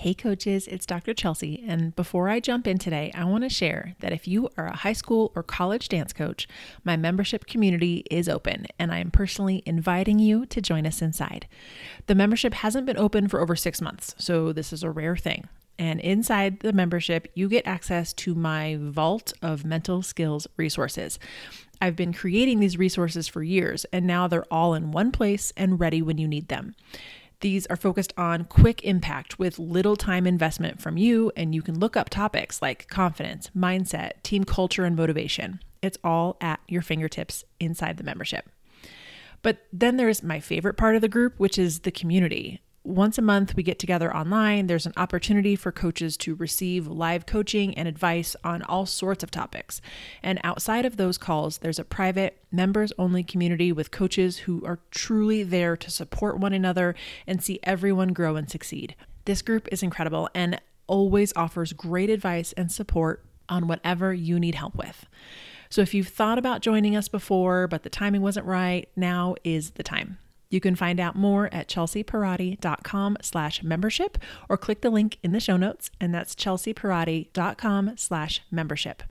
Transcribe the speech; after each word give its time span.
Hey 0.00 0.14
coaches, 0.14 0.68
it's 0.68 0.86
Dr. 0.86 1.12
Chelsea, 1.12 1.64
and 1.66 1.96
before 1.96 2.28
I 2.28 2.38
jump 2.38 2.68
in 2.68 2.78
today, 2.78 3.10
I 3.16 3.24
want 3.24 3.42
to 3.42 3.50
share 3.50 3.96
that 3.98 4.12
if 4.12 4.28
you 4.28 4.48
are 4.56 4.68
a 4.68 4.76
high 4.76 4.92
school 4.92 5.32
or 5.34 5.42
college 5.42 5.88
dance 5.88 6.12
coach, 6.12 6.46
my 6.84 6.96
membership 6.96 7.46
community 7.46 8.04
is 8.08 8.28
open, 8.28 8.66
and 8.78 8.92
I 8.92 9.00
am 9.00 9.10
personally 9.10 9.60
inviting 9.66 10.20
you 10.20 10.46
to 10.46 10.62
join 10.62 10.86
us 10.86 11.02
inside. 11.02 11.48
The 12.06 12.14
membership 12.14 12.54
hasn't 12.54 12.86
been 12.86 12.96
open 12.96 13.26
for 13.26 13.40
over 13.40 13.56
six 13.56 13.80
months, 13.80 14.14
so 14.18 14.52
this 14.52 14.72
is 14.72 14.84
a 14.84 14.90
rare 14.90 15.16
thing. 15.16 15.48
And 15.80 15.98
inside 15.98 16.60
the 16.60 16.72
membership, 16.72 17.26
you 17.34 17.48
get 17.48 17.66
access 17.66 18.12
to 18.12 18.36
my 18.36 18.78
vault 18.80 19.32
of 19.42 19.64
mental 19.64 20.02
skills 20.02 20.46
resources. 20.56 21.18
I've 21.80 21.96
been 21.96 22.12
creating 22.12 22.60
these 22.60 22.78
resources 22.78 23.26
for 23.26 23.42
years, 23.42 23.84
and 23.92 24.06
now 24.06 24.28
they're 24.28 24.46
all 24.48 24.74
in 24.74 24.92
one 24.92 25.10
place 25.10 25.52
and 25.56 25.80
ready 25.80 26.02
when 26.02 26.18
you 26.18 26.28
need 26.28 26.46
them. 26.46 26.76
These 27.40 27.66
are 27.66 27.76
focused 27.76 28.12
on 28.16 28.44
quick 28.44 28.82
impact 28.82 29.38
with 29.38 29.60
little 29.60 29.94
time 29.94 30.26
investment 30.26 30.82
from 30.82 30.96
you, 30.96 31.30
and 31.36 31.54
you 31.54 31.62
can 31.62 31.78
look 31.78 31.96
up 31.96 32.10
topics 32.10 32.60
like 32.60 32.88
confidence, 32.88 33.50
mindset, 33.56 34.22
team 34.24 34.42
culture, 34.42 34.84
and 34.84 34.96
motivation. 34.96 35.60
It's 35.80 35.98
all 36.02 36.36
at 36.40 36.58
your 36.66 36.82
fingertips 36.82 37.44
inside 37.60 37.96
the 37.96 38.02
membership. 38.02 38.48
But 39.42 39.58
then 39.72 39.98
there's 39.98 40.22
my 40.22 40.40
favorite 40.40 40.76
part 40.76 40.96
of 40.96 41.00
the 41.00 41.08
group, 41.08 41.34
which 41.38 41.58
is 41.58 41.80
the 41.80 41.92
community 41.92 42.60
once 42.88 43.18
a 43.18 43.22
month, 43.22 43.54
we 43.54 43.62
get 43.62 43.78
together 43.78 44.14
online. 44.14 44.66
There's 44.66 44.86
an 44.86 44.94
opportunity 44.96 45.54
for 45.54 45.70
coaches 45.70 46.16
to 46.18 46.34
receive 46.34 46.86
live 46.86 47.26
coaching 47.26 47.74
and 47.74 47.86
advice 47.86 48.34
on 48.42 48.62
all 48.62 48.86
sorts 48.86 49.22
of 49.22 49.30
topics. 49.30 49.82
And 50.22 50.40
outside 50.42 50.86
of 50.86 50.96
those 50.96 51.18
calls, 51.18 51.58
there's 51.58 51.78
a 51.78 51.84
private, 51.84 52.42
members 52.50 52.92
only 52.98 53.22
community 53.22 53.72
with 53.72 53.90
coaches 53.90 54.38
who 54.38 54.64
are 54.64 54.80
truly 54.90 55.42
there 55.42 55.76
to 55.76 55.90
support 55.90 56.38
one 56.38 56.54
another 56.54 56.94
and 57.26 57.42
see 57.42 57.60
everyone 57.62 58.14
grow 58.14 58.36
and 58.36 58.48
succeed. 58.48 58.94
This 59.26 59.42
group 59.42 59.68
is 59.70 59.82
incredible 59.82 60.30
and 60.34 60.58
always 60.86 61.34
offers 61.36 61.74
great 61.74 62.08
advice 62.08 62.54
and 62.54 62.72
support 62.72 63.22
on 63.50 63.68
whatever 63.68 64.14
you 64.14 64.40
need 64.40 64.54
help 64.54 64.74
with. 64.74 65.04
So 65.68 65.82
if 65.82 65.92
you've 65.92 66.08
thought 66.08 66.38
about 66.38 66.62
joining 66.62 66.96
us 66.96 67.08
before, 67.08 67.68
but 67.68 67.82
the 67.82 67.90
timing 67.90 68.22
wasn't 68.22 68.46
right, 68.46 68.88
now 68.96 69.34
is 69.44 69.72
the 69.72 69.82
time. 69.82 70.16
You 70.50 70.60
can 70.60 70.74
find 70.74 70.98
out 70.98 71.14
more 71.14 71.52
at 71.52 71.68
chelseapierotti.com 71.68 73.18
slash 73.20 73.62
membership 73.62 74.18
or 74.48 74.56
click 74.56 74.80
the 74.80 74.90
link 74.90 75.18
in 75.22 75.32
the 75.32 75.40
show 75.40 75.56
notes, 75.56 75.90
and 76.00 76.14
that's 76.14 76.34
chelseapierotti.com 76.34 77.96
slash 77.96 78.42
membership. 78.50 79.02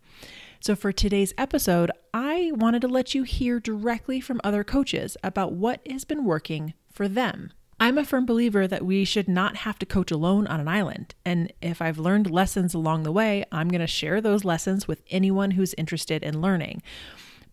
So 0.59 0.75
for 0.75 0.91
today's 0.91 1.33
episode, 1.37 1.91
I 2.13 2.51
wanted 2.55 2.81
to 2.81 2.87
let 2.87 3.13
you 3.13 3.23
hear 3.23 3.59
directly 3.59 4.19
from 4.19 4.41
other 4.43 4.63
coaches 4.63 5.15
about 5.23 5.53
what 5.53 5.81
has 5.87 6.03
been 6.03 6.25
working 6.25 6.73
for 6.91 7.07
them. 7.07 7.51
I'm 7.79 7.99
a 7.99 8.05
firm 8.05 8.25
believer 8.25 8.67
that 8.67 8.83
we 8.83 9.05
should 9.05 9.27
not 9.27 9.57
have 9.57 9.77
to 9.79 9.85
coach 9.85 10.09
alone 10.09 10.47
on 10.47 10.59
an 10.59 10.67
island. 10.67 11.13
And 11.23 11.53
if 11.61 11.79
I've 11.79 11.99
learned 11.99 12.31
lessons 12.31 12.73
along 12.73 13.03
the 13.03 13.11
way, 13.11 13.45
I'm 13.51 13.69
going 13.69 13.81
to 13.81 13.87
share 13.87 14.19
those 14.19 14.43
lessons 14.43 14.87
with 14.87 15.03
anyone 15.11 15.51
who's 15.51 15.75
interested 15.75 16.23
in 16.23 16.41
learning. 16.41 16.81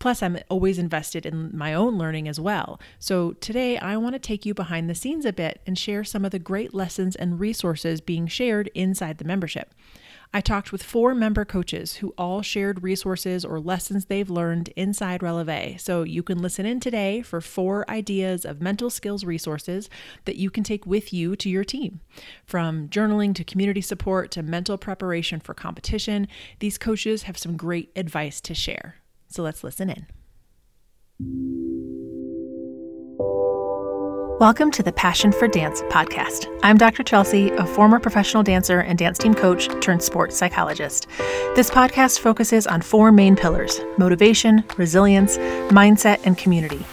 Plus, 0.05 0.23
I'm 0.23 0.39
always 0.51 0.79
invested 0.79 1.25
in 1.25 1.57
my 1.57 1.73
own 1.73 1.97
learning 1.97 2.29
as 2.29 2.39
well. 2.39 2.79
So, 2.99 3.33
today 3.41 3.79
I 3.79 3.97
want 3.97 4.13
to 4.13 4.19
take 4.19 4.45
you 4.45 4.53
behind 4.53 4.91
the 4.91 4.95
scenes 4.95 5.25
a 5.25 5.33
bit 5.33 5.63
and 5.67 5.79
share 5.79 6.05
some 6.05 6.27
of 6.27 6.31
the 6.31 6.39
great 6.39 6.75
lessons 6.75 7.17
and 7.17 7.41
resources 7.41 8.03
being 8.03 8.27
shared 8.27 8.71
inside 8.75 9.17
the 9.17 9.25
membership. 9.25 9.73
I 10.35 10.43
talked 10.43 10.73
with 10.73 10.83
four 10.83 11.15
member 11.15 11.47
coaches 11.47 11.95
who 11.95 12.13
all 12.19 12.43
shared 12.43 12.83
resources 12.83 13.47
or 13.47 13.59
lessons 13.59 14.05
they've 14.05 14.29
learned 14.29 14.69
inside 14.77 15.23
Releve. 15.23 15.81
So 15.81 16.03
you 16.03 16.23
can 16.23 16.37
listen 16.37 16.67
in 16.67 16.81
today 16.81 17.23
for 17.23 17.41
four 17.41 17.89
ideas 17.91 18.45
of 18.45 18.61
mental 18.61 18.91
skills 18.91 19.25
resources 19.25 19.89
that 20.27 20.37
you 20.37 20.51
can 20.51 20.65
take 20.65 20.85
with 20.85 21.15
you 21.15 21.35
to 21.37 21.49
your 21.49 21.65
team. 21.65 22.01
From 22.45 22.91
journaling 22.91 23.35
to 23.37 23.43
community 23.43 23.81
support 23.81 24.31
to 24.33 24.43
mental 24.43 24.77
preparation 24.77 25.41
for 25.41 25.55
competition, 25.55 26.29
these 26.59 26.77
coaches 26.77 27.23
have 27.23 27.39
some 27.39 27.57
great 27.57 27.91
advice 27.97 28.39
to 28.43 28.53
share. 28.53 28.97
So 29.35 29.43
let's 29.43 29.65
listen 29.65 29.91
in. 29.91 30.07
Welcome 34.39 34.71
to 34.71 34.83
the 34.85 34.93
Passion 34.93 35.33
for 35.33 35.49
Dance 35.49 35.83
podcast. 35.91 36.47
I'm 36.63 36.79
Dr. 36.79 37.03
Chelsea, 37.03 37.51
a 37.51 37.67
former 37.67 37.99
professional 37.99 38.45
dancer 38.45 38.79
and 38.79 38.97
dance 38.97 39.19
team 39.19 39.35
coach 39.35 39.69
turned 39.81 40.05
sports 40.05 40.37
psychologist. 40.37 41.09
This 41.57 41.69
podcast 41.69 42.21
focuses 42.21 42.69
on 42.69 42.81
four 42.81 43.11
main 43.11 43.35
pillars 43.35 43.81
motivation, 43.99 44.63
resilience, 44.77 45.37
mindset, 45.69 46.25
and 46.25 46.39
community. 46.39 46.87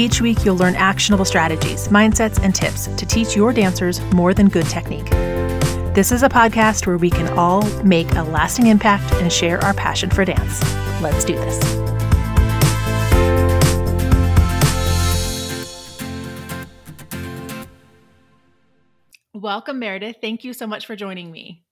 Each 0.00 0.20
week, 0.20 0.44
you'll 0.44 0.56
learn 0.56 0.76
actionable 0.76 1.24
strategies, 1.24 1.88
mindsets, 1.88 2.40
and 2.40 2.54
tips 2.54 2.86
to 2.86 3.04
teach 3.04 3.34
your 3.34 3.52
dancers 3.52 4.00
more 4.12 4.32
than 4.32 4.48
good 4.48 4.66
technique. 4.66 5.10
This 5.96 6.12
is 6.12 6.22
a 6.22 6.28
podcast 6.28 6.86
where 6.86 6.98
we 6.98 7.08
can 7.08 7.26
all 7.38 7.62
make 7.82 8.12
a 8.16 8.22
lasting 8.22 8.66
impact 8.66 9.14
and 9.14 9.32
share 9.32 9.58
our 9.64 9.72
passion 9.72 10.10
for 10.10 10.26
dance. 10.26 10.62
Let's 11.00 11.24
do 11.24 11.34
this. 11.36 11.58
Welcome, 19.32 19.78
Meredith. 19.78 20.16
Thank 20.20 20.44
you 20.44 20.52
so 20.52 20.66
much 20.66 20.84
for 20.84 20.96
joining 20.96 21.32
me. 21.32 21.64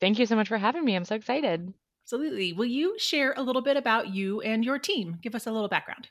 Thank 0.00 0.18
you 0.18 0.26
so 0.26 0.34
much 0.34 0.48
for 0.48 0.58
having 0.58 0.84
me. 0.84 0.96
I'm 0.96 1.04
so 1.04 1.14
excited. 1.14 1.72
Absolutely. 2.04 2.52
Will 2.52 2.66
you 2.66 2.98
share 2.98 3.32
a 3.36 3.42
little 3.44 3.62
bit 3.62 3.76
about 3.76 4.08
you 4.08 4.40
and 4.40 4.64
your 4.64 4.80
team? 4.80 5.18
Give 5.22 5.36
us 5.36 5.46
a 5.46 5.52
little 5.52 5.68
background. 5.68 6.08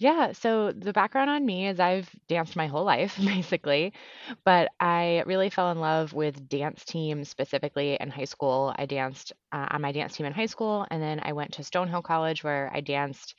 Yeah, 0.00 0.32
so 0.32 0.72
the 0.72 0.94
background 0.94 1.28
on 1.28 1.44
me 1.44 1.68
is 1.68 1.78
I've 1.78 2.08
danced 2.26 2.56
my 2.56 2.66
whole 2.68 2.84
life, 2.84 3.16
basically, 3.24 3.92
but 4.44 4.70
I 4.80 5.22
really 5.26 5.50
fell 5.50 5.70
in 5.72 5.78
love 5.78 6.14
with 6.14 6.48
dance 6.48 6.84
team 6.86 7.22
specifically 7.24 7.98
in 8.00 8.08
high 8.08 8.24
school. 8.24 8.74
I 8.78 8.86
danced 8.86 9.34
uh, 9.52 9.66
on 9.70 9.82
my 9.82 9.92
dance 9.92 10.16
team 10.16 10.24
in 10.24 10.32
high 10.32 10.46
school, 10.46 10.86
and 10.90 11.02
then 11.02 11.20
I 11.22 11.34
went 11.34 11.52
to 11.54 11.62
Stonehill 11.62 12.02
College 12.02 12.42
where 12.42 12.70
I 12.72 12.80
danced 12.80 13.34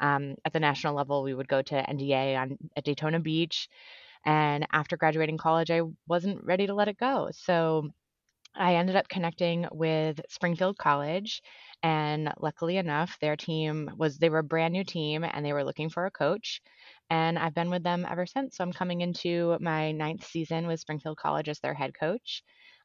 um, 0.00 0.36
at 0.46 0.54
the 0.54 0.60
national 0.60 0.94
level. 0.94 1.22
We 1.22 1.34
would 1.34 1.48
go 1.48 1.60
to 1.60 1.90
NDA 1.90 2.34
on 2.36 2.56
at 2.76 2.84
Daytona 2.84 3.20
Beach, 3.20 3.68
and 4.24 4.66
after 4.72 4.96
graduating 4.96 5.38
college, 5.38 5.70
I 5.70 5.82
wasn't 6.08 6.44
ready 6.44 6.66
to 6.68 6.74
let 6.74 6.88
it 6.88 6.98
go. 6.98 7.30
So 7.32 7.90
I 8.54 8.74
ended 8.76 8.96
up 8.96 9.08
connecting 9.08 9.66
with 9.72 10.20
Springfield 10.28 10.78
College 10.78 11.42
and 11.82 12.32
luckily 12.38 12.76
enough, 12.78 13.18
their 13.20 13.36
team 13.36 13.90
was 13.96 14.18
they 14.18 14.30
were 14.30 14.38
a 14.40 14.44
brand 14.44 14.72
new 14.72 14.84
team 14.84 15.24
and 15.24 15.44
they 15.44 15.52
were 15.52 15.64
looking 15.64 15.90
for 15.90 16.06
a 16.06 16.10
coach. 16.10 16.60
And 17.10 17.38
I've 17.38 17.54
been 17.54 17.70
with 17.70 17.82
them 17.84 18.06
ever 18.08 18.26
since. 18.26 18.56
So 18.56 18.64
I'm 18.64 18.72
coming 18.72 19.00
into 19.00 19.56
my 19.60 19.92
ninth 19.92 20.26
season 20.26 20.66
with 20.66 20.80
Springfield 20.80 21.18
College 21.18 21.48
as 21.48 21.60
their 21.60 21.74
head 21.74 21.92
coach. 21.98 22.42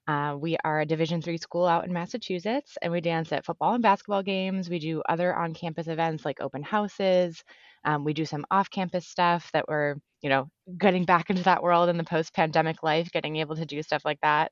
Uh, 0.07 0.35
we 0.39 0.57
are 0.63 0.81
a 0.81 0.85
Division 0.85 1.21
three 1.21 1.37
school 1.37 1.65
out 1.65 1.85
in 1.85 1.93
Massachusetts, 1.93 2.77
and 2.81 2.91
we 2.91 3.01
dance 3.01 3.31
at 3.31 3.45
football 3.45 3.73
and 3.73 3.83
basketball 3.83 4.23
games. 4.23 4.69
We 4.69 4.79
do 4.79 5.01
other 5.07 5.35
on-campus 5.35 5.87
events 5.87 6.25
like 6.25 6.41
open 6.41 6.63
houses. 6.63 7.43
Um, 7.83 8.03
we 8.03 8.13
do 8.13 8.25
some 8.25 8.45
off-campus 8.51 9.07
stuff 9.07 9.49
that 9.53 9.65
we're, 9.67 9.95
you 10.21 10.29
know, 10.29 10.49
getting 10.77 11.03
back 11.03 11.29
into 11.29 11.43
that 11.43 11.63
world 11.63 11.89
in 11.89 11.97
the 11.97 12.03
post-pandemic 12.03 12.83
life, 12.83 13.11
getting 13.11 13.37
able 13.37 13.55
to 13.55 13.65
do 13.65 13.81
stuff 13.81 14.05
like 14.05 14.19
that. 14.21 14.51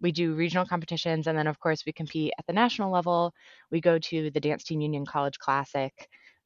We 0.00 0.12
do 0.12 0.34
regional 0.34 0.66
competitions, 0.66 1.26
and 1.26 1.36
then 1.36 1.46
of 1.46 1.58
course 1.58 1.84
we 1.84 1.92
compete 1.92 2.32
at 2.38 2.46
the 2.46 2.52
national 2.52 2.92
level. 2.92 3.32
We 3.70 3.80
go 3.80 3.98
to 3.98 4.30
the 4.30 4.40
Dance 4.40 4.64
Team 4.64 4.80
Union 4.80 5.04
College 5.06 5.38
Classic, 5.38 5.92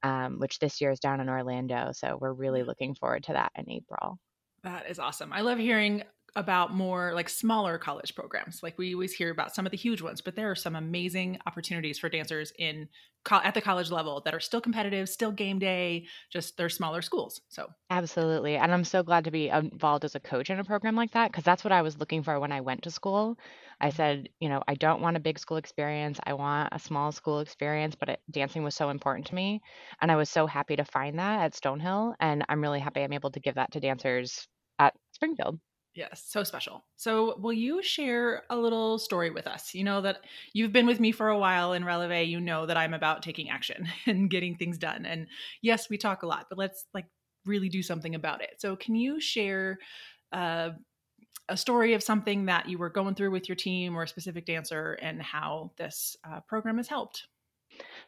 um, 0.02 0.38
which 0.38 0.58
this 0.58 0.80
year 0.80 0.90
is 0.90 1.00
down 1.00 1.20
in 1.20 1.28
Orlando. 1.28 1.90
So 1.92 2.16
we're 2.20 2.32
really 2.32 2.62
looking 2.62 2.94
forward 2.94 3.24
to 3.24 3.34
that 3.34 3.52
in 3.56 3.70
April. 3.70 4.18
That 4.64 4.88
is 4.88 4.98
awesome. 4.98 5.32
I 5.32 5.40
love 5.42 5.58
hearing 5.58 6.02
about 6.34 6.74
more 6.74 7.12
like 7.14 7.28
smaller 7.28 7.76
college 7.78 8.14
programs. 8.14 8.62
Like 8.62 8.78
we 8.78 8.94
always 8.94 9.12
hear 9.12 9.30
about 9.30 9.54
some 9.54 9.66
of 9.66 9.70
the 9.70 9.76
huge 9.76 10.00
ones, 10.00 10.20
but 10.20 10.34
there 10.34 10.50
are 10.50 10.56
some 10.56 10.76
amazing 10.76 11.38
opportunities 11.46 11.98
for 11.98 12.08
dancers 12.08 12.52
in 12.58 12.88
co- 13.24 13.40
at 13.42 13.52
the 13.54 13.60
college 13.60 13.90
level 13.90 14.22
that 14.24 14.34
are 14.34 14.40
still 14.40 14.60
competitive, 14.60 15.08
still 15.08 15.30
game 15.30 15.58
day, 15.58 16.06
just 16.30 16.56
they're 16.56 16.70
smaller 16.70 17.02
schools. 17.02 17.40
So 17.48 17.68
Absolutely. 17.90 18.56
And 18.56 18.72
I'm 18.72 18.84
so 18.84 19.02
glad 19.02 19.24
to 19.24 19.30
be 19.30 19.48
involved 19.48 20.04
as 20.04 20.14
a 20.14 20.20
coach 20.20 20.48
in 20.48 20.58
a 20.58 20.64
program 20.64 20.96
like 20.96 21.12
that 21.12 21.30
because 21.30 21.44
that's 21.44 21.64
what 21.64 21.72
I 21.72 21.82
was 21.82 21.98
looking 21.98 22.22
for 22.22 22.40
when 22.40 22.52
I 22.52 22.62
went 22.62 22.82
to 22.84 22.90
school. 22.90 23.38
I 23.80 23.88
mm-hmm. 23.88 23.96
said, 23.96 24.28
you 24.40 24.48
know, 24.48 24.62
I 24.66 24.74
don't 24.74 25.02
want 25.02 25.18
a 25.18 25.20
big 25.20 25.38
school 25.38 25.58
experience. 25.58 26.18
I 26.24 26.32
want 26.32 26.70
a 26.72 26.78
small 26.78 27.12
school 27.12 27.40
experience, 27.40 27.94
but 27.94 28.08
it, 28.08 28.20
dancing 28.30 28.64
was 28.64 28.74
so 28.74 28.88
important 28.88 29.26
to 29.26 29.34
me. 29.34 29.60
And 30.00 30.10
I 30.10 30.16
was 30.16 30.30
so 30.30 30.46
happy 30.46 30.76
to 30.76 30.84
find 30.84 31.18
that 31.18 31.40
at 31.40 31.52
Stonehill. 31.52 32.14
And 32.20 32.44
I'm 32.48 32.62
really 32.62 32.80
happy 32.80 33.02
I'm 33.02 33.12
able 33.12 33.32
to 33.32 33.40
give 33.40 33.56
that 33.56 33.72
to 33.72 33.80
dancers 33.80 34.48
at 34.78 34.94
Springfield. 35.12 35.60
Yes, 35.94 36.24
so 36.26 36.42
special. 36.42 36.84
So, 36.96 37.36
will 37.38 37.52
you 37.52 37.82
share 37.82 38.44
a 38.48 38.56
little 38.56 38.98
story 38.98 39.30
with 39.30 39.46
us? 39.46 39.74
You 39.74 39.84
know 39.84 40.00
that 40.00 40.20
you've 40.54 40.72
been 40.72 40.86
with 40.86 41.00
me 41.00 41.12
for 41.12 41.28
a 41.28 41.38
while 41.38 41.74
in 41.74 41.84
Releve. 41.84 42.28
You 42.28 42.40
know 42.40 42.64
that 42.64 42.78
I'm 42.78 42.94
about 42.94 43.22
taking 43.22 43.50
action 43.50 43.86
and 44.06 44.30
getting 44.30 44.56
things 44.56 44.78
done. 44.78 45.04
And 45.04 45.26
yes, 45.60 45.90
we 45.90 45.98
talk 45.98 46.22
a 46.22 46.26
lot, 46.26 46.46
but 46.48 46.56
let's 46.56 46.86
like 46.94 47.06
really 47.44 47.68
do 47.68 47.82
something 47.82 48.14
about 48.14 48.42
it. 48.42 48.54
So, 48.58 48.74
can 48.74 48.94
you 48.94 49.20
share 49.20 49.78
uh, 50.32 50.70
a 51.50 51.56
story 51.58 51.92
of 51.92 52.02
something 52.02 52.46
that 52.46 52.70
you 52.70 52.78
were 52.78 52.90
going 52.90 53.14
through 53.14 53.32
with 53.32 53.48
your 53.48 53.56
team 53.56 53.94
or 53.94 54.04
a 54.04 54.08
specific 54.08 54.46
dancer 54.46 54.94
and 54.94 55.20
how 55.20 55.72
this 55.76 56.16
uh, 56.26 56.40
program 56.48 56.78
has 56.78 56.88
helped? 56.88 57.26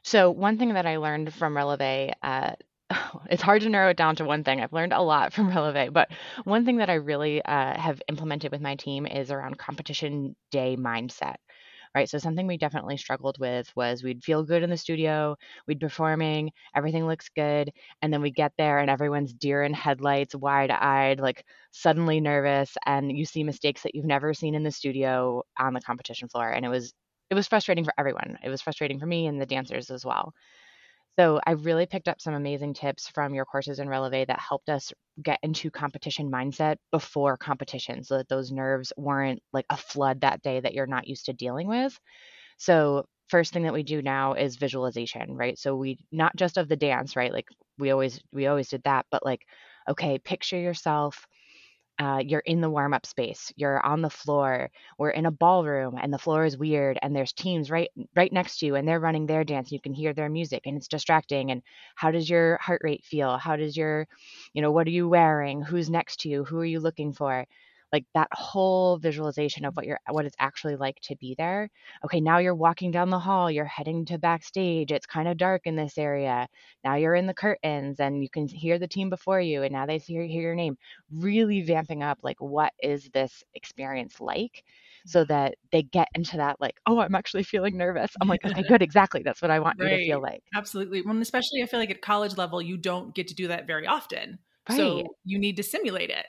So, 0.03 0.31
one 0.31 0.57
thing 0.57 0.73
that 0.73 0.87
I 0.87 0.97
learned 0.97 1.35
from 1.35 1.55
Releve 1.55 2.13
uh, 2.23 2.53
it's 3.31 3.43
hard 3.43 3.63
to 3.63 3.69
narrow 3.69 3.91
it 3.91 3.97
down 3.97 4.17
to 4.17 4.25
one 4.25 4.45
thing. 4.45 4.61
I've 4.61 4.73
learned 4.73 4.93
a 4.93 5.01
lot 5.01 5.33
from 5.33 5.49
Releve, 5.51 5.93
but 5.93 6.11
one 6.45 6.65
thing 6.65 6.79
that 6.79 6.91
I 6.91 6.95
really 6.95 7.43
uh, 7.45 7.79
have 7.79 8.03
implemented 8.09 8.53
with 8.53 8.61
my 8.61 8.77
team 8.77 9.07
is 9.07 9.31
around 9.31 9.59
competition 9.59 10.37
day 10.51 10.77
mindset 10.77 11.37
right? 11.97 12.11
So 12.11 12.19
something 12.19 12.47
we 12.47 12.59
definitely 12.59 12.99
struggled 12.99 13.39
with 13.41 13.73
was 13.75 14.05
we'd 14.05 14.23
feel 14.23 14.45
good 14.45 14.63
in 14.63 14.71
the 14.71 14.77
studio, 14.77 15.37
we'd 15.67 15.81
performing, 15.81 16.53
everything 16.77 17.09
looks 17.09 17.31
good, 17.35 17.73
and 18.03 18.13
then 18.13 18.23
we 18.23 18.33
get 18.33 18.53
there 18.59 18.81
and 18.81 18.91
everyone's 18.91 19.33
deer 19.33 19.65
in 19.65 19.75
headlights, 19.75 20.37
wide-eyed, 20.37 21.23
like 21.23 21.47
suddenly 21.73 22.21
nervous, 22.21 22.77
and 22.87 23.17
you 23.17 23.25
see 23.25 23.45
mistakes 23.45 23.83
that 23.85 23.97
you've 23.97 24.05
never 24.05 24.35
seen 24.35 24.55
in 24.57 24.63
the 24.65 24.73
studio 24.73 25.43
on 25.59 25.75
the 25.75 25.81
competition 25.81 26.29
floor, 26.29 26.51
and 26.51 26.67
it 26.67 26.71
was 26.71 26.93
it 27.31 27.35
was 27.35 27.49
frustrating 27.49 27.85
for 27.87 27.95
everyone. 27.99 28.39
It 28.45 28.51
was 28.51 28.63
frustrating 28.63 29.01
for 29.01 29.07
me 29.07 29.27
and 29.27 29.41
the 29.41 29.47
dancers 29.47 29.91
as 29.91 30.05
well. 30.05 30.35
So 31.19 31.41
I 31.47 31.53
really 31.53 31.87
picked 31.87 32.09
up 32.09 32.21
some 32.21 32.35
amazing 32.35 32.75
tips 32.75 33.09
from 33.09 33.35
your 33.35 33.45
courses 33.45 33.79
in 33.79 33.89
Releve 33.89 34.27
that 34.27 34.41
helped 34.41 34.69
us 34.69 34.93
get 35.23 35.39
into 35.43 35.71
competition 35.71 36.31
mindset 36.31 36.77
before 36.91 37.37
competition 37.37 38.03
so 38.03 38.19
that 38.19 38.29
those 38.29 38.51
nerves 38.51 38.93
weren't 38.97 39.41
like 39.53 39.67
a 39.71 39.77
flood 39.77 40.23
that 40.23 40.43
day 40.43 40.59
that 40.61 40.75
you're 40.75 40.87
not 40.87 41.07
used 41.07 41.27
to 41.27 41.33
dealing 41.33 41.69
with. 41.69 41.99
So 42.59 43.07
first 43.29 43.53
thing 43.53 43.65
that 43.65 43.73
we 43.75 43.83
do 43.83 44.03
now 44.03 44.35
is 44.35 44.57
visualization, 44.57 45.35
right? 45.37 45.59
So 45.59 45.77
we 45.77 45.99
not 46.13 46.37
just 46.37 46.57
of 46.59 46.69
the 46.69 46.77
dance, 46.77 47.17
right? 47.17 47.33
Like 47.33 47.49
we 47.79 47.91
always 47.91 48.21
we 48.33 48.47
always 48.47 48.69
did 48.69 48.83
that, 48.85 49.07
but 49.11 49.25
like 49.25 49.43
okay, 49.89 50.19
picture 50.19 50.59
yourself 50.59 51.27
uh, 51.99 52.21
you're 52.25 52.41
in 52.41 52.61
the 52.61 52.71
warm 52.71 52.93
up 52.93 53.07
space 53.07 53.53
you're 53.57 53.85
on 53.85 54.03
the 54.03 54.11
floor 54.11 54.71
we're 54.99 55.11
in 55.11 55.27
a 55.27 55.31
ballroom 55.31 55.97
and 56.01 56.13
the 56.13 56.19
floor 56.19 56.45
is 56.45 56.57
weird 56.59 56.99
and 57.03 57.15
there's 57.15 57.33
teams 57.33 57.71
right 57.71 57.91
right 58.17 58.33
next 58.33 58.59
to 58.59 58.67
you 58.67 58.75
and 58.75 58.87
they're 58.87 59.01
running 59.01 59.27
their 59.27 59.45
dance 59.45 59.71
you 59.71 59.81
can 59.81 59.93
hear 59.95 60.13
their 60.13 60.29
music 60.29 60.63
and 60.67 60.77
it's 60.77 60.89
distracting 60.89 61.51
and 61.51 61.63
how 61.95 62.11
does 62.11 62.29
your 62.29 62.59
heart 62.59 62.81
rate 62.85 63.05
feel? 63.05 63.37
How 63.39 63.57
does 63.57 63.77
your 63.77 64.07
you 64.53 64.63
know 64.63 64.73
what 64.73 64.87
are 64.87 64.91
you 64.91 65.09
wearing? 65.09 65.63
Who's 65.63 65.91
next 65.91 66.21
to 66.21 66.29
you? 66.29 66.45
Who 66.45 66.59
are 66.59 66.65
you 66.65 66.81
looking 66.81 67.13
for 67.13 67.47
like 67.95 68.05
that 68.13 68.27
whole 68.33 68.99
visualization 68.99 69.65
of 69.65 69.77
what 69.77 69.87
you're 69.87 70.01
what 70.11 70.27
it's 70.27 70.35
actually 70.41 70.75
like 70.75 70.99
to 71.01 71.15
be 71.17 71.37
there. 71.39 71.71
Okay 72.05 72.21
now 72.21 72.39
you're 72.39 72.55
walking 72.55 72.91
down 72.91 73.09
the 73.09 73.21
hall 73.21 73.49
you're 73.49 73.65
heading 73.65 74.05
to 74.07 74.19
backstage 74.19 74.91
it's 74.91 75.07
kind 75.07 75.29
of 75.29 75.37
dark 75.37 75.63
in 75.65 75.77
this 75.77 75.97
area. 75.97 76.49
Now 76.83 76.97
you're 76.97 77.15
in 77.15 77.29
the 77.29 77.35
curtains 77.35 78.01
and 78.01 78.21
you 78.21 78.29
can 78.29 78.49
hear 78.49 78.81
the 78.81 78.89
team 78.89 79.11
before 79.11 79.41
you 79.41 79.63
and 79.63 79.73
now 79.73 79.87
they 79.87 79.99
hear, 79.99 80.25
hear 80.25 80.43
your 80.43 80.57
name. 80.57 80.77
Really 81.13 81.63
vamping 81.63 82.03
up 82.03 82.19
like 82.23 82.41
what 82.41 82.73
is 82.83 83.09
this 83.15 83.45
experience 83.55 84.21
like 84.21 84.65
so 85.07 85.25
that 85.27 85.55
they 85.71 85.83
get 85.83 86.09
into 86.15 86.37
that 86.37 86.61
like 86.61 86.79
oh 86.87 86.99
i'm 86.99 87.15
actually 87.15 87.45
feeling 87.45 87.77
nervous. 87.77 88.11
I'm 88.21 88.29
like 88.29 88.45
okay 88.45 88.63
good 88.67 88.83
exactly 88.89 89.23
that's 89.23 89.41
what 89.41 89.53
i 89.53 89.61
want 89.61 89.79
right. 89.81 89.93
you 89.93 89.99
to 89.99 90.05
feel 90.05 90.23
like. 90.23 90.43
absolutely 90.57 91.03
well 91.03 91.17
especially 91.19 91.63
i 91.63 91.67
feel 91.67 91.79
like 91.79 91.91
at 91.91 92.03
college 92.03 92.37
level 92.37 92.61
you 92.61 92.77
don't 92.77 93.15
get 93.15 93.29
to 93.29 93.35
do 93.35 93.49
that 93.49 93.67
very 93.67 93.87
often 93.87 94.39
right. 94.69 94.77
so 94.77 95.05
you 95.25 95.39
need 95.39 95.57
to 95.57 95.63
simulate 95.63 96.11
it 96.11 96.27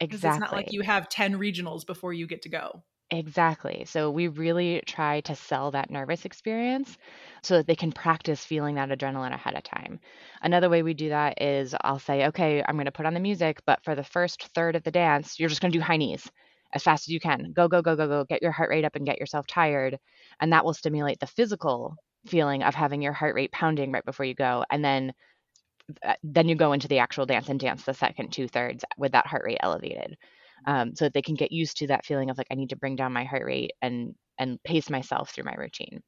Exactly. 0.00 0.28
It's 0.28 0.38
not 0.40 0.52
like 0.52 0.72
you 0.72 0.82
have 0.82 1.08
10 1.08 1.34
regionals 1.38 1.86
before 1.86 2.12
you 2.12 2.26
get 2.26 2.42
to 2.42 2.48
go. 2.48 2.82
Exactly. 3.10 3.84
So 3.86 4.10
we 4.10 4.28
really 4.28 4.82
try 4.86 5.22
to 5.22 5.34
sell 5.34 5.70
that 5.70 5.90
nervous 5.90 6.26
experience 6.26 6.98
so 7.42 7.56
that 7.56 7.66
they 7.66 7.74
can 7.74 7.90
practice 7.90 8.44
feeling 8.44 8.74
that 8.74 8.90
adrenaline 8.90 9.32
ahead 9.32 9.54
of 9.54 9.62
time. 9.62 9.98
Another 10.42 10.68
way 10.68 10.82
we 10.82 10.92
do 10.92 11.08
that 11.08 11.40
is 11.40 11.74
I'll 11.80 11.98
say, 11.98 12.26
okay, 12.26 12.62
I'm 12.66 12.76
going 12.76 12.84
to 12.84 12.92
put 12.92 13.06
on 13.06 13.14
the 13.14 13.20
music, 13.20 13.62
but 13.64 13.82
for 13.82 13.94
the 13.94 14.04
first 14.04 14.48
third 14.54 14.76
of 14.76 14.82
the 14.82 14.90
dance, 14.90 15.38
you're 15.40 15.48
just 15.48 15.62
going 15.62 15.72
to 15.72 15.78
do 15.78 15.82
high 15.82 15.96
knees 15.96 16.30
as 16.74 16.82
fast 16.82 17.08
as 17.08 17.12
you 17.12 17.18
can. 17.18 17.52
Go, 17.54 17.66
go, 17.66 17.80
go, 17.80 17.96
go, 17.96 18.06
go. 18.08 18.24
Get 18.24 18.42
your 18.42 18.52
heart 18.52 18.68
rate 18.68 18.84
up 18.84 18.94
and 18.94 19.06
get 19.06 19.18
yourself 19.18 19.46
tired. 19.46 19.98
And 20.38 20.52
that 20.52 20.66
will 20.66 20.74
stimulate 20.74 21.18
the 21.18 21.26
physical 21.26 21.96
feeling 22.26 22.62
of 22.62 22.74
having 22.74 23.00
your 23.00 23.14
heart 23.14 23.34
rate 23.34 23.52
pounding 23.52 23.90
right 23.90 24.04
before 24.04 24.26
you 24.26 24.34
go. 24.34 24.64
And 24.70 24.84
then 24.84 25.14
then 26.22 26.48
you 26.48 26.54
go 26.54 26.72
into 26.72 26.88
the 26.88 26.98
actual 26.98 27.26
dance 27.26 27.48
and 27.48 27.60
dance 27.60 27.84
the 27.84 27.94
second 27.94 28.32
two 28.32 28.48
thirds 28.48 28.84
with 28.96 29.12
that 29.12 29.26
heart 29.26 29.42
rate 29.44 29.58
elevated. 29.60 30.16
Um, 30.66 30.94
so 30.96 31.04
that 31.06 31.14
they 31.14 31.22
can 31.22 31.36
get 31.36 31.52
used 31.52 31.78
to 31.78 31.86
that 31.88 32.04
feeling 32.04 32.30
of 32.30 32.36
like 32.38 32.48
i 32.50 32.56
need 32.56 32.70
to 32.70 32.76
bring 32.76 32.96
down 32.96 33.12
my 33.12 33.24
heart 33.24 33.44
rate 33.46 33.72
and 33.80 34.14
and 34.38 34.60
pace 34.64 34.90
myself 34.90 35.30
through 35.30 35.44
my 35.44 35.54
routine. 35.54 36.02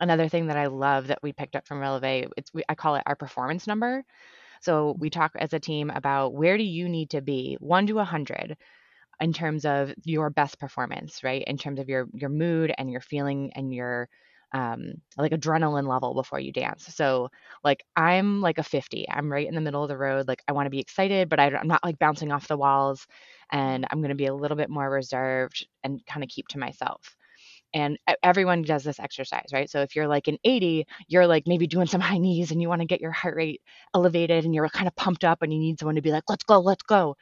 Another 0.00 0.28
thing 0.28 0.46
that 0.48 0.56
i 0.56 0.66
love 0.66 1.08
that 1.08 1.22
we 1.22 1.32
picked 1.32 1.56
up 1.56 1.66
from 1.66 1.80
releve 1.80 2.28
it's 2.36 2.52
we, 2.54 2.62
i 2.68 2.74
call 2.74 2.96
it 2.96 3.02
our 3.06 3.16
performance 3.16 3.66
number. 3.66 4.04
So 4.62 4.96
we 4.98 5.10
talk 5.10 5.32
as 5.36 5.52
a 5.54 5.60
team 5.60 5.90
about 5.90 6.34
where 6.34 6.58
do 6.58 6.64
you 6.64 6.88
need 6.88 7.10
to 7.10 7.22
be 7.22 7.56
1 7.60 7.86
to 7.88 7.94
100 7.94 8.56
in 9.20 9.32
terms 9.32 9.64
of 9.66 9.94
your 10.04 10.30
best 10.30 10.58
performance 10.60 11.22
right? 11.24 11.44
In 11.46 11.58
terms 11.58 11.80
of 11.80 11.88
your 11.88 12.08
your 12.14 12.30
mood 12.30 12.72
and 12.76 12.90
your 12.90 13.00
feeling 13.02 13.52
and 13.54 13.72
your 13.74 14.08
um, 14.52 14.94
like 15.16 15.32
adrenaline 15.32 15.88
level 15.88 16.14
before 16.14 16.40
you 16.40 16.52
dance. 16.52 16.86
So 16.94 17.28
like 17.64 17.84
I'm 17.96 18.40
like 18.40 18.58
a 18.58 18.62
50. 18.62 19.06
I'm 19.10 19.30
right 19.30 19.46
in 19.46 19.54
the 19.54 19.60
middle 19.60 19.82
of 19.82 19.88
the 19.88 19.96
road. 19.96 20.28
Like 20.28 20.42
I 20.48 20.52
want 20.52 20.66
to 20.66 20.70
be 20.70 20.80
excited, 20.80 21.28
but 21.28 21.40
I, 21.40 21.54
I'm 21.54 21.68
not 21.68 21.84
like 21.84 21.98
bouncing 21.98 22.32
off 22.32 22.48
the 22.48 22.56
walls. 22.56 23.06
And 23.52 23.86
I'm 23.90 24.00
going 24.00 24.10
to 24.10 24.14
be 24.14 24.26
a 24.26 24.34
little 24.34 24.56
bit 24.56 24.70
more 24.70 24.88
reserved 24.88 25.66
and 25.84 26.04
kind 26.06 26.22
of 26.22 26.30
keep 26.30 26.48
to 26.48 26.58
myself. 26.58 27.16
And 27.72 27.98
everyone 28.22 28.62
does 28.62 28.82
this 28.82 28.98
exercise, 28.98 29.46
right? 29.52 29.70
So 29.70 29.80
if 29.82 29.94
you're 29.94 30.08
like 30.08 30.26
an 30.26 30.38
80, 30.44 30.86
you're 31.06 31.26
like 31.26 31.44
maybe 31.46 31.68
doing 31.68 31.86
some 31.86 32.00
high 32.00 32.18
knees 32.18 32.50
and 32.50 32.60
you 32.60 32.68
want 32.68 32.80
to 32.80 32.86
get 32.86 33.00
your 33.00 33.12
heart 33.12 33.36
rate 33.36 33.60
elevated 33.94 34.44
and 34.44 34.54
you're 34.54 34.68
kind 34.68 34.88
of 34.88 34.96
pumped 34.96 35.24
up 35.24 35.42
and 35.42 35.52
you 35.52 35.58
need 35.60 35.78
someone 35.78 35.94
to 35.94 36.02
be 36.02 36.10
like, 36.10 36.24
let's 36.28 36.44
go, 36.44 36.60
let's 36.60 36.82
go. 36.82 37.16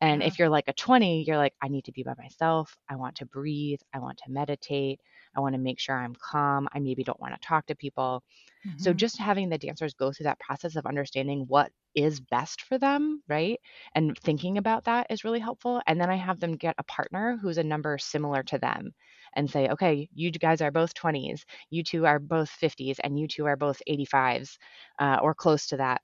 And 0.00 0.22
yeah. 0.22 0.28
if 0.28 0.38
you're 0.38 0.48
like 0.48 0.68
a 0.68 0.72
20, 0.72 1.24
you're 1.26 1.36
like, 1.36 1.52
I 1.62 1.68
need 1.68 1.84
to 1.84 1.92
be 1.92 2.02
by 2.02 2.14
myself. 2.16 2.74
I 2.88 2.96
want 2.96 3.16
to 3.16 3.26
breathe. 3.26 3.80
I 3.92 3.98
want 3.98 4.18
to 4.24 4.30
meditate. 4.30 5.00
I 5.36 5.40
want 5.40 5.54
to 5.54 5.60
make 5.60 5.78
sure 5.78 5.96
I'm 5.96 6.14
calm. 6.14 6.68
I 6.72 6.78
maybe 6.80 7.04
don't 7.04 7.20
want 7.20 7.34
to 7.34 7.46
talk 7.46 7.66
to 7.66 7.74
people. 7.74 8.22
Mm-hmm. 8.66 8.78
So 8.78 8.92
just 8.92 9.18
having 9.18 9.48
the 9.48 9.58
dancers 9.58 9.94
go 9.94 10.12
through 10.12 10.24
that 10.24 10.40
process 10.40 10.76
of 10.76 10.86
understanding 10.86 11.44
what 11.48 11.70
is 11.94 12.20
best 12.20 12.62
for 12.62 12.78
them, 12.78 13.22
right? 13.28 13.60
And 13.94 14.16
thinking 14.18 14.58
about 14.58 14.84
that 14.84 15.06
is 15.10 15.24
really 15.24 15.38
helpful. 15.38 15.80
And 15.86 16.00
then 16.00 16.10
I 16.10 16.16
have 16.16 16.40
them 16.40 16.56
get 16.56 16.74
a 16.78 16.84
partner 16.84 17.38
who's 17.40 17.58
a 17.58 17.64
number 17.64 17.96
similar 17.98 18.42
to 18.44 18.58
them 18.58 18.92
and 19.34 19.50
say, 19.50 19.68
okay, 19.68 20.08
you 20.12 20.30
guys 20.30 20.60
are 20.60 20.70
both 20.70 20.94
20s, 20.94 21.42
you 21.70 21.84
two 21.84 22.06
are 22.06 22.18
both 22.18 22.50
50s, 22.60 22.98
and 23.02 23.18
you 23.18 23.28
two 23.28 23.46
are 23.46 23.56
both 23.56 23.80
85s 23.88 24.58
uh, 24.98 25.18
or 25.22 25.34
close 25.34 25.68
to 25.68 25.76
that 25.78 26.02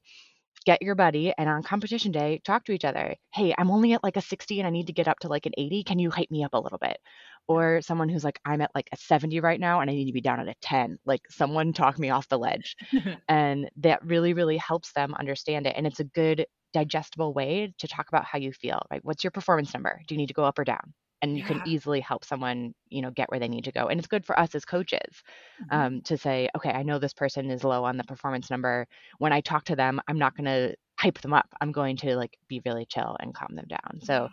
get 0.67 0.83
your 0.83 0.97
buddy 0.97 1.33
and 1.39 1.49
on 1.49 1.63
competition 1.63 2.11
day 2.11 2.41
talk 2.45 2.65
to 2.65 2.73
each 2.73 2.85
other 2.85 3.15
hey 3.33 3.55
i'm 3.57 3.71
only 3.71 3.93
at 3.93 4.03
like 4.03 4.17
a 4.17 4.21
60 4.21 4.59
and 4.59 4.67
i 4.67 4.71
need 4.71 4.89
to 4.89 4.93
get 4.93 5.07
up 5.07 5.19
to 5.21 5.29
like 5.29 5.47
an 5.47 5.53
80 5.57 5.85
can 5.85 5.99
you 5.99 6.11
hype 6.11 6.31
me 6.31 6.43
up 6.43 6.55
a 6.55 6.61
little 6.61 6.79
bit 6.79 6.99
or 7.49 7.81
someone 7.83 8.09
who's 8.09 8.25
like 8.25 8.41
i'm 8.45 8.61
at 8.61 8.71
like 8.75 8.89
a 8.93 8.97
70 8.97 9.41
right 9.41 9.61
now 9.61 9.81
and 9.81 9.91
i 9.91 9.95
need 9.95 10.07
to 10.07 10.13
be 10.13 10.21
down 10.21 10.41
at 10.41 10.49
a 10.49 10.55
10 10.63 10.99
like 11.05 11.23
someone 11.31 11.73
talk 11.73 11.99
me 11.99 12.11
off 12.11 12.29
the 12.29 12.39
ledge. 12.39 12.77
And 13.29 13.71
that 13.79 14.05
really 14.05 14.35
really 14.35 14.57
helps 14.57 14.93
them 14.93 15.15
understand 15.15 15.67
it 15.67 15.75
and 15.77 15.87
it's 15.87 16.01
a 16.01 16.05
good 16.05 16.47
digestible 16.73 17.33
way 17.33 17.75
to 17.79 17.89
talk 17.89 18.09
about 18.09 18.25
how 18.25 18.39
you 18.39 18.53
feel 18.53 18.81
right? 18.91 19.05
What's 19.05 19.25
your 19.25 19.31
performance 19.31 19.73
number? 19.73 20.01
Do 20.07 20.15
you 20.15 20.19
need 20.19 20.29
to 20.29 20.35
go 20.35 20.45
up 20.45 20.59
or 20.59 20.65
down? 20.65 20.93
And 21.23 21.37
you 21.37 21.43
yeah. 21.43 21.49
can 21.49 21.63
easily 21.67 22.01
help 22.01 22.25
someone 22.25 22.75
you 22.89 23.03
know 23.03 23.11
get 23.11 23.31
where 23.31 23.41
they 23.41 23.49
need 23.49 23.65
to 23.65 23.73
go 23.73 23.87
and 23.89 23.99
it's 23.99 24.09
good 24.09 24.25
for 24.27 24.39
us 24.39 24.55
as 24.55 24.65
coaches 24.65 25.23
mm-hmm. 25.63 25.77
um, 25.77 26.01
to 26.03 26.17
say 26.19 26.49
okay 26.57 26.71
i 26.71 26.83
know 26.83 26.99
this 26.99 27.15
person 27.15 27.51
is 27.51 27.65
low 27.65 27.85
on 27.85 27.97
the 27.97 28.05
performance 28.05 28.51
number. 28.51 28.87
When 29.19 29.33
i 29.33 29.41
talk 29.41 29.65
to 29.67 29.77
them 29.77 30.01
i'm 30.09 30.19
not 30.19 30.37
going 30.37 30.45
to 30.47 30.77
hype 30.99 31.21
them 31.21 31.33
up. 31.33 31.49
I'm 31.61 31.73
going 31.73 31.97
to 31.99 32.17
like 32.17 32.37
be 32.49 32.63
really 32.65 32.87
chill 32.87 33.17
and 33.21 33.35
calm 33.35 33.55
them 33.55 33.67
down. 33.69 34.01
So 34.03 34.29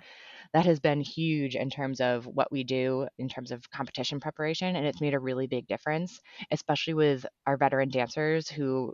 that 0.53 0.65
has 0.65 0.79
been 0.79 1.01
huge 1.01 1.55
in 1.55 1.69
terms 1.69 1.99
of 1.99 2.25
what 2.25 2.51
we 2.51 2.63
do 2.63 3.07
in 3.17 3.27
terms 3.27 3.51
of 3.51 3.69
competition 3.71 4.19
preparation 4.19 4.75
and 4.75 4.85
it's 4.85 5.01
made 5.01 5.13
a 5.13 5.19
really 5.19 5.47
big 5.47 5.67
difference 5.67 6.19
especially 6.51 6.93
with 6.93 7.25
our 7.45 7.57
veteran 7.57 7.89
dancers 7.89 8.49
who 8.49 8.93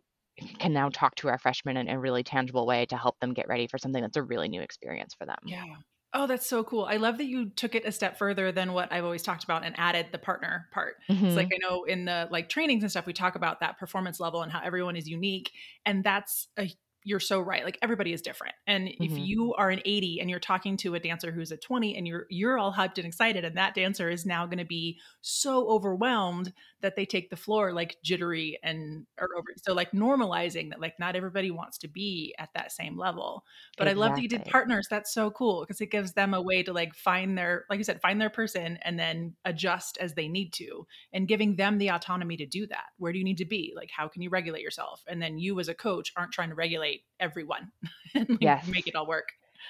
can 0.58 0.72
now 0.72 0.90
talk 0.90 1.16
to 1.16 1.28
our 1.28 1.38
freshmen 1.38 1.78
in 1.78 1.90
a 1.90 2.00
really 2.00 2.24
tangible 2.24 2.66
way 2.66 2.86
to 2.86 2.98
help 2.98 3.20
them 3.20 3.34
get 3.34 3.48
ready 3.48 3.68
for 3.68 3.78
something 3.78 4.02
that's 4.02 4.18
a 4.18 4.24
really 4.24 4.48
new 4.48 4.62
experience 4.62 5.14
for 5.14 5.26
them 5.26 5.38
yeah 5.46 5.64
Oh, 6.12 6.26
that's 6.26 6.48
so 6.48 6.64
cool. 6.64 6.86
I 6.86 6.98
love 6.98 7.20
that 7.20 7.28
you 7.28 7.52
took 7.52 7.76
it 7.76 7.86
a 7.86 7.92
step 7.92 8.18
further 8.18 8.52
than 8.52 8.74
what 8.74 8.92
I've 8.92 9.04
always 9.04 9.22
talked 9.22 9.44
about 9.44 9.64
and 9.64 9.76
added 9.78 10.08
the 10.12 10.18
partner 10.18 10.68
part. 10.72 10.96
Mm-hmm. 11.08 11.24
It's 11.28 11.36
like 11.36 11.50
I 11.54 11.60
know 11.62 11.84
in 11.84 12.06
the 12.06 12.28
like 12.32 12.50
trainings 12.50 12.82
and 12.82 12.90
stuff 12.90 13.06
we 13.06 13.14
talk 13.14 13.36
about 13.36 13.60
that 13.60 13.78
performance 13.78 14.20
level 14.20 14.42
and 14.42 14.52
how 14.52 14.60
everyone 14.64 14.96
is 14.96 15.08
unique 15.08 15.52
and 15.86 16.04
that's 16.04 16.48
a 16.58 16.68
you're 17.10 17.20
so 17.20 17.42
right. 17.42 17.66
Like 17.66 17.80
everybody 17.82 18.14
is 18.14 18.22
different. 18.22 18.54
And 18.68 18.88
mm-hmm. 18.88 19.04
if 19.04 19.18
you 19.18 19.56
are 19.56 19.72
an 19.72 19.82
80 19.84 20.22
and 20.22 20.30
you're 20.30 20.40
talking 20.40 20.78
to 20.78 20.94
a 20.94 21.00
dancer 21.00 21.32
who's 21.32 21.52
a 21.52 21.58
20 21.58 21.98
and 21.98 22.08
you're 22.08 22.28
you're 22.30 22.60
all 22.60 22.72
hyped 22.72 22.98
and 22.98 23.08
excited 23.08 23.44
and 23.44 23.58
that 23.58 23.74
dancer 23.74 24.12
is 24.12 24.28
now 24.28 24.46
going 24.46 24.60
to 24.60 24.66
be 24.66 25.00
so 25.22 25.68
overwhelmed 25.70 26.54
that 26.82 26.96
they 26.96 27.08
take 27.08 27.32
the 27.32 27.36
floor 27.36 27.74
like 27.74 27.98
jittery 28.04 28.60
and 28.64 29.08
or 29.20 29.30
over 29.36 29.48
so 29.58 29.74
like 29.74 29.92
normalizing 29.92 30.70
that 30.70 30.80
like 30.80 31.00
not 31.00 31.16
everybody 31.16 31.50
wants 31.50 31.80
to 31.80 31.88
be 31.88 32.36
at 32.38 32.50
that 32.54 32.72
same 32.72 32.96
level. 32.96 33.44
But 33.76 33.88
exactly. 33.88 34.04
I 34.04 34.08
love 34.08 34.16
that 34.16 34.22
you 34.22 34.30
did 34.30 34.46
partners. 34.46 34.88
That's 34.88 35.12
so 35.12 35.32
cool 35.32 35.62
because 35.62 35.82
it 35.82 35.90
gives 35.90 36.14
them 36.14 36.36
a 36.36 36.42
way 36.42 36.62
to 36.62 36.72
like 36.72 36.94
find 36.94 37.36
their 37.36 37.66
like 37.72 37.80
you 37.80 37.84
said 37.84 38.02
find 38.02 38.22
their 38.22 38.30
person 38.30 38.78
and 38.84 39.00
then 39.00 39.34
adjust 39.46 39.98
as 39.98 40.14
they 40.14 40.28
need 40.28 40.54
to 40.54 40.86
and 41.12 41.28
giving 41.28 41.56
them 41.56 41.80
the 41.80 41.90
autonomy 41.90 42.38
to 42.38 42.46
do 42.46 42.68
that. 42.68 42.86
Where 42.98 43.12
do 43.12 43.18
you 43.18 43.26
need 43.26 43.40
to 43.40 43.46
be? 43.46 43.74
Like 43.76 43.90
how 43.90 44.08
can 44.08 44.22
you 44.22 44.30
regulate 44.30 44.62
yourself? 44.62 45.04
And 45.08 45.20
then 45.20 45.40
you 45.40 45.60
as 45.60 45.70
a 45.70 45.74
coach 45.74 46.14
aren't 46.16 46.34
trying 46.34 46.50
to 46.50 46.56
regulate 46.56 46.99
everyone 47.20 47.72
and 48.16 48.30
like, 48.30 48.40
yes. 48.42 48.68
make 48.68 48.88
it 48.88 48.96
all 48.96 49.08
work. 49.08 49.30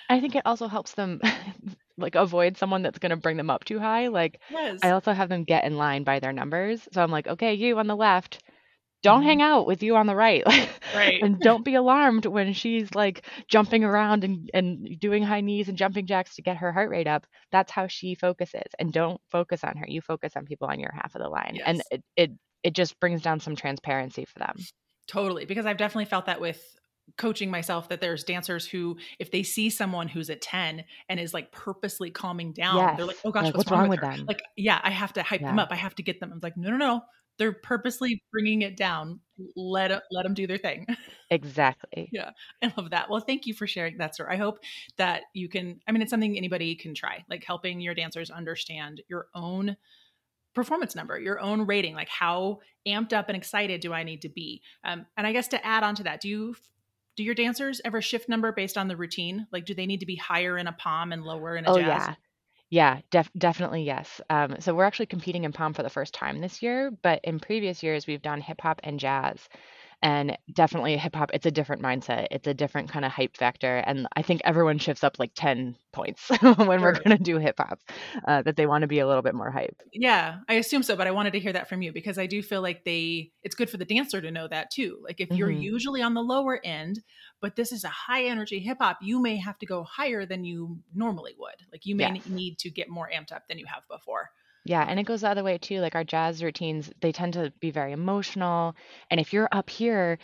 I 0.09 0.19
think 0.19 0.36
it 0.36 0.45
also 0.45 0.67
helps 0.67 0.93
them 0.93 1.21
like 1.98 2.15
avoid 2.15 2.57
someone 2.57 2.81
that's 2.81 3.00
going 3.00 3.09
to 3.12 3.15
bring 3.17 3.38
them 3.38 3.50
up 3.50 3.65
too 3.65 3.79
high. 3.79 4.07
Like 4.07 4.39
yes. 4.50 4.79
I 4.83 4.91
also 4.91 5.13
have 5.13 5.29
them 5.29 5.43
get 5.43 5.65
in 5.65 5.77
line 5.77 6.03
by 6.03 6.19
their 6.19 6.33
numbers. 6.33 6.88
So 6.93 7.01
I'm 7.01 7.12
like, 7.12 7.27
okay, 7.27 7.53
you 7.53 7.77
on 7.77 7.88
the 7.88 7.95
left, 7.95 8.41
don't 9.01 9.19
mm-hmm. 9.19 9.27
hang 9.27 9.41
out 9.41 9.65
with 9.65 9.81
you 9.83 9.95
on 9.95 10.07
the 10.07 10.15
right. 10.15 10.43
right. 10.95 11.21
and 11.21 11.39
don't 11.39 11.63
be 11.65 11.75
alarmed 11.75 12.25
when 12.25 12.53
she's 12.53 12.93
like 12.93 13.25
jumping 13.48 13.83
around 13.83 14.24
and, 14.24 14.50
and 14.53 15.00
doing 15.00 15.24
high 15.24 15.41
knees 15.41 15.69
and 15.69 15.77
jumping 15.77 16.05
jacks 16.05 16.36
to 16.36 16.41
get 16.41 16.57
her 16.57 16.71
heart 16.71 16.89
rate 16.89 17.07
up. 17.07 17.25
That's 17.51 17.71
how 17.71 17.88
she 17.88 18.15
focuses. 18.15 18.71
And 18.77 18.91
don't 18.91 19.21
focus 19.31 19.63
on 19.63 19.77
her. 19.77 19.86
You 19.88 20.01
focus 20.01 20.33
on 20.36 20.45
people 20.45 20.67
on 20.67 20.79
your 20.79 20.91
half 20.93 21.15
of 21.15 21.21
the 21.21 21.29
line. 21.29 21.53
Yes. 21.55 21.63
And 21.65 21.81
it, 21.91 22.03
it 22.15 22.31
it 22.62 22.74
just 22.74 23.00
brings 23.00 23.21
down 23.21 23.39
some 23.39 23.55
transparency 23.55 24.25
for 24.25 24.39
them. 24.39 24.55
Totally. 25.07 25.45
Because 25.45 25.65
I've 25.65 25.77
definitely 25.77 26.05
felt 26.05 26.25
that 26.25 26.41
with 26.41 26.62
coaching 27.17 27.49
myself 27.49 27.89
that 27.89 28.01
there's 28.01 28.23
dancers 28.23 28.65
who 28.65 28.97
if 29.19 29.31
they 29.31 29.43
see 29.43 29.69
someone 29.69 30.07
who's 30.07 30.29
at 30.29 30.41
10 30.41 30.83
and 31.07 31.19
is 31.19 31.33
like 31.33 31.51
purposely 31.51 32.09
calming 32.09 32.51
down 32.51 32.77
yes. 32.77 32.97
they're 32.97 33.05
like 33.05 33.17
oh 33.25 33.31
gosh 33.31 33.45
like, 33.45 33.55
what's, 33.55 33.69
what's, 33.69 33.71
wrong, 33.71 33.89
with, 33.89 34.01
with 34.01 34.17
them? 34.17 34.25
Like 34.27 34.41
yeah 34.55 34.79
i 34.83 34.89
have 34.89 35.13
to 35.13 35.23
hype 35.23 35.41
yeah. 35.41 35.47
them 35.47 35.59
up. 35.59 35.69
I 35.71 35.75
have 35.75 35.95
to 35.95 36.03
get 36.03 36.19
them. 36.19 36.31
I'm 36.33 36.39
like 36.41 36.57
no 36.57 36.69
no 36.69 36.77
no. 36.77 37.01
They're 37.37 37.53
purposely 37.53 38.21
bringing 38.33 38.63
it 38.63 38.75
down. 38.75 39.21
Let 39.55 39.91
let 40.11 40.23
them 40.23 40.33
do 40.33 40.45
their 40.47 40.57
thing. 40.57 40.85
Exactly. 41.31 42.09
Yeah. 42.11 42.31
I 42.63 42.73
love 42.75 42.89
that. 42.89 43.07
Well 43.07 43.19
thank 43.19 43.45
you 43.45 43.53
for 43.53 43.67
sharing 43.67 43.97
that 43.99 44.15
sir. 44.15 44.27
I 44.27 44.35
hope 44.35 44.59
that 44.97 45.23
you 45.33 45.47
can 45.47 45.79
i 45.87 45.91
mean 45.91 46.01
it's 46.01 46.09
something 46.09 46.35
anybody 46.35 46.75
can 46.75 46.95
try 46.95 47.23
like 47.29 47.43
helping 47.43 47.79
your 47.79 47.93
dancers 47.93 48.31
understand 48.31 49.01
your 49.07 49.27
own 49.35 49.77
performance 50.55 50.95
number 50.95 51.19
your 51.19 51.39
own 51.39 51.67
rating 51.67 51.93
like 51.93 52.09
how 52.09 52.59
amped 52.87 53.13
up 53.13 53.29
and 53.29 53.37
excited 53.37 53.79
do 53.81 53.93
i 53.93 54.03
need 54.03 54.23
to 54.23 54.29
be? 54.29 54.61
Um, 54.83 55.05
and 55.15 55.27
i 55.27 55.31
guess 55.31 55.47
to 55.49 55.63
add 55.65 55.83
on 55.83 55.95
to 55.95 56.03
that 56.03 56.21
do 56.21 56.29
you 56.29 56.55
do 57.19 57.23
your 57.25 57.35
dancers 57.35 57.81
ever 57.83 58.01
shift 58.01 58.29
number 58.29 58.53
based 58.53 58.77
on 58.77 58.88
the 58.88 58.95
routine? 58.95 59.45
Like 59.51 59.65
do 59.65 59.73
they 59.73 59.85
need 59.85 59.99
to 59.99 60.05
be 60.05 60.15
higher 60.15 60.57
in 60.57 60.67
a 60.67 60.71
pom 60.71 61.11
and 61.11 61.21
lower 61.21 61.57
in 61.57 61.65
a 61.65 61.69
oh, 61.69 61.75
jazz? 61.75 61.85
yeah. 61.85 62.15
Yeah, 62.69 63.01
def- 63.11 63.31
definitely 63.38 63.83
yes. 63.83 64.21
Um, 64.29 64.55
so 64.59 64.73
we're 64.73 64.85
actually 64.85 65.07
competing 65.07 65.43
in 65.43 65.51
pom 65.51 65.73
for 65.73 65.83
the 65.83 65.89
first 65.89 66.13
time 66.13 66.39
this 66.39 66.61
year, 66.61 66.91
but 67.01 67.19
in 67.25 67.41
previous 67.41 67.83
years 67.83 68.07
we've 68.07 68.21
done 68.21 68.39
hip 68.39 68.61
hop 68.61 68.79
and 68.85 69.01
jazz 69.01 69.49
and 70.01 70.37
definitely 70.53 70.95
hip 70.97 71.15
hop 71.15 71.29
it's 71.33 71.45
a 71.45 71.51
different 71.51 71.81
mindset 71.81 72.27
it's 72.31 72.47
a 72.47 72.53
different 72.53 72.89
kind 72.89 73.03
of 73.03 73.11
hype 73.11 73.35
factor 73.35 73.77
and 73.77 74.07
i 74.15 74.21
think 74.21 74.41
everyone 74.45 74.77
shifts 74.77 75.03
up 75.03 75.19
like 75.19 75.31
10 75.35 75.75
points 75.91 76.29
when 76.41 76.55
sure. 76.55 76.79
we're 76.79 76.93
going 76.93 77.17
to 77.17 77.23
do 77.23 77.37
hip 77.37 77.55
hop 77.57 77.79
uh, 78.27 78.41
that 78.41 78.55
they 78.55 78.65
want 78.65 78.81
to 78.83 78.87
be 78.87 78.99
a 78.99 79.07
little 79.07 79.21
bit 79.21 79.35
more 79.35 79.51
hype 79.51 79.81
yeah 79.93 80.37
i 80.47 80.53
assume 80.53 80.83
so 80.83 80.95
but 80.95 81.07
i 81.07 81.11
wanted 81.11 81.33
to 81.33 81.39
hear 81.39 81.51
that 81.51 81.67
from 81.67 81.81
you 81.81 81.91
because 81.91 82.17
i 82.17 82.25
do 82.25 82.41
feel 82.41 82.61
like 82.61 82.83
they 82.85 83.31
it's 83.43 83.55
good 83.55 83.69
for 83.69 83.77
the 83.77 83.85
dancer 83.85 84.21
to 84.21 84.31
know 84.31 84.47
that 84.47 84.71
too 84.71 84.99
like 85.03 85.19
if 85.19 85.29
you're 85.31 85.49
mm-hmm. 85.49 85.61
usually 85.61 86.01
on 86.01 86.13
the 86.13 86.21
lower 86.21 86.59
end 86.63 87.01
but 87.41 87.55
this 87.55 87.71
is 87.71 87.83
a 87.83 87.89
high 87.89 88.23
energy 88.25 88.59
hip 88.59 88.77
hop 88.79 88.97
you 89.01 89.21
may 89.21 89.35
have 89.35 89.57
to 89.57 89.65
go 89.65 89.83
higher 89.83 90.25
than 90.25 90.43
you 90.43 90.79
normally 90.93 91.33
would 91.37 91.55
like 91.71 91.85
you 91.85 91.95
may 91.95 92.13
yes. 92.13 92.25
need 92.27 92.57
to 92.57 92.69
get 92.69 92.89
more 92.89 93.09
amped 93.13 93.33
up 93.33 93.47
than 93.47 93.57
you 93.57 93.65
have 93.65 93.83
before 93.89 94.29
yeah, 94.69 94.85
and 94.88 94.99
it 94.99 95.03
goes 95.03 95.21
the 95.21 95.29
other 95.29 95.43
way 95.43 95.57
too. 95.57 95.79
Like 95.79 95.95
our 95.95 96.03
jazz 96.03 96.43
routines, 96.43 96.91
they 97.01 97.11
tend 97.11 97.33
to 97.33 97.51
be 97.59 97.71
very 97.71 97.91
emotional. 97.91 98.75
And 99.09 99.19
if 99.19 99.33
you're 99.33 99.49
up 99.51 99.67
here, 99.67 100.19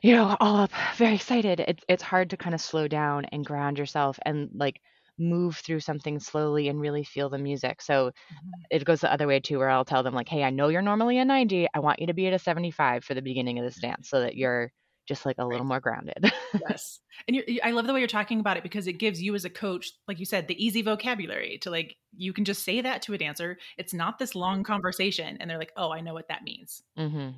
you 0.00 0.16
know, 0.16 0.34
all 0.40 0.56
up, 0.56 0.70
very 0.96 1.16
excited, 1.16 1.60
it's 1.60 1.84
it's 1.86 2.02
hard 2.02 2.30
to 2.30 2.38
kind 2.38 2.54
of 2.54 2.62
slow 2.62 2.88
down 2.88 3.26
and 3.26 3.44
ground 3.44 3.76
yourself 3.76 4.18
and 4.24 4.48
like 4.54 4.80
move 5.18 5.56
through 5.58 5.80
something 5.80 6.18
slowly 6.20 6.68
and 6.68 6.80
really 6.80 7.04
feel 7.04 7.28
the 7.28 7.36
music. 7.36 7.82
So 7.82 8.06
mm-hmm. 8.06 8.50
it 8.70 8.82
goes 8.86 9.02
the 9.02 9.12
other 9.12 9.26
way 9.26 9.40
too, 9.40 9.58
where 9.58 9.68
I'll 9.68 9.84
tell 9.84 10.02
them 10.02 10.14
like, 10.14 10.28
"Hey, 10.30 10.42
I 10.42 10.48
know 10.48 10.68
you're 10.68 10.80
normally 10.80 11.18
a 11.18 11.26
90. 11.26 11.68
I 11.74 11.78
want 11.80 12.00
you 12.00 12.06
to 12.06 12.14
be 12.14 12.26
at 12.28 12.32
a 12.32 12.38
75 12.38 13.04
for 13.04 13.12
the 13.12 13.20
beginning 13.20 13.58
of 13.58 13.66
this 13.66 13.78
dance, 13.78 14.08
so 14.08 14.20
that 14.20 14.36
you're 14.36 14.72
just 15.06 15.24
like 15.24 15.36
a 15.38 15.42
right. 15.42 15.52
little 15.52 15.66
more 15.66 15.80
grounded. 15.80 16.32
yes. 16.68 17.00
And 17.28 17.42
I 17.62 17.70
love 17.70 17.86
the 17.86 17.92
way 17.92 18.00
you're 18.00 18.08
talking 18.08 18.40
about 18.40 18.56
it 18.56 18.62
because 18.62 18.86
it 18.86 18.94
gives 18.94 19.22
you 19.22 19.34
as 19.34 19.44
a 19.44 19.50
coach, 19.50 19.92
like 20.08 20.18
you 20.18 20.26
said, 20.26 20.48
the 20.48 20.64
easy 20.64 20.82
vocabulary 20.82 21.58
to 21.62 21.70
like, 21.70 21.96
you 22.16 22.32
can 22.32 22.44
just 22.44 22.64
say 22.64 22.80
that 22.80 23.02
to 23.02 23.14
a 23.14 23.18
dancer. 23.18 23.58
It's 23.78 23.94
not 23.94 24.18
this 24.18 24.34
long 24.34 24.64
conversation. 24.64 25.36
And 25.40 25.48
they're 25.48 25.58
like, 25.58 25.72
oh, 25.76 25.92
I 25.92 26.00
know 26.00 26.14
what 26.14 26.28
that 26.28 26.42
means. 26.42 26.82
Mm-hmm. 26.98 27.30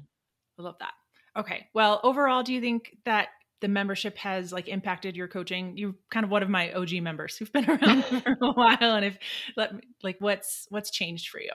I 0.58 0.62
love 0.62 0.76
that. 0.80 0.94
Okay. 1.37 1.66
Well, 1.75 2.00
overall, 2.02 2.42
do 2.42 2.52
you 2.52 2.60
think 2.60 2.96
that 3.04 3.28
the 3.60 3.68
membership 3.68 4.16
has 4.18 4.52
like 4.52 4.68
impacted 4.68 5.16
your 5.16 5.28
coaching? 5.28 5.76
You're 5.76 5.94
kind 6.10 6.25
of 6.25 6.30
one 6.30 6.42
of 6.42 6.48
my 6.48 6.72
OG 6.72 6.94
members 7.02 7.37
who've 7.37 7.52
been 7.52 7.68
around 7.70 8.04
for 8.04 8.37
a 8.40 8.52
while. 8.52 8.96
And 8.96 9.04
if 9.04 9.18
let 9.56 9.75
me, 9.75 9.82
like 10.02 10.16
what's 10.20 10.66
what's 10.70 10.90
changed 10.90 11.28
for 11.28 11.40
you? 11.40 11.52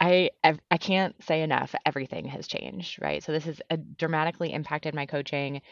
I 0.00 0.30
I 0.70 0.76
can't 0.78 1.14
say 1.24 1.42
enough. 1.42 1.74
Everything 1.84 2.26
has 2.26 2.46
changed, 2.46 3.00
right? 3.00 3.22
So 3.22 3.32
this 3.32 3.44
has 3.44 3.60
uh, 3.70 3.76
dramatically 3.96 4.52
impacted 4.52 4.94
my 4.94 5.06
coaching 5.06 5.62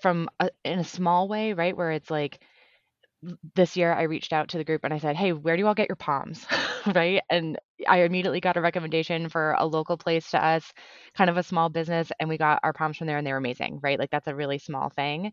from 0.00 0.28
a, 0.40 0.50
in 0.64 0.78
a 0.80 0.84
small 0.84 1.28
way, 1.28 1.52
right? 1.54 1.76
Where 1.76 1.92
it's 1.92 2.10
like 2.10 2.40
this 3.54 3.76
year 3.76 3.92
I 3.92 4.02
reached 4.02 4.32
out 4.32 4.48
to 4.50 4.58
the 4.58 4.64
group 4.64 4.84
and 4.84 4.94
I 4.94 4.98
said, 4.98 5.16
"Hey, 5.16 5.32
where 5.32 5.56
do 5.56 5.60
you 5.60 5.66
all 5.66 5.74
get 5.74 5.88
your 5.88 5.96
poms?" 5.96 6.46
right? 6.94 7.22
And 7.30 7.58
I 7.88 8.02
immediately 8.02 8.40
got 8.40 8.56
a 8.56 8.60
recommendation 8.60 9.28
for 9.28 9.52
a 9.58 9.66
local 9.66 9.96
place 9.98 10.30
to 10.30 10.42
us, 10.44 10.72
kind 11.14 11.28
of 11.30 11.36
a 11.36 11.42
small 11.42 11.68
business, 11.68 12.10
and 12.18 12.28
we 12.28 12.38
got 12.38 12.60
our 12.62 12.72
poms 12.72 12.96
from 12.96 13.06
there 13.06 13.18
and 13.18 13.26
they 13.26 13.32
were 13.32 13.38
amazing, 13.38 13.80
right? 13.82 13.98
Like 13.98 14.10
that's 14.10 14.26
a 14.28 14.34
really 14.34 14.58
small 14.58 14.88
thing. 14.90 15.32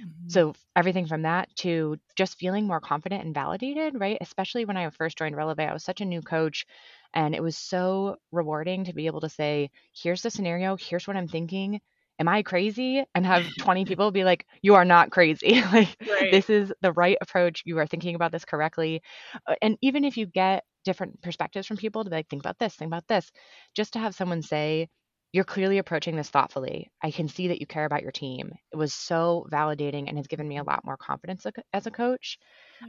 Mm-hmm. 0.00 0.28
So 0.28 0.54
everything 0.76 1.06
from 1.06 1.22
that 1.22 1.48
to 1.58 1.98
just 2.16 2.38
feeling 2.38 2.66
more 2.66 2.80
confident 2.80 3.24
and 3.24 3.34
validated, 3.34 4.00
right? 4.00 4.18
Especially 4.20 4.64
when 4.64 4.76
I 4.76 4.88
first 4.90 5.18
joined 5.18 5.36
Releve, 5.36 5.60
I 5.68 5.72
was 5.72 5.84
such 5.84 6.00
a 6.00 6.06
new 6.06 6.22
coach 6.22 6.66
and 7.14 7.34
it 7.34 7.42
was 7.42 7.56
so 7.56 8.16
rewarding 8.32 8.84
to 8.84 8.94
be 8.94 9.06
able 9.06 9.20
to 9.20 9.28
say, 9.28 9.70
here's 9.94 10.22
the 10.22 10.30
scenario, 10.30 10.76
here's 10.76 11.06
what 11.06 11.16
I'm 11.16 11.28
thinking. 11.28 11.80
Am 12.18 12.28
I 12.28 12.42
crazy? 12.42 13.04
And 13.14 13.26
have 13.26 13.44
20 13.58 13.84
people 13.86 14.10
be 14.10 14.24
like, 14.24 14.46
you 14.62 14.74
are 14.74 14.84
not 14.84 15.10
crazy. 15.10 15.62
like, 15.72 15.96
right. 16.08 16.30
this 16.30 16.48
is 16.48 16.72
the 16.80 16.92
right 16.92 17.18
approach. 17.20 17.62
You 17.66 17.78
are 17.78 17.86
thinking 17.86 18.14
about 18.14 18.32
this 18.32 18.44
correctly. 18.44 19.02
Uh, 19.46 19.54
and 19.60 19.76
even 19.82 20.04
if 20.04 20.16
you 20.16 20.26
get 20.26 20.64
different 20.84 21.20
perspectives 21.20 21.66
from 21.66 21.76
people 21.76 22.04
to 22.04 22.10
be 22.10 22.16
like, 22.16 22.28
think 22.28 22.42
about 22.42 22.58
this, 22.58 22.74
think 22.74 22.88
about 22.88 23.06
this, 23.08 23.30
just 23.74 23.92
to 23.94 23.98
have 23.98 24.14
someone 24.14 24.42
say, 24.42 24.88
you're 25.32 25.44
clearly 25.44 25.78
approaching 25.78 26.16
this 26.16 26.30
thoughtfully. 26.30 26.90
I 27.02 27.10
can 27.10 27.28
see 27.28 27.48
that 27.48 27.60
you 27.60 27.66
care 27.66 27.84
about 27.84 28.02
your 28.02 28.12
team. 28.12 28.52
It 28.72 28.76
was 28.76 28.94
so 28.94 29.46
validating 29.52 30.08
and 30.08 30.16
has 30.16 30.28
given 30.28 30.48
me 30.48 30.56
a 30.56 30.62
lot 30.64 30.84
more 30.84 30.96
confidence 30.96 31.44
as 31.74 31.86
a 31.86 31.90
coach. 31.90 32.38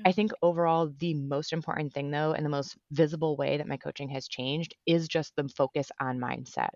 I 0.06 0.12
think 0.12 0.32
overall, 0.42 0.92
the 1.00 1.14
most 1.14 1.54
important 1.54 1.94
thing, 1.94 2.12
though, 2.12 2.34
and 2.34 2.46
the 2.46 2.50
most 2.50 2.78
visible 2.92 3.36
way 3.38 3.58
that 3.58 3.68
my 3.68 3.78
coaching 3.78 4.10
has 4.10 4.28
changed 4.28 4.76
is 4.86 5.08
just 5.08 5.36
the 5.36 5.48
focus 5.50 5.92
on 6.00 6.20
mindset. 6.20 6.70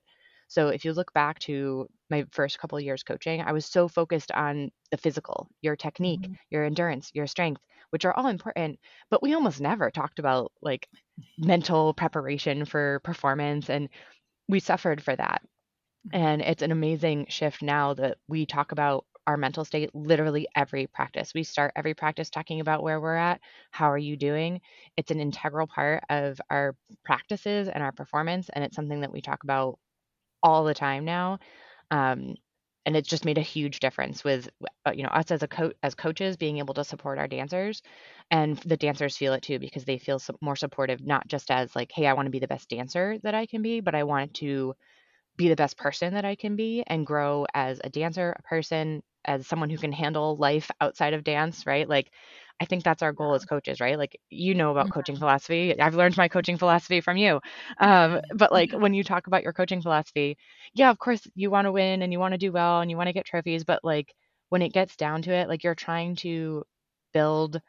So 0.48 0.68
if 0.68 0.84
you 0.84 0.92
look 0.92 1.14
back 1.14 1.40
to 1.40 1.88
my 2.10 2.26
first 2.32 2.60
couple 2.60 2.78
of 2.78 2.84
years 2.84 3.04
coaching, 3.04 3.42
I 3.42 3.54
was 3.54 3.66
so 3.66 3.88
focused 3.88 4.34
on 4.34 4.70
the 4.92 4.98
physical, 4.98 5.48
your 5.62 5.78
technique, 5.78 6.24
mm-hmm. 6.24 6.34
your 6.50 6.66
endurance, 6.66 7.10
your 7.14 7.26
strength, 7.26 7.62
which 7.92 8.04
are 8.04 8.14
all 8.14 8.28
important, 8.28 8.78
but 9.10 9.24
we 9.24 9.34
almost 9.34 9.62
never 9.62 9.90
talked 9.90 10.20
about 10.20 10.52
like 10.62 10.90
mental 11.38 11.94
preparation 11.94 12.66
for 12.66 13.00
performance 13.02 13.70
and 13.70 13.88
we 14.50 14.60
suffered 14.60 15.02
for 15.02 15.16
that. 15.16 15.42
And 16.12 16.42
it's 16.42 16.64
an 16.64 16.72
amazing 16.72 17.28
shift 17.30 17.62
now 17.62 17.94
that 17.94 18.18
we 18.28 18.46
talk 18.46 18.74
about 18.74 19.06
our 19.32 19.38
mental 19.38 19.66
state 19.66 19.96
literally 19.96 20.48
every 20.56 20.88
practice. 20.88 21.34
We 21.34 21.44
start 21.44 21.74
every 21.76 21.96
practice 21.96 22.30
talking 22.30 22.62
about 22.62 22.84
where 22.84 23.02
we're 23.02 23.16
at, 23.16 23.42
how 23.72 23.92
are 23.92 23.98
you 23.98 24.18
doing? 24.18 24.62
It's 24.98 25.12
an 25.12 25.22
integral 25.22 25.68
part 25.68 26.04
of 26.10 26.40
our 26.52 26.76
practices 27.06 27.70
and 27.70 27.84
our 27.84 27.94
performance, 27.94 28.50
and 28.50 28.64
it's 28.66 28.76
something 28.76 29.02
that 29.02 29.14
we 29.14 29.22
talk 29.22 29.44
about 29.44 29.80
all 30.44 30.64
the 30.66 30.74
time 30.74 31.06
now. 31.06 31.40
Um, 31.92 32.36
and 32.86 32.98
it's 32.98 33.10
just 33.10 33.26
made 33.26 33.38
a 33.38 33.42
huge 33.42 33.80
difference 33.80 34.24
with 34.24 34.50
uh, 34.88 34.92
you 34.94 35.04
know 35.04 35.10
us 35.10 35.32
as 35.32 35.44
a 35.44 35.48
coach 35.48 35.76
as 35.84 35.96
coaches 35.96 36.38
being 36.38 36.60
able 36.60 36.74
to 36.76 36.84
support 36.84 37.20
our 37.20 37.28
dancers 37.28 37.82
and 38.32 38.58
the 38.60 38.78
dancers 38.78 39.18
feel 39.18 39.34
it 39.34 39.44
too 39.44 39.60
because 39.60 39.86
they 39.86 40.00
feel 40.00 40.20
more 40.42 40.56
supportive 40.56 41.02
not 41.06 41.28
just 41.28 41.52
as 41.52 41.76
like 41.76 41.92
hey 41.94 42.08
i 42.08 42.14
want 42.14 42.28
to 42.28 42.32
be 42.32 42.40
the 42.40 42.48
best 42.48 42.70
dancer 42.70 43.18
that 43.24 43.36
i 43.36 43.46
can 43.46 43.62
be 43.62 43.82
but 43.82 43.96
i 43.96 44.04
want 44.04 44.34
to 44.36 44.76
be 45.38 45.50
the 45.50 45.56
best 45.56 45.78
person 45.78 46.14
that 46.14 46.26
I 46.26 46.36
can 46.36 46.56
be 46.56 46.84
and 46.86 47.06
grow 47.06 47.46
as 47.54 47.82
a 47.84 47.90
dancer, 47.90 48.36
a 48.38 48.42
person, 48.44 49.02
as 49.26 49.48
someone 49.48 49.70
who 49.70 49.78
can 49.78 49.92
handle 49.92 50.36
life 50.38 50.70
outside 50.80 51.14
of 51.14 51.24
dance, 51.24 51.66
right? 51.66 51.88
Like 51.88 52.12
I 52.60 52.66
think 52.66 52.84
that's 52.84 53.02
our 53.02 53.12
goal 53.12 53.34
as 53.34 53.46
coaches, 53.46 53.80
right? 53.80 53.98
Like 53.98 54.20
you 54.30 54.54
know 54.54 54.72
about 54.72 54.92
coaching 54.92 55.16
mm-hmm. 55.16 55.22
philosophy. 55.22 55.80
I've 55.80 55.96
learned 55.96 56.18
my 56.18 56.28
coaching 56.28 56.58
philosophy 56.58 57.02
from 57.02 57.18
you. 57.18 57.40
Um, 57.80 58.22
but 58.36 58.52
like 58.52 58.72
when 58.72 58.94
you 58.94 59.04
talk 59.04 59.28
about 59.28 59.44
your 59.44 59.54
coaching 59.54 59.82
philosophy, 59.82 60.38
yeah, 60.74 60.92
of 60.92 61.00
course 61.00 61.26
you 61.34 61.50
want 61.50 61.66
to 61.66 61.72
win 61.72 62.02
and 62.02 62.14
you 62.14 62.20
want 62.20 62.34
to 62.34 62.38
do 62.38 62.52
well 62.52 62.82
and 62.82 62.92
you 62.92 62.98
want 62.98 63.08
to 63.08 63.14
get 63.14 63.26
trophies, 63.26 63.64
but 63.64 63.84
like 63.84 64.14
when 64.50 64.62
it 64.62 64.74
gets 64.74 64.96
down 64.96 65.24
to 65.24 65.32
it, 65.32 65.48
like 65.48 65.64
you're 65.64 65.74
trying 65.74 66.16
to 66.18 66.64
build 67.14 67.60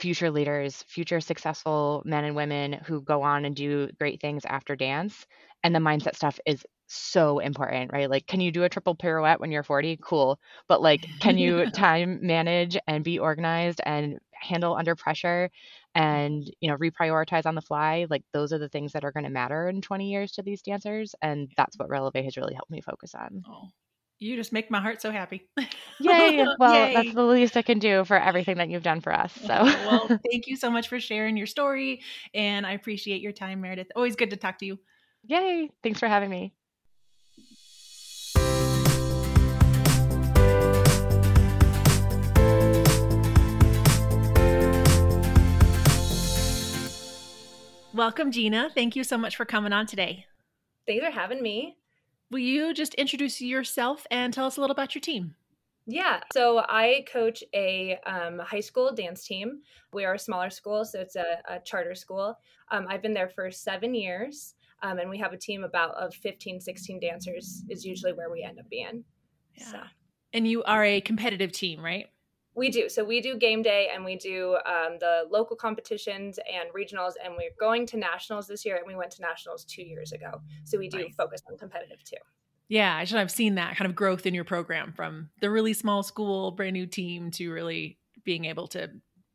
future 0.00 0.30
leaders, 0.30 0.84
future 0.88 1.20
successful 1.20 2.02
men 2.04 2.24
and 2.24 2.36
women 2.36 2.72
who 2.72 3.02
go 3.02 3.22
on 3.22 3.44
and 3.44 3.56
do 3.56 3.88
great 3.98 4.20
things 4.20 4.44
after 4.44 4.76
dance. 4.76 5.26
And 5.62 5.74
the 5.74 5.80
mindset 5.80 6.14
stuff 6.14 6.38
is 6.46 6.64
so 6.90 7.38
important, 7.38 7.92
right? 7.92 8.10
Like, 8.10 8.26
can 8.26 8.40
you 8.40 8.50
do 8.50 8.64
a 8.64 8.68
triple 8.68 8.94
pirouette 8.94 9.40
when 9.40 9.52
you're 9.52 9.62
40? 9.62 9.98
Cool. 10.02 10.38
But 10.68 10.82
like, 10.82 11.06
can 11.20 11.38
you 11.38 11.66
time 11.70 12.18
manage 12.26 12.76
and 12.86 13.04
be 13.04 13.18
organized 13.18 13.80
and 13.84 14.18
handle 14.32 14.74
under 14.74 14.96
pressure 14.96 15.50
and, 15.94 16.50
you 16.60 16.70
know, 16.70 16.76
reprioritize 16.76 17.46
on 17.46 17.54
the 17.54 17.62
fly? 17.62 18.06
Like, 18.10 18.24
those 18.32 18.52
are 18.52 18.58
the 18.58 18.68
things 18.68 18.92
that 18.92 19.04
are 19.04 19.12
going 19.12 19.24
to 19.24 19.30
matter 19.30 19.68
in 19.68 19.80
20 19.80 20.10
years 20.10 20.32
to 20.32 20.42
these 20.42 20.62
dancers. 20.62 21.14
And 21.22 21.48
that's 21.56 21.78
what 21.78 21.88
Releve 21.88 22.24
has 22.24 22.36
really 22.36 22.54
helped 22.54 22.70
me 22.70 22.80
focus 22.80 23.14
on. 23.14 23.44
Oh, 23.48 23.68
you 24.18 24.36
just 24.36 24.52
make 24.52 24.70
my 24.70 24.80
heart 24.80 25.00
so 25.00 25.10
happy. 25.10 25.48
Yay. 25.98 26.46
Well, 26.58 26.72
Yay. 26.72 26.94
that's 26.94 27.14
the 27.14 27.22
least 27.22 27.56
I 27.56 27.62
can 27.62 27.78
do 27.78 28.04
for 28.04 28.16
everything 28.18 28.56
that 28.58 28.68
you've 28.70 28.82
done 28.82 29.00
for 29.00 29.12
us. 29.12 29.32
So, 29.46 29.54
oh, 29.58 29.86
well, 29.86 30.08
thank 30.30 30.46
you 30.46 30.56
so 30.56 30.70
much 30.70 30.88
for 30.88 30.98
sharing 30.98 31.36
your 31.36 31.46
story. 31.46 32.02
And 32.34 32.66
I 32.66 32.72
appreciate 32.72 33.20
your 33.20 33.32
time, 33.32 33.60
Meredith. 33.60 33.88
Always 33.94 34.16
good 34.16 34.30
to 34.30 34.36
talk 34.36 34.58
to 34.58 34.66
you. 34.66 34.78
Yay. 35.24 35.70
Thanks 35.82 35.98
for 36.00 36.08
having 36.08 36.30
me. 36.30 36.54
Welcome, 48.00 48.32
Gina. 48.32 48.70
Thank 48.74 48.96
you 48.96 49.04
so 49.04 49.18
much 49.18 49.36
for 49.36 49.44
coming 49.44 49.74
on 49.74 49.84
today. 49.84 50.24
Thanks 50.86 51.04
for 51.04 51.10
having 51.10 51.42
me. 51.42 51.76
Will 52.30 52.38
you 52.38 52.72
just 52.72 52.94
introduce 52.94 53.42
yourself 53.42 54.06
and 54.10 54.32
tell 54.32 54.46
us 54.46 54.56
a 54.56 54.60
little 54.62 54.72
about 54.72 54.94
your 54.94 55.02
team? 55.02 55.34
Yeah, 55.86 56.20
so 56.32 56.64
I 56.66 57.04
coach 57.12 57.44
a 57.54 57.98
um, 58.06 58.38
high 58.38 58.60
school 58.60 58.90
dance 58.94 59.26
team. 59.26 59.60
We 59.92 60.06
are 60.06 60.14
a 60.14 60.18
smaller 60.18 60.48
school, 60.48 60.82
so 60.86 60.98
it's 60.98 61.14
a, 61.14 61.42
a 61.46 61.58
charter 61.62 61.94
school. 61.94 62.38
Um, 62.70 62.86
I've 62.88 63.02
been 63.02 63.12
there 63.12 63.28
for 63.28 63.50
seven 63.50 63.94
years, 63.94 64.54
um, 64.82 64.98
and 64.98 65.10
we 65.10 65.18
have 65.18 65.34
a 65.34 65.36
team 65.36 65.62
about 65.62 65.94
of 65.96 66.14
15, 66.14 66.58
16 66.58 67.00
dancers 67.00 67.64
is 67.68 67.84
usually 67.84 68.14
where 68.14 68.30
we 68.30 68.42
end 68.42 68.58
up 68.60 68.70
being. 68.70 69.04
Yeah. 69.56 69.72
So. 69.72 69.78
And 70.32 70.48
you 70.48 70.62
are 70.62 70.82
a 70.86 71.02
competitive 71.02 71.52
team, 71.52 71.84
right? 71.84 72.06
We 72.60 72.68
do. 72.68 72.90
So 72.90 73.02
we 73.02 73.22
do 73.22 73.38
game 73.38 73.62
day 73.62 73.88
and 73.90 74.04
we 74.04 74.16
do 74.16 74.58
um, 74.66 74.98
the 75.00 75.24
local 75.30 75.56
competitions 75.56 76.38
and 76.38 76.68
regionals, 76.74 77.12
and 77.24 77.32
we're 77.34 77.54
going 77.58 77.86
to 77.86 77.96
nationals 77.96 78.46
this 78.46 78.66
year, 78.66 78.76
and 78.76 78.86
we 78.86 78.94
went 78.94 79.12
to 79.12 79.22
nationals 79.22 79.64
two 79.64 79.80
years 79.80 80.12
ago. 80.12 80.42
So 80.64 80.76
we 80.76 80.90
do 80.90 80.98
nice. 80.98 81.14
focus 81.14 81.40
on 81.50 81.56
competitive 81.56 82.04
too. 82.04 82.18
Yeah, 82.68 82.94
I 82.94 83.04
should 83.04 83.16
have 83.16 83.30
seen 83.30 83.54
that 83.54 83.78
kind 83.78 83.88
of 83.88 83.96
growth 83.96 84.26
in 84.26 84.34
your 84.34 84.44
program 84.44 84.92
from 84.92 85.30
the 85.40 85.48
really 85.48 85.72
small 85.72 86.02
school, 86.02 86.50
brand 86.50 86.74
new 86.74 86.84
team 86.84 87.30
to 87.30 87.50
really 87.50 87.96
being 88.24 88.44
able 88.44 88.68
to 88.68 88.90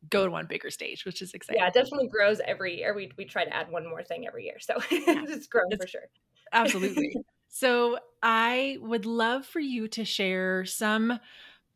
go 0.08 0.24
to 0.24 0.30
one 0.30 0.46
bigger 0.46 0.70
stage, 0.70 1.04
which 1.04 1.20
is 1.20 1.34
exciting. 1.34 1.60
Yeah, 1.60 1.66
it 1.66 1.74
definitely 1.74 2.06
grows 2.06 2.40
every 2.46 2.78
year. 2.78 2.94
We, 2.94 3.10
we 3.18 3.24
try 3.24 3.44
to 3.44 3.52
add 3.52 3.72
one 3.72 3.88
more 3.88 4.04
thing 4.04 4.28
every 4.28 4.44
year. 4.44 4.60
So 4.60 4.74
yeah. 4.92 5.24
it's 5.26 5.48
grown 5.48 5.72
it's, 5.72 5.82
for 5.82 5.88
sure. 5.88 6.08
Absolutely. 6.52 7.12
so 7.48 7.98
I 8.22 8.78
would 8.80 9.04
love 9.04 9.44
for 9.44 9.58
you 9.58 9.88
to 9.88 10.04
share 10.04 10.64
some 10.64 11.18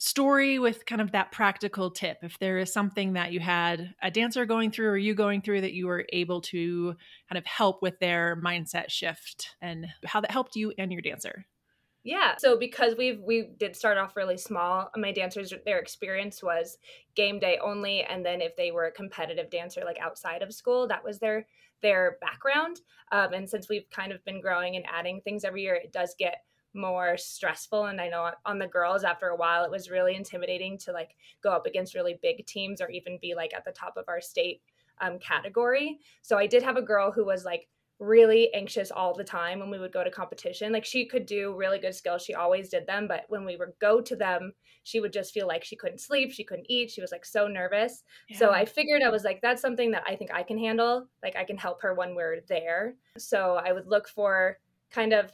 story 0.00 0.58
with 0.58 0.86
kind 0.86 1.02
of 1.02 1.12
that 1.12 1.30
practical 1.30 1.90
tip. 1.90 2.16
If 2.22 2.38
there 2.38 2.58
is 2.58 2.72
something 2.72 3.12
that 3.12 3.32
you 3.32 3.40
had 3.40 3.94
a 4.02 4.10
dancer 4.10 4.46
going 4.46 4.70
through 4.70 4.88
or 4.88 4.96
you 4.96 5.14
going 5.14 5.42
through 5.42 5.60
that 5.60 5.74
you 5.74 5.86
were 5.86 6.06
able 6.10 6.40
to 6.40 6.94
kind 7.28 7.36
of 7.36 7.44
help 7.44 7.82
with 7.82 7.98
their 8.00 8.40
mindset 8.42 8.90
shift 8.90 9.54
and 9.60 9.86
how 10.06 10.22
that 10.22 10.30
helped 10.30 10.56
you 10.56 10.72
and 10.78 10.90
your 10.90 11.02
dancer. 11.02 11.44
Yeah 12.02 12.36
so 12.38 12.58
because 12.58 12.94
we've 12.96 13.20
we 13.20 13.50
did 13.58 13.76
start 13.76 13.98
off 13.98 14.16
really 14.16 14.38
small 14.38 14.90
my 14.96 15.12
dancers 15.12 15.52
their 15.66 15.78
experience 15.78 16.42
was 16.42 16.78
game 17.14 17.38
day 17.38 17.58
only 17.62 18.02
and 18.02 18.24
then 18.24 18.40
if 18.40 18.56
they 18.56 18.70
were 18.70 18.86
a 18.86 18.90
competitive 18.90 19.50
dancer 19.50 19.82
like 19.84 19.98
outside 20.00 20.40
of 20.40 20.54
school 20.54 20.88
that 20.88 21.04
was 21.04 21.18
their 21.18 21.46
their 21.82 22.16
background. 22.22 22.80
Um, 23.12 23.32
and 23.34 23.48
since 23.48 23.68
we've 23.68 23.88
kind 23.90 24.12
of 24.12 24.24
been 24.24 24.40
growing 24.40 24.76
and 24.76 24.84
adding 24.90 25.20
things 25.20 25.44
every 25.44 25.60
year 25.60 25.74
it 25.74 25.92
does 25.92 26.14
get 26.18 26.42
more 26.74 27.16
stressful 27.16 27.86
and 27.86 28.00
i 28.00 28.08
know 28.08 28.30
on 28.46 28.58
the 28.58 28.66
girls 28.66 29.02
after 29.02 29.28
a 29.28 29.36
while 29.36 29.64
it 29.64 29.70
was 29.70 29.90
really 29.90 30.14
intimidating 30.14 30.78
to 30.78 30.92
like 30.92 31.16
go 31.42 31.50
up 31.50 31.66
against 31.66 31.94
really 31.94 32.18
big 32.22 32.46
teams 32.46 32.80
or 32.80 32.88
even 32.90 33.18
be 33.20 33.34
like 33.34 33.52
at 33.54 33.64
the 33.64 33.72
top 33.72 33.96
of 33.96 34.04
our 34.08 34.20
state 34.20 34.62
um, 35.00 35.18
category. 35.18 35.98
So 36.22 36.38
i 36.38 36.46
did 36.46 36.62
have 36.62 36.76
a 36.76 36.82
girl 36.82 37.10
who 37.10 37.24
was 37.24 37.44
like 37.44 37.68
really 37.98 38.52
anxious 38.54 38.90
all 38.90 39.12
the 39.12 39.24
time 39.24 39.58
when 39.58 39.68
we 39.68 39.78
would 39.78 39.92
go 39.92 40.02
to 40.02 40.10
competition. 40.10 40.72
Like 40.72 40.86
she 40.86 41.04
could 41.04 41.26
do 41.26 41.54
really 41.54 41.78
good 41.78 41.94
skills. 41.94 42.22
She 42.22 42.32
always 42.32 42.70
did 42.70 42.86
them 42.86 43.06
but 43.06 43.24
when 43.28 43.44
we 43.44 43.56
would 43.56 43.72
go 43.78 44.00
to 44.00 44.16
them 44.16 44.52
she 44.84 45.00
would 45.00 45.12
just 45.12 45.34
feel 45.34 45.46
like 45.46 45.62
she 45.62 45.76
couldn't 45.76 46.00
sleep 46.00 46.32
she 46.32 46.42
couldn't 46.42 46.64
eat 46.70 46.90
she 46.90 47.02
was 47.02 47.12
like 47.12 47.26
so 47.26 47.46
nervous. 47.46 48.02
Yeah. 48.28 48.38
so 48.38 48.50
i 48.52 48.64
figured 48.64 49.02
i 49.02 49.10
was 49.10 49.24
like 49.24 49.40
that's 49.42 49.60
something 49.60 49.90
that 49.90 50.04
i 50.06 50.16
think 50.16 50.30
i 50.32 50.42
can 50.42 50.58
handle. 50.58 51.08
Like 51.22 51.36
i 51.36 51.44
can 51.44 51.58
help 51.58 51.82
her 51.82 51.94
when 51.94 52.14
we're 52.14 52.40
there. 52.48 52.94
So 53.18 53.60
i 53.64 53.72
would 53.72 53.86
look 53.86 54.08
for 54.08 54.58
kind 54.90 55.12
of 55.12 55.32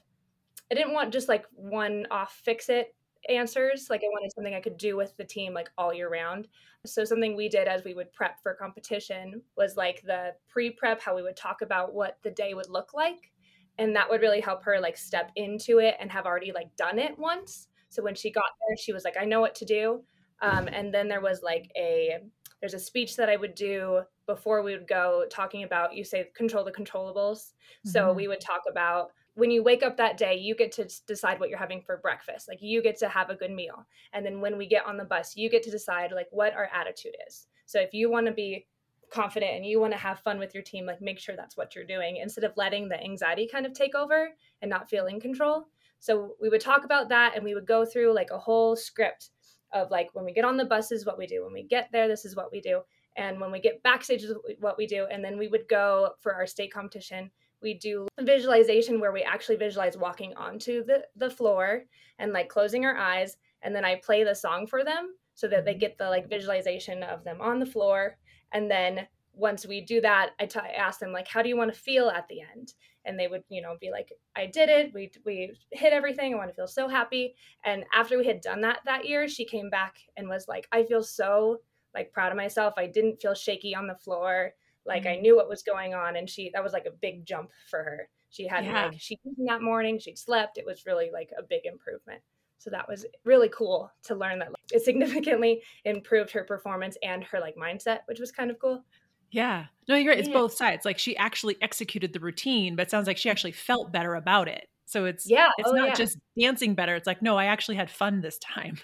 I 0.70 0.74
didn't 0.74 0.94
want 0.94 1.12
just 1.12 1.28
like 1.28 1.46
one 1.52 2.06
off 2.10 2.40
fix 2.44 2.68
it 2.68 2.94
answers. 3.28 3.88
Like 3.90 4.02
I 4.02 4.08
wanted 4.08 4.32
something 4.32 4.54
I 4.54 4.60
could 4.60 4.78
do 4.78 4.96
with 4.96 5.16
the 5.16 5.24
team 5.24 5.52
like 5.52 5.70
all 5.76 5.92
year 5.92 6.10
round. 6.10 6.48
So 6.84 7.04
something 7.04 7.36
we 7.36 7.48
did 7.48 7.68
as 7.68 7.84
we 7.84 7.94
would 7.94 8.12
prep 8.12 8.40
for 8.42 8.54
competition 8.54 9.42
was 9.56 9.76
like 9.76 10.02
the 10.02 10.32
pre-prep 10.48 11.00
how 11.00 11.16
we 11.16 11.22
would 11.22 11.36
talk 11.36 11.62
about 11.62 11.94
what 11.94 12.18
the 12.22 12.30
day 12.30 12.54
would 12.54 12.68
look 12.68 12.94
like 12.94 13.32
and 13.78 13.94
that 13.94 14.08
would 14.08 14.20
really 14.20 14.40
help 14.40 14.64
her 14.64 14.80
like 14.80 14.96
step 14.96 15.30
into 15.36 15.78
it 15.78 15.96
and 16.00 16.10
have 16.10 16.26
already 16.26 16.52
like 16.52 16.74
done 16.76 16.98
it 16.98 17.18
once. 17.18 17.68
So 17.88 18.02
when 18.02 18.14
she 18.14 18.30
got 18.30 18.44
there 18.68 18.76
she 18.76 18.92
was 18.92 19.04
like 19.04 19.16
I 19.20 19.24
know 19.24 19.40
what 19.40 19.54
to 19.56 19.64
do. 19.64 20.02
Um, 20.42 20.68
and 20.68 20.92
then 20.92 21.08
there 21.08 21.20
was 21.20 21.42
like 21.42 21.70
a 21.76 22.18
there's 22.60 22.74
a 22.74 22.78
speech 22.78 23.16
that 23.16 23.28
I 23.28 23.36
would 23.36 23.54
do 23.54 24.02
before 24.26 24.62
we 24.62 24.72
would 24.72 24.88
go 24.88 25.24
talking 25.30 25.62
about 25.64 25.94
you 25.94 26.04
say 26.04 26.30
control 26.34 26.64
the 26.64 26.72
controllables. 26.72 27.38
Mm-hmm. 27.38 27.90
So 27.90 28.12
we 28.12 28.28
would 28.28 28.40
talk 28.40 28.62
about 28.70 29.10
when 29.36 29.50
you 29.50 29.62
wake 29.62 29.82
up 29.82 29.98
that 29.98 30.16
day, 30.16 30.34
you 30.34 30.56
get 30.56 30.72
to 30.72 30.88
decide 31.06 31.38
what 31.38 31.50
you're 31.50 31.58
having 31.58 31.82
for 31.82 31.98
breakfast. 31.98 32.48
Like 32.48 32.62
you 32.62 32.82
get 32.82 32.98
to 33.00 33.08
have 33.08 33.28
a 33.28 33.34
good 33.34 33.50
meal. 33.50 33.86
And 34.14 34.24
then 34.24 34.40
when 34.40 34.56
we 34.56 34.66
get 34.66 34.86
on 34.86 34.96
the 34.96 35.04
bus, 35.04 35.36
you 35.36 35.50
get 35.50 35.62
to 35.64 35.70
decide 35.70 36.10
like 36.10 36.28
what 36.30 36.54
our 36.54 36.70
attitude 36.74 37.14
is. 37.28 37.46
So 37.66 37.78
if 37.78 37.92
you 37.92 38.10
want 38.10 38.26
to 38.26 38.32
be 38.32 38.66
confident 39.12 39.54
and 39.54 39.66
you 39.66 39.78
want 39.78 39.92
to 39.92 39.98
have 39.98 40.20
fun 40.20 40.38
with 40.38 40.54
your 40.54 40.62
team, 40.62 40.86
like 40.86 41.02
make 41.02 41.18
sure 41.18 41.36
that's 41.36 41.56
what 41.56 41.74
you're 41.74 41.84
doing 41.84 42.16
instead 42.16 42.44
of 42.44 42.56
letting 42.56 42.88
the 42.88 43.02
anxiety 43.02 43.46
kind 43.46 43.66
of 43.66 43.74
take 43.74 43.94
over 43.94 44.30
and 44.62 44.70
not 44.70 44.88
feeling 44.88 45.20
control. 45.20 45.68
So 45.98 46.34
we 46.40 46.48
would 46.48 46.62
talk 46.62 46.84
about 46.84 47.10
that 47.10 47.34
and 47.34 47.44
we 47.44 47.54
would 47.54 47.66
go 47.66 47.84
through 47.84 48.14
like 48.14 48.30
a 48.30 48.38
whole 48.38 48.74
script 48.74 49.30
of 49.72 49.90
like 49.90 50.08
when 50.14 50.24
we 50.24 50.32
get 50.32 50.46
on 50.46 50.56
the 50.56 50.64
bus 50.64 50.92
is 50.92 51.04
what 51.04 51.18
we 51.18 51.26
do. 51.26 51.44
When 51.44 51.52
we 51.52 51.62
get 51.62 51.90
there, 51.92 52.08
this 52.08 52.24
is 52.24 52.36
what 52.36 52.50
we 52.50 52.62
do. 52.62 52.80
And 53.18 53.38
when 53.38 53.52
we 53.52 53.60
get 53.60 53.82
backstage 53.82 54.22
is 54.22 54.34
what 54.60 54.78
we 54.78 54.86
do. 54.86 55.06
And 55.10 55.22
then 55.22 55.36
we 55.36 55.48
would 55.48 55.68
go 55.68 56.12
for 56.20 56.34
our 56.34 56.46
state 56.46 56.72
competition 56.72 57.30
we 57.66 57.74
do 57.74 58.06
visualization 58.20 59.00
where 59.00 59.12
we 59.12 59.22
actually 59.22 59.56
visualize 59.56 59.98
walking 59.98 60.32
onto 60.36 60.84
the, 60.84 61.04
the 61.16 61.28
floor 61.28 61.82
and 62.20 62.32
like 62.32 62.48
closing 62.48 62.84
our 62.84 62.96
eyes 62.96 63.38
and 63.62 63.74
then 63.74 63.84
i 63.84 63.96
play 63.96 64.22
the 64.22 64.34
song 64.34 64.68
for 64.68 64.84
them 64.84 65.14
so 65.36 65.46
that 65.46 65.64
they 65.64 65.72
mm-hmm. 65.72 65.80
get 65.80 65.98
the 65.98 66.08
like 66.08 66.28
visualization 66.28 67.04
of 67.04 67.22
them 67.22 67.40
on 67.40 67.60
the 67.60 67.66
floor. 67.66 68.18
And 68.52 68.68
then 68.68 69.06
once 69.34 69.66
we 69.66 69.82
do 69.82 70.00
that 70.00 70.30
I, 70.40 70.46
t- 70.46 70.58
I 70.58 70.70
ask 70.70 70.98
them 70.98 71.12
like 71.12 71.28
how 71.28 71.42
do 71.42 71.50
you 71.50 71.58
want 71.58 71.72
to 71.72 71.78
feel 71.78 72.08
at 72.08 72.26
the 72.26 72.40
end? 72.40 72.72
And 73.04 73.20
they 73.20 73.28
would 73.28 73.44
you 73.48 73.62
know 73.62 73.76
be 73.80 73.90
like 73.92 74.10
i 74.34 74.46
did 74.46 74.68
it. 74.68 74.92
We 74.92 75.12
we 75.24 75.52
hit 75.70 75.92
everything. 75.92 76.32
I 76.32 76.36
want 76.36 76.48
to 76.48 76.54
feel 76.54 76.66
so 76.66 76.88
happy. 76.88 77.36
And 77.64 77.84
after 77.94 78.18
we 78.18 78.26
had 78.26 78.40
done 78.40 78.62
that 78.62 78.80
that 78.86 79.06
year 79.06 79.28
she 79.28 79.44
came 79.44 79.70
back 79.70 79.96
and 80.16 80.28
was 80.28 80.48
like 80.48 80.66
i 80.72 80.82
feel 80.82 81.02
so 81.02 81.58
like 81.94 82.12
proud 82.12 82.32
of 82.32 82.36
myself. 82.36 82.74
I 82.76 82.86
didn't 82.86 83.20
feel 83.20 83.34
shaky 83.34 83.74
on 83.74 83.86
the 83.86 83.94
floor 83.94 84.54
like. 84.86 85.06
I 85.06 85.16
knew 85.16 85.36
what 85.36 85.48
was 85.48 85.62
going 85.62 85.94
on, 85.94 86.16
and 86.16 86.28
she 86.28 86.50
that 86.54 86.62
was 86.62 86.72
like 86.72 86.86
a 86.86 86.90
big 86.90 87.24
jump 87.24 87.50
for 87.68 87.82
her. 87.82 88.08
She 88.30 88.46
had 88.46 88.64
yeah. 88.64 88.86
like 88.86 89.00
she 89.00 89.18
that 89.46 89.62
morning, 89.62 89.98
she'd 89.98 90.18
slept. 90.18 90.58
It 90.58 90.66
was 90.66 90.84
really 90.86 91.10
like 91.12 91.30
a 91.38 91.42
big 91.42 91.64
improvement. 91.64 92.22
So 92.58 92.70
that 92.70 92.88
was 92.88 93.06
really 93.24 93.48
cool 93.48 93.92
to 94.04 94.14
learn 94.14 94.38
that 94.38 94.48
like, 94.48 94.56
it 94.72 94.82
significantly 94.82 95.62
improved 95.84 96.30
her 96.32 96.42
performance 96.42 96.96
and 97.02 97.22
her 97.24 97.38
like 97.38 97.54
mindset, 97.56 98.00
which 98.06 98.18
was 98.18 98.32
kind 98.32 98.50
of 98.50 98.58
cool. 98.58 98.82
Yeah. 99.30 99.66
No, 99.88 99.96
you're 99.96 100.12
right. 100.12 100.18
It's 100.18 100.28
yeah. 100.28 100.34
both 100.34 100.54
sides. 100.54 100.84
Like 100.84 100.98
she 100.98 101.16
actually 101.16 101.56
executed 101.60 102.12
the 102.12 102.20
routine, 102.20 102.74
but 102.74 102.86
it 102.86 102.90
sounds 102.90 103.06
like 103.06 103.18
she 103.18 103.30
actually 103.30 103.52
felt 103.52 103.92
better 103.92 104.14
about 104.14 104.48
it. 104.48 104.68
So 104.86 105.04
it's 105.04 105.28
yeah, 105.28 105.48
oh, 105.50 105.54
it's 105.58 105.70
oh, 105.70 105.74
not 105.74 105.88
yeah. 105.88 105.94
just 105.94 106.16
dancing 106.38 106.74
better. 106.74 106.94
It's 106.94 107.06
like, 107.06 107.22
no, 107.22 107.36
I 107.36 107.46
actually 107.46 107.76
had 107.76 107.90
fun 107.90 108.20
this 108.20 108.38
time. 108.38 108.78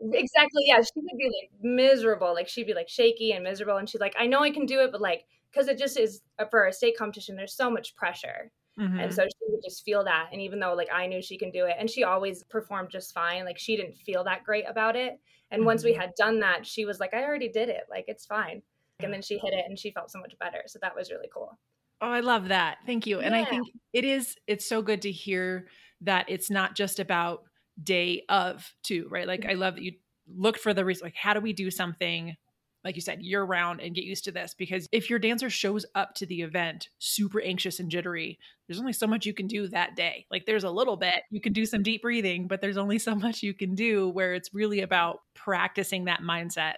Exactly. 0.00 0.62
Yeah. 0.66 0.80
She 0.80 0.92
would 0.96 1.18
be 1.18 1.26
like 1.26 1.50
miserable. 1.60 2.32
Like 2.32 2.48
she'd 2.48 2.66
be 2.66 2.74
like 2.74 2.88
shaky 2.88 3.32
and 3.32 3.44
miserable. 3.44 3.76
And 3.76 3.88
she's 3.88 4.00
like, 4.00 4.14
I 4.18 4.26
know 4.26 4.40
I 4.42 4.50
can 4.50 4.66
do 4.66 4.80
it, 4.80 4.92
but 4.92 5.00
like 5.00 5.24
because 5.52 5.68
it 5.68 5.78
just 5.78 5.98
is 5.98 6.20
uh, 6.38 6.44
for 6.46 6.66
a 6.66 6.72
state 6.72 6.96
competition 6.96 7.36
there's 7.36 7.56
so 7.56 7.70
much 7.70 7.94
pressure. 7.96 8.50
Mm-hmm. 8.78 9.00
and 9.00 9.12
so 9.12 9.24
she 9.24 9.44
would 9.48 9.60
just 9.64 9.84
feel 9.84 10.04
that. 10.04 10.28
And 10.30 10.40
even 10.40 10.60
though 10.60 10.72
like 10.72 10.88
i 10.92 11.06
knew 11.06 11.20
she 11.20 11.36
can 11.36 11.50
do 11.50 11.66
it 11.66 11.74
and 11.80 11.90
she 11.90 12.04
always 12.04 12.44
performed 12.44 12.90
just 12.90 13.12
fine 13.12 13.44
like 13.44 13.58
she 13.58 13.76
didn't 13.76 13.96
feel 13.96 14.22
that 14.24 14.44
great 14.44 14.64
about 14.68 14.94
it. 14.94 15.18
And 15.50 15.60
mm-hmm. 15.60 15.66
once 15.66 15.82
we 15.82 15.92
mm-hmm. 15.92 16.02
had 16.02 16.14
done 16.16 16.38
that 16.40 16.64
she 16.64 16.84
was 16.84 17.00
like 17.00 17.12
i 17.12 17.24
already 17.24 17.48
did 17.48 17.68
it. 17.68 17.82
Like 17.90 18.04
it's 18.06 18.24
fine. 18.24 18.62
And 19.00 19.12
then 19.12 19.22
she 19.22 19.38
hit 19.38 19.52
it 19.52 19.64
and 19.68 19.76
she 19.76 19.90
felt 19.90 20.12
so 20.12 20.20
much 20.20 20.34
better. 20.38 20.62
So 20.66 20.78
that 20.80 20.94
was 20.94 21.10
really 21.10 21.28
cool. 21.34 21.58
Oh 22.00 22.10
i 22.10 22.20
love 22.20 22.48
that. 22.48 22.78
Thank 22.86 23.06
you. 23.06 23.18
And 23.18 23.34
yeah. 23.34 23.42
i 23.42 23.44
think 23.44 23.66
it 23.92 24.04
is 24.04 24.36
it's 24.46 24.68
so 24.68 24.80
good 24.80 25.02
to 25.02 25.10
hear 25.10 25.66
that 26.02 26.26
it's 26.28 26.48
not 26.48 26.76
just 26.76 27.00
about 27.00 27.42
day 27.82 28.22
of 28.28 28.72
too 28.84 29.08
right? 29.10 29.26
Like 29.26 29.44
i 29.44 29.54
love 29.54 29.74
that 29.74 29.82
you 29.82 29.94
looked 30.36 30.60
for 30.60 30.72
the 30.72 30.84
reason 30.84 31.06
like 31.06 31.16
how 31.16 31.34
do 31.34 31.40
we 31.40 31.52
do 31.52 31.70
something 31.70 32.36
like 32.84 32.94
you 32.94 33.02
said, 33.02 33.22
year 33.22 33.42
round 33.42 33.80
and 33.80 33.94
get 33.94 34.04
used 34.04 34.24
to 34.24 34.32
this. 34.32 34.54
Because 34.54 34.88
if 34.92 35.10
your 35.10 35.18
dancer 35.18 35.50
shows 35.50 35.84
up 35.94 36.14
to 36.14 36.26
the 36.26 36.42
event 36.42 36.88
super 36.98 37.40
anxious 37.40 37.80
and 37.80 37.90
jittery, 37.90 38.38
there's 38.66 38.78
only 38.80 38.92
so 38.92 39.06
much 39.06 39.26
you 39.26 39.34
can 39.34 39.46
do 39.46 39.66
that 39.68 39.96
day. 39.96 40.26
Like 40.30 40.46
there's 40.46 40.64
a 40.64 40.70
little 40.70 40.96
bit, 40.96 41.22
you 41.30 41.40
can 41.40 41.52
do 41.52 41.66
some 41.66 41.82
deep 41.82 42.02
breathing, 42.02 42.46
but 42.46 42.60
there's 42.60 42.76
only 42.76 42.98
so 42.98 43.14
much 43.14 43.42
you 43.42 43.52
can 43.52 43.74
do 43.74 44.08
where 44.08 44.34
it's 44.34 44.54
really 44.54 44.80
about 44.80 45.22
practicing 45.34 46.04
that 46.04 46.22
mindset 46.22 46.74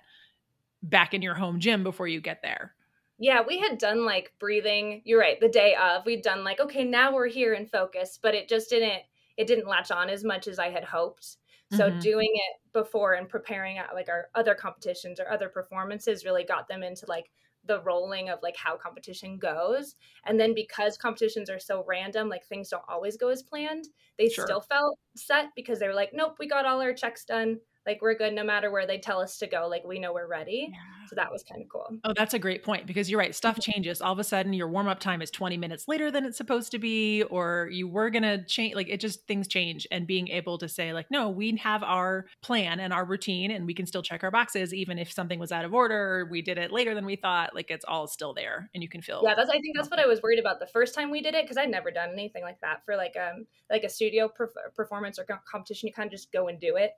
back 0.83 1.13
in 1.13 1.23
your 1.23 1.35
home 1.35 1.61
gym 1.61 1.85
before 1.85 2.09
you 2.09 2.21
get 2.21 2.43
there. 2.43 2.75
Yeah, 3.19 3.43
we 3.47 3.59
had 3.59 3.77
done 3.77 4.07
like 4.07 4.33
breathing. 4.39 5.03
You're 5.05 5.21
right. 5.21 5.39
The 5.39 5.49
day 5.51 5.75
of, 5.75 6.07
we'd 6.07 6.23
done 6.23 6.43
like, 6.43 6.61
okay, 6.61 6.85
now 6.85 7.13
we're 7.15 7.29
here 7.29 7.53
in 7.53 7.67
focus, 7.67 8.19
but 8.21 8.35
it 8.35 8.49
just 8.49 8.71
didn't, 8.71 9.03
it 9.37 9.47
didn't 9.47 9.69
latch 9.69 9.91
on 9.91 10.09
as 10.09 10.25
much 10.25 10.49
as 10.49 10.59
I 10.59 10.71
had 10.71 10.85
hoped. 10.85 11.37
So 11.73 11.89
mm-hmm. 11.89 12.01
doing 12.01 12.31
it 12.33 12.73
before 12.73 13.15
and 13.15 13.29
preparing 13.29 13.79
at 13.79 13.95
like 13.95 14.09
our 14.09 14.29
other 14.35 14.55
competitions 14.55 15.21
or 15.21 15.31
other 15.31 15.49
performances 15.49 16.25
really 16.25 16.45
got 16.45 16.67
them 16.69 16.83
into 16.83 17.07
like 17.07 17.31
the 17.67 17.81
rolling 17.83 18.29
of 18.29 18.39
like 18.43 18.57
how 18.57 18.77
competition 18.77 19.39
goes. 19.39 19.95
And 20.25 20.41
then 20.41 20.55
because 20.55 20.97
competitions 20.97 21.51
are 21.51 21.61
so 21.61 21.85
random, 21.87 22.29
like 22.29 22.47
things 22.47 22.71
don't 22.71 22.83
always 22.89 23.17
go 23.17 23.29
as 23.29 23.43
planned, 23.43 23.87
they 24.19 24.29
sure. 24.29 24.47
still 24.47 24.61
felt 24.61 24.99
set 25.15 25.51
because 25.55 25.79
they 25.79 25.87
were 25.87 25.95
like, 25.95 26.11
nope, 26.13 26.37
we 26.39 26.49
got 26.49 26.67
all 26.67 26.81
our 26.81 26.95
checks 26.95 27.25
done. 27.25 27.59
Like 27.87 28.01
we're 28.03 28.15
good 28.15 28.35
no 28.35 28.45
matter 28.45 28.71
where 28.71 28.87
they 28.87 28.99
tell 28.99 29.21
us 29.21 29.39
to 29.39 29.47
go 29.47 29.67
like 29.69 29.85
we 29.85 29.99
know 29.99 30.13
we're 30.13 30.29
ready. 30.29 30.69
Yeah. 30.71 31.07
so 31.09 31.17
that 31.17 31.33
was 31.33 31.43
kind 31.43 31.63
of 31.63 31.69
cool. 31.69 31.99
Oh 32.05 32.13
that's 32.15 32.35
a 32.35 32.39
great 32.39 32.63
point 32.63 32.87
because 32.87 33.11
you're 33.11 33.19
right 33.19 33.35
stuff 33.35 33.57
mm-hmm. 33.57 33.73
changes. 33.73 34.01
All 34.01 34.13
of 34.13 34.19
a 34.19 34.25
sudden 34.25 34.53
your 34.53 34.69
warm-up 34.69 35.01
time 35.01 35.23
is 35.23 35.31
20 35.31 35.57
minutes 35.57 35.89
later 35.89 36.11
than 36.11 36.25
it's 36.25 36.37
supposed 36.37 36.71
to 36.73 36.79
be 36.79 37.23
or 37.25 37.69
you 37.71 37.89
were 37.89 38.11
gonna 38.11 38.45
change 38.45 38.75
like 38.75 38.89
it 38.89 39.01
just 39.01 39.27
things 39.27 39.49
change 39.49 39.87
and 39.91 40.07
being 40.07 40.29
able 40.29 40.59
to 40.59 40.69
say 40.69 40.93
like 40.93 41.07
no 41.11 41.29
we 41.31 41.57
have 41.57 41.83
our 41.83 42.27
plan 42.43 42.81
and 42.81 42.93
our 42.93 43.05
routine 43.05 43.51
and 43.51 43.67
we 43.67 43.75
can 43.75 43.87
still 43.87 44.03
check 44.03 44.23
our 44.23 44.31
boxes 44.31 44.73
even 44.73 44.99
if 44.99 45.13
something 45.13 45.39
was 45.39 45.53
out 45.53 45.65
of 45.65 45.75
order 45.75 46.21
or 46.21 46.29
we 46.31 46.43
did 46.43 46.59
it 46.59 46.73
later 46.73 46.95
than 46.95 47.05
we 47.05 47.17
thought 47.17 47.55
like 47.55 47.71
it's 47.71 47.85
all 47.87 48.07
still 48.07 48.35
there 48.35 48.71
and 48.75 48.83
you 48.83 48.89
can 48.89 49.01
feel 49.01 49.23
yeah 49.25 49.35
that's 49.35 49.51
i 49.51 49.59
think 49.61 49.77
that's 49.77 49.91
what 49.91 49.99
i 50.01 50.07
was 50.07 50.23
worried 50.23 50.39
about 50.39 50.61
the 50.61 50.67
first 50.67 50.95
time 50.95 51.11
we 51.11 51.21
did 51.21 51.35
it 51.35 51.45
because 51.45 51.57
i'd 51.57 51.71
never 51.71 51.91
done 51.91 52.11
anything 52.13 52.43
like 52.43 52.61
that 52.61 52.85
for 52.85 52.97
like 52.97 53.17
um 53.17 53.47
like 53.71 53.85
a 53.85 53.89
studio 53.89 54.31
performance 54.75 55.19
or 55.19 55.27
competition 55.51 55.87
you 55.87 55.93
kind 55.93 56.07
of 56.07 56.13
just 56.13 56.33
go 56.33 56.49
and 56.49 56.61
do 56.61 56.77
it 56.77 56.93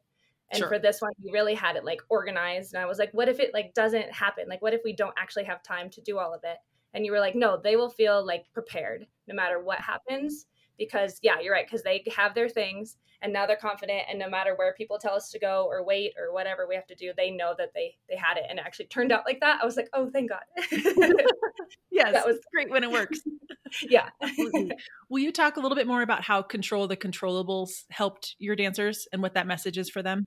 and 0.52 0.60
sure. 0.60 0.68
for 0.68 0.78
this 0.78 1.00
one 1.00 1.12
we 1.24 1.30
really 1.32 1.54
had 1.54 1.76
it 1.76 1.84
like 1.84 2.00
organized 2.08 2.74
and 2.74 2.82
i 2.82 2.86
was 2.86 2.98
like 2.98 3.12
what 3.12 3.28
if 3.28 3.40
it 3.40 3.52
like 3.52 3.74
doesn't 3.74 4.12
happen? 4.12 4.44
Like 4.48 4.62
what 4.62 4.74
if 4.74 4.80
we 4.84 4.92
don't 4.92 5.14
actually 5.18 5.44
have 5.44 5.62
time 5.62 5.90
to 5.90 6.00
do 6.00 6.18
all 6.18 6.34
of 6.34 6.40
it? 6.44 6.58
And 6.94 7.04
you 7.04 7.12
were 7.12 7.20
like 7.20 7.34
no 7.34 7.60
they 7.62 7.76
will 7.76 7.90
feel 7.90 8.24
like 8.24 8.44
prepared 8.52 9.06
no 9.26 9.34
matter 9.34 9.62
what 9.62 9.80
happens 9.80 10.46
because 10.78 11.18
yeah 11.22 11.40
you're 11.40 11.52
right 11.52 11.66
because 11.66 11.82
they 11.82 12.04
have 12.14 12.34
their 12.34 12.48
things 12.48 12.96
and 13.22 13.32
now 13.32 13.46
they're 13.46 13.56
confident 13.56 14.02
and 14.10 14.18
no 14.18 14.28
matter 14.28 14.54
where 14.56 14.74
people 14.74 14.98
tell 14.98 15.14
us 15.14 15.30
to 15.30 15.38
go 15.38 15.66
or 15.70 15.84
wait 15.84 16.12
or 16.18 16.34
whatever 16.34 16.66
we 16.68 16.74
have 16.74 16.86
to 16.86 16.94
do 16.94 17.12
they 17.16 17.30
know 17.30 17.54
that 17.56 17.70
they 17.74 17.96
they 18.10 18.16
had 18.16 18.36
it 18.36 18.44
and 18.48 18.58
it 18.58 18.64
actually 18.66 18.86
turned 18.86 19.12
out 19.12 19.22
like 19.26 19.40
that. 19.40 19.60
I 19.62 19.64
was 19.64 19.76
like 19.76 19.88
oh 19.94 20.10
thank 20.10 20.30
god. 20.30 20.42
Yes 21.90 22.12
that 22.12 22.26
was 22.26 22.38
great 22.52 22.70
when 22.70 22.84
it 22.84 22.90
works. 22.90 23.20
Yeah. 23.88 24.10
Will 25.08 25.20
you 25.20 25.32
talk 25.32 25.56
a 25.56 25.60
little 25.60 25.76
bit 25.76 25.86
more 25.86 26.02
about 26.02 26.22
how 26.22 26.42
control 26.42 26.86
the 26.86 26.96
controllables 26.96 27.84
helped 27.88 28.36
your 28.38 28.54
dancers 28.54 29.08
and 29.14 29.22
what 29.22 29.32
that 29.32 29.46
message 29.46 29.78
is 29.78 29.88
for 29.88 30.02
them 30.02 30.26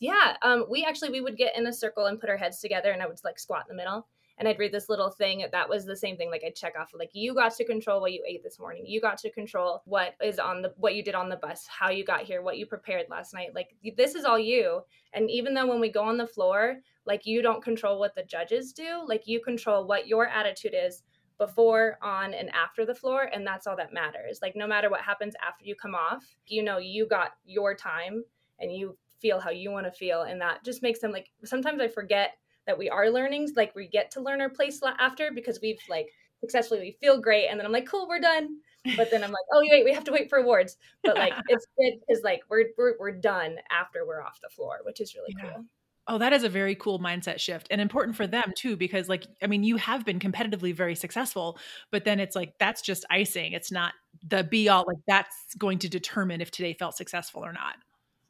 yeah, 0.00 0.36
um, 0.42 0.64
we 0.68 0.84
actually 0.84 1.10
we 1.10 1.20
would 1.20 1.36
get 1.36 1.56
in 1.56 1.66
a 1.66 1.72
circle 1.72 2.06
and 2.06 2.18
put 2.18 2.30
our 2.30 2.36
heads 2.36 2.58
together, 2.58 2.90
and 2.90 3.02
I 3.02 3.06
would 3.06 3.20
like 3.22 3.38
squat 3.38 3.66
in 3.70 3.76
the 3.76 3.80
middle, 3.80 4.08
and 4.38 4.48
I'd 4.48 4.58
read 4.58 4.72
this 4.72 4.88
little 4.88 5.10
thing 5.10 5.46
that 5.52 5.68
was 5.68 5.84
the 5.84 5.96
same 5.96 6.16
thing. 6.16 6.30
Like 6.30 6.42
I'd 6.44 6.56
check 6.56 6.74
off, 6.80 6.90
like 6.94 7.10
you 7.12 7.34
got 7.34 7.54
to 7.54 7.64
control 7.64 8.00
what 8.00 8.12
you 8.12 8.24
ate 8.26 8.42
this 8.42 8.58
morning, 8.58 8.84
you 8.86 9.00
got 9.00 9.18
to 9.18 9.30
control 9.30 9.82
what 9.84 10.14
is 10.22 10.38
on 10.38 10.62
the 10.62 10.72
what 10.78 10.94
you 10.94 11.04
did 11.04 11.14
on 11.14 11.28
the 11.28 11.36
bus, 11.36 11.66
how 11.68 11.90
you 11.90 12.04
got 12.04 12.22
here, 12.22 12.42
what 12.42 12.58
you 12.58 12.66
prepared 12.66 13.06
last 13.10 13.34
night. 13.34 13.54
Like 13.54 13.76
this 13.96 14.14
is 14.14 14.24
all 14.24 14.38
you. 14.38 14.80
And 15.12 15.30
even 15.30 15.54
though 15.54 15.66
when 15.66 15.80
we 15.80 15.92
go 15.92 16.02
on 16.02 16.16
the 16.16 16.26
floor, 16.26 16.76
like 17.04 17.26
you 17.26 17.42
don't 17.42 17.62
control 17.62 17.98
what 17.98 18.14
the 18.14 18.24
judges 18.24 18.72
do, 18.72 19.04
like 19.06 19.26
you 19.26 19.40
control 19.40 19.86
what 19.86 20.08
your 20.08 20.26
attitude 20.26 20.74
is 20.74 21.02
before, 21.40 21.98
on, 22.02 22.34
and 22.34 22.50
after 22.54 22.86
the 22.86 22.94
floor. 22.94 23.30
And 23.32 23.46
that's 23.46 23.66
all 23.66 23.76
that 23.76 23.92
matters. 23.92 24.38
Like, 24.42 24.54
no 24.54 24.66
matter 24.66 24.90
what 24.90 25.00
happens 25.00 25.34
after 25.42 25.64
you 25.64 25.74
come 25.74 25.94
off, 25.94 26.24
you 26.46 26.62
know, 26.62 26.76
you 26.76 27.08
got 27.08 27.30
your 27.44 27.74
time 27.74 28.22
and 28.60 28.70
you 28.70 28.96
feel 29.20 29.40
how 29.40 29.50
you 29.50 29.70
want 29.70 29.86
to 29.86 29.92
feel 29.92 30.22
and 30.22 30.40
that 30.40 30.64
just 30.64 30.82
makes 30.82 31.00
them 31.00 31.12
like 31.12 31.30
sometimes 31.44 31.80
i 31.80 31.88
forget 31.88 32.34
that 32.66 32.78
we 32.78 32.88
are 32.88 33.10
learning 33.10 33.48
like 33.56 33.74
we 33.74 33.88
get 33.88 34.10
to 34.10 34.20
learn 34.20 34.40
our 34.40 34.48
place 34.48 34.80
after 34.98 35.30
because 35.32 35.58
we've 35.62 35.80
like 35.88 36.08
successfully 36.40 36.80
we 36.80 36.96
feel 37.00 37.20
great 37.20 37.48
and 37.48 37.58
then 37.58 37.66
i'm 37.66 37.72
like 37.72 37.86
cool 37.86 38.08
we're 38.08 38.20
done 38.20 38.56
but 38.96 39.10
then 39.10 39.22
i'm 39.22 39.30
like 39.30 39.46
oh 39.52 39.62
wait 39.70 39.84
we 39.84 39.92
have 39.92 40.04
to 40.04 40.12
wait 40.12 40.28
for 40.28 40.38
awards 40.38 40.76
but 41.04 41.16
like 41.16 41.34
it's 41.48 41.66
good 41.78 41.94
because 42.06 42.22
like 42.22 42.40
we're, 42.48 42.66
we're 42.78 42.94
we're 42.98 43.12
done 43.12 43.56
after 43.70 44.06
we're 44.06 44.22
off 44.22 44.40
the 44.42 44.48
floor 44.48 44.78
which 44.84 45.00
is 45.00 45.14
really 45.14 45.34
yeah. 45.38 45.52
cool 45.52 45.64
Oh, 46.10 46.18
that 46.18 46.32
is 46.32 46.42
a 46.42 46.48
very 46.48 46.74
cool 46.74 46.98
mindset 46.98 47.38
shift 47.38 47.68
and 47.70 47.80
important 47.80 48.16
for 48.16 48.26
them 48.26 48.52
too, 48.56 48.76
because, 48.76 49.08
like, 49.08 49.28
I 49.42 49.46
mean, 49.46 49.62
you 49.62 49.76
have 49.76 50.04
been 50.04 50.18
competitively 50.18 50.74
very 50.74 50.96
successful, 50.96 51.56
but 51.92 52.04
then 52.04 52.18
it's 52.18 52.34
like 52.34 52.54
that's 52.58 52.82
just 52.82 53.04
icing. 53.10 53.52
It's 53.52 53.70
not 53.70 53.92
the 54.26 54.42
be 54.42 54.68
all, 54.68 54.84
like, 54.88 54.96
that's 55.06 55.54
going 55.56 55.78
to 55.78 55.88
determine 55.88 56.40
if 56.40 56.50
today 56.50 56.72
felt 56.72 56.96
successful 56.96 57.44
or 57.44 57.52
not. 57.52 57.76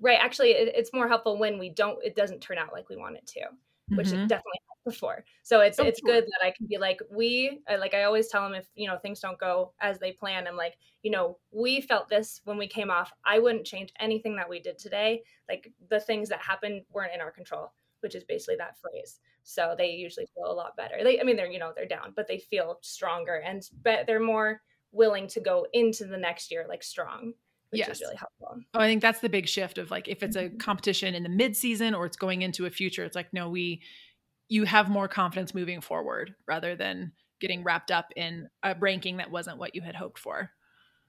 Right. 0.01 0.19
Actually, 0.21 0.51
it, 0.53 0.73
it's 0.75 0.93
more 0.93 1.09
helpful 1.09 1.39
when 1.39 1.59
we 1.59 1.69
don't. 1.69 2.03
It 2.03 2.17
doesn't 2.17 2.41
turn 2.41 2.59
out 2.59 2.73
like 2.73 2.89
we 2.89 2.97
want 2.97 3.17
it 3.17 3.27
to, 3.29 3.41
which 3.89 4.09
mm-hmm. 4.09 4.21
it 4.21 4.29
definitely 4.29 4.61
has 4.69 4.93
before. 4.93 5.25
So 5.43 5.61
it's 5.61 5.79
oh, 5.79 5.85
it's 5.85 6.01
good 6.01 6.25
that 6.25 6.47
I 6.47 6.53
can 6.57 6.67
be 6.67 6.79
like 6.79 7.01
we 7.11 7.61
like 7.69 7.95
I 7.95 8.05
always 8.05 8.29
tell 8.29 8.43
them 8.43 8.55
if 8.55 8.67
you 8.75 8.89
know 8.89 8.97
things 8.97 9.21
don't 9.21 9.39
go 9.39 9.73
as 9.81 9.99
they 9.99 10.13
plan. 10.13 10.47
I'm 10.47 10.57
like 10.57 10.77
you 11.03 11.11
know 11.11 11.39
we 11.53 11.83
felt 11.83 12.09
this 12.09 12.41
when 12.45 12.57
we 12.57 12.67
came 12.67 12.91
off. 12.91 13.13
I 13.25 13.39
wouldn't 13.39 13.67
change 13.67 13.93
anything 14.01 14.37
that 14.37 14.49
we 14.49 14.59
did 14.59 14.79
today. 14.79 15.23
Like 15.49 15.71
the 15.91 16.01
things 16.01 16.31
that 16.31 16.41
happened 16.41 16.83
weren't 16.91 17.15
in 17.15 17.21
our 17.21 17.31
control, 17.31 17.73
which 18.01 18.15
is 18.15 18.25
basically 18.25 18.57
that 18.57 18.79
phrase. 18.79 19.21
So 19.43 19.75
they 19.77 19.91
usually 19.91 20.29
feel 20.35 20.51
a 20.51 20.55
lot 20.55 20.77
better. 20.77 21.05
They 21.05 21.21
I 21.21 21.25
mean 21.25 21.37
they're 21.37 21.51
you 21.51 21.59
know 21.59 21.73
they're 21.77 21.87
down, 21.87 22.15
but 22.17 22.27
they 22.27 22.39
feel 22.39 22.79
stronger 22.81 23.43
and 23.45 23.69
but 23.85 24.07
they're 24.07 24.19
more 24.19 24.63
willing 24.93 25.29
to 25.29 25.41
go 25.41 25.67
into 25.73 26.05
the 26.05 26.17
next 26.17 26.51
year 26.51 26.67
like 26.69 26.83
strong 26.83 27.33
which 27.71 27.81
yes. 27.81 27.89
is 27.91 28.01
really 28.01 28.17
helpful. 28.17 28.61
Oh, 28.75 28.81
I 28.81 28.87
think 28.87 29.03
that's 29.03 29.21
the 29.21 29.29
big 29.29 29.49
shift 29.49 29.79
of 29.79 29.91
like 29.91 30.09
if 30.09 30.23
it's 30.23 30.37
a 30.37 30.45
mm-hmm. 30.45 30.57
competition 30.59 31.15
in 31.15 31.23
the 31.23 31.29
mid 31.29 31.57
season 31.57 31.95
or 31.95 32.07
it's 32.07 32.17
going 32.17 32.43
into 32.43 32.67
a 32.67 32.71
future, 32.71 33.05
it's 33.05 33.17
like, 33.17 33.33
no, 33.33 33.49
we 33.49 33.83
you 34.49 34.65
have 34.65 34.89
more 34.89 35.09
confidence 35.09 35.55
moving 35.55 35.81
forward 35.81 36.35
rather 36.47 36.75
than 36.75 37.13
getting 37.41 37.63
wrapped 37.63 37.91
up 37.91 38.09
in 38.17 38.49
a 38.63 38.75
ranking 38.79 39.17
that 39.19 39.31
wasn't 39.31 39.59
what 39.59 39.75
you 39.75 39.81
had 39.81 39.95
hoped 39.95 40.19
for. 40.19 40.51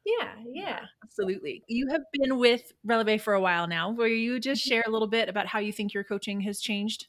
Yeah, 0.06 0.30
yeah. 0.52 0.80
Absolutely. 1.04 1.64
You 1.68 1.88
have 1.90 2.02
been 2.14 2.38
with 2.38 2.72
Releve 2.88 3.22
for 3.22 3.34
a 3.34 3.42
while 3.42 3.68
now. 3.68 3.92
Will 3.92 4.08
you 4.08 4.40
just 4.40 4.64
mm-hmm. 4.64 4.70
share 4.70 4.84
a 4.88 4.92
little 4.92 5.08
bit 5.08 5.30
about 5.30 5.48
how 5.48 5.60
you 5.60 5.72
think 5.72 5.94
your 5.94 6.04
coaching 6.04 6.42
has 6.42 6.60
changed? 6.60 7.08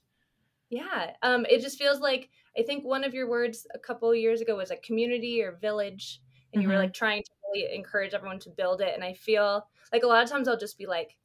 Yeah. 0.71 1.12
Um, 1.23 1.47
it 1.49 1.61
just 1.61 1.79
feels 1.79 2.01
like 2.01 2.31
I 2.59 2.62
think 2.62 2.85
one 2.85 3.05
of 3.05 3.15
your 3.15 3.29
words 3.29 3.67
a 3.75 3.79
couple 3.79 4.15
years 4.15 4.41
ago 4.41 4.57
was 4.57 4.71
like 4.71 4.83
community 4.83 5.43
or 5.43 5.53
village. 5.61 6.21
And 6.53 6.61
mm-hmm. 6.61 6.62
you 6.62 6.69
were 6.69 6.75
mm-hmm. 6.75 6.85
like 6.85 6.95
trying 6.95 7.23
to 7.23 7.31
really 7.55 7.75
encourage 7.75 8.15
everyone 8.15 8.38
to 8.41 8.51
build 8.51 8.81
it. 8.81 8.95
And 8.95 9.05
I 9.05 9.15
feel 9.15 9.67
like 9.93 10.03
a 10.03 10.07
lot 10.07 10.23
of 10.23 10.31
times 10.31 10.49
I'll 10.49 10.59
just 10.59 10.79
be 10.79 10.87
like, 10.87 11.17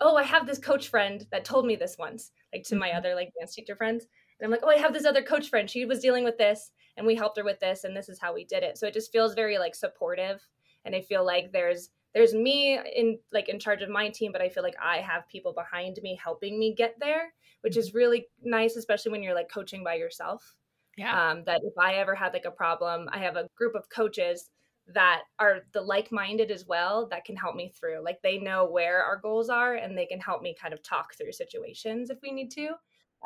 oh, 0.00 0.16
I 0.16 0.22
have 0.22 0.46
this 0.46 0.58
coach 0.58 0.88
friend 0.88 1.26
that 1.30 1.44
told 1.44 1.66
me 1.66 1.76
this 1.76 1.96
once, 1.98 2.30
like 2.52 2.64
to 2.64 2.76
my 2.76 2.88
mm-hmm. 2.88 2.98
other 2.98 3.14
like 3.14 3.32
dance 3.38 3.54
teacher 3.54 3.76
friends. 3.76 4.06
And 4.38 4.46
I'm 4.46 4.50
like, 4.50 4.60
oh, 4.62 4.70
I 4.70 4.78
have 4.78 4.92
this 4.92 5.04
other 5.04 5.22
coach 5.22 5.48
friend. 5.48 5.68
She 5.68 5.84
was 5.84 6.00
dealing 6.00 6.24
with 6.24 6.38
this 6.38 6.70
and 6.96 7.06
we 7.06 7.14
helped 7.14 7.36
her 7.38 7.44
with 7.44 7.60
this 7.60 7.84
and 7.84 7.96
this 7.96 8.08
is 8.08 8.18
how 8.20 8.34
we 8.34 8.44
did 8.44 8.62
it. 8.62 8.78
So 8.78 8.86
it 8.86 8.94
just 8.94 9.12
feels 9.12 9.34
very 9.34 9.58
like 9.58 9.74
supportive. 9.74 10.40
And 10.84 10.94
I 10.94 11.00
feel 11.00 11.24
like 11.24 11.52
there's 11.52 11.90
there's 12.14 12.34
me 12.34 12.78
in 12.96 13.18
like 13.32 13.48
in 13.48 13.58
charge 13.58 13.82
of 13.82 13.90
my 13.90 14.08
team, 14.08 14.32
but 14.32 14.40
I 14.40 14.48
feel 14.48 14.62
like 14.62 14.76
I 14.82 14.98
have 14.98 15.28
people 15.28 15.52
behind 15.52 15.98
me 16.02 16.18
helping 16.22 16.58
me 16.58 16.74
get 16.74 16.96
there, 17.00 17.32
which 17.60 17.76
is 17.76 17.94
really 17.94 18.26
nice, 18.42 18.76
especially 18.76 19.12
when 19.12 19.22
you're 19.22 19.34
like 19.34 19.50
coaching 19.50 19.84
by 19.84 19.94
yourself. 19.94 20.54
Yeah. 20.96 21.30
Um, 21.30 21.44
that 21.44 21.60
if 21.62 21.74
I 21.78 21.94
ever 21.94 22.14
had 22.14 22.32
like 22.32 22.44
a 22.44 22.50
problem, 22.50 23.08
I 23.12 23.18
have 23.18 23.36
a 23.36 23.48
group 23.56 23.74
of 23.76 23.88
coaches 23.88 24.50
that 24.94 25.22
are 25.38 25.60
the 25.72 25.82
like-minded 25.82 26.50
as 26.50 26.66
well 26.66 27.08
that 27.10 27.24
can 27.24 27.36
help 27.36 27.54
me 27.54 27.72
through. 27.78 28.02
Like 28.02 28.18
they 28.22 28.38
know 28.38 28.64
where 28.64 29.02
our 29.02 29.18
goals 29.18 29.48
are 29.50 29.74
and 29.74 29.96
they 29.96 30.06
can 30.06 30.20
help 30.20 30.42
me 30.42 30.56
kind 30.60 30.72
of 30.72 30.82
talk 30.82 31.14
through 31.14 31.32
situations 31.32 32.10
if 32.10 32.18
we 32.22 32.32
need 32.32 32.50
to 32.52 32.70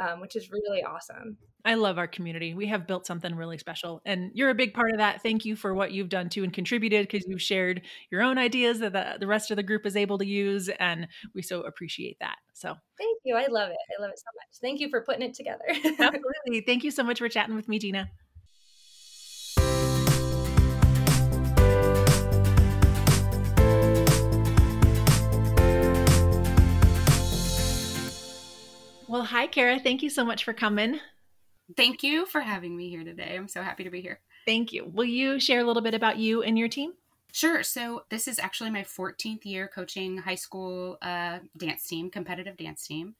um, 0.00 0.20
which 0.20 0.36
is 0.36 0.50
really 0.50 0.82
awesome. 0.82 1.36
I 1.64 1.74
love 1.74 1.96
our 1.96 2.08
community. 2.08 2.54
We 2.54 2.66
have 2.68 2.88
built 2.88 3.06
something 3.06 3.34
really 3.34 3.58
special 3.58 4.00
and 4.04 4.32
you're 4.34 4.50
a 4.50 4.54
big 4.54 4.74
part 4.74 4.90
of 4.90 4.98
that. 4.98 5.22
Thank 5.22 5.44
you 5.44 5.54
for 5.54 5.74
what 5.74 5.92
you've 5.92 6.08
done 6.08 6.28
too 6.28 6.42
and 6.42 6.52
contributed 6.52 7.06
because 7.06 7.24
you've 7.28 7.42
shared 7.42 7.82
your 8.10 8.22
own 8.22 8.36
ideas 8.36 8.80
that 8.80 8.92
the, 8.92 9.16
the 9.20 9.26
rest 9.26 9.50
of 9.50 9.56
the 9.56 9.62
group 9.62 9.86
is 9.86 9.96
able 9.96 10.18
to 10.18 10.26
use 10.26 10.68
and 10.80 11.06
we 11.34 11.42
so 11.42 11.60
appreciate 11.60 12.16
that. 12.20 12.36
So 12.52 12.74
thank 12.98 13.18
you. 13.24 13.36
I 13.36 13.46
love 13.48 13.70
it. 13.70 13.76
I 13.96 14.02
love 14.02 14.10
it 14.10 14.18
so 14.18 14.24
much. 14.34 14.58
Thank 14.60 14.80
you 14.80 14.88
for 14.88 15.02
putting 15.02 15.22
it 15.22 15.34
together. 15.34 15.64
Absolutely. 15.68 16.62
Thank 16.66 16.82
you 16.82 16.90
so 16.90 17.04
much 17.04 17.18
for 17.18 17.28
chatting 17.28 17.54
with 17.54 17.68
me 17.68 17.78
gina 17.78 18.10
Well, 29.12 29.24
hi, 29.24 29.46
Kara. 29.46 29.78
Thank 29.78 30.02
you 30.02 30.08
so 30.08 30.24
much 30.24 30.42
for 30.42 30.54
coming. 30.54 30.98
Thank 31.76 32.02
you 32.02 32.24
for 32.24 32.40
having 32.40 32.74
me 32.74 32.88
here 32.88 33.04
today. 33.04 33.36
I'm 33.36 33.46
so 33.46 33.60
happy 33.60 33.84
to 33.84 33.90
be 33.90 34.00
here. 34.00 34.20
Thank 34.46 34.72
you. 34.72 34.86
Will 34.86 35.04
you 35.04 35.38
share 35.38 35.60
a 35.60 35.64
little 35.64 35.82
bit 35.82 35.92
about 35.92 36.16
you 36.16 36.42
and 36.42 36.58
your 36.58 36.68
team? 36.68 36.94
Sure. 37.30 37.62
So, 37.62 38.04
this 38.08 38.26
is 38.26 38.38
actually 38.38 38.70
my 38.70 38.84
14th 38.84 39.44
year 39.44 39.68
coaching 39.68 40.16
high 40.16 40.36
school 40.36 40.96
uh, 41.02 41.40
dance 41.58 41.86
team, 41.86 42.08
competitive 42.08 42.56
dance 42.56 42.86
team. 42.86 43.14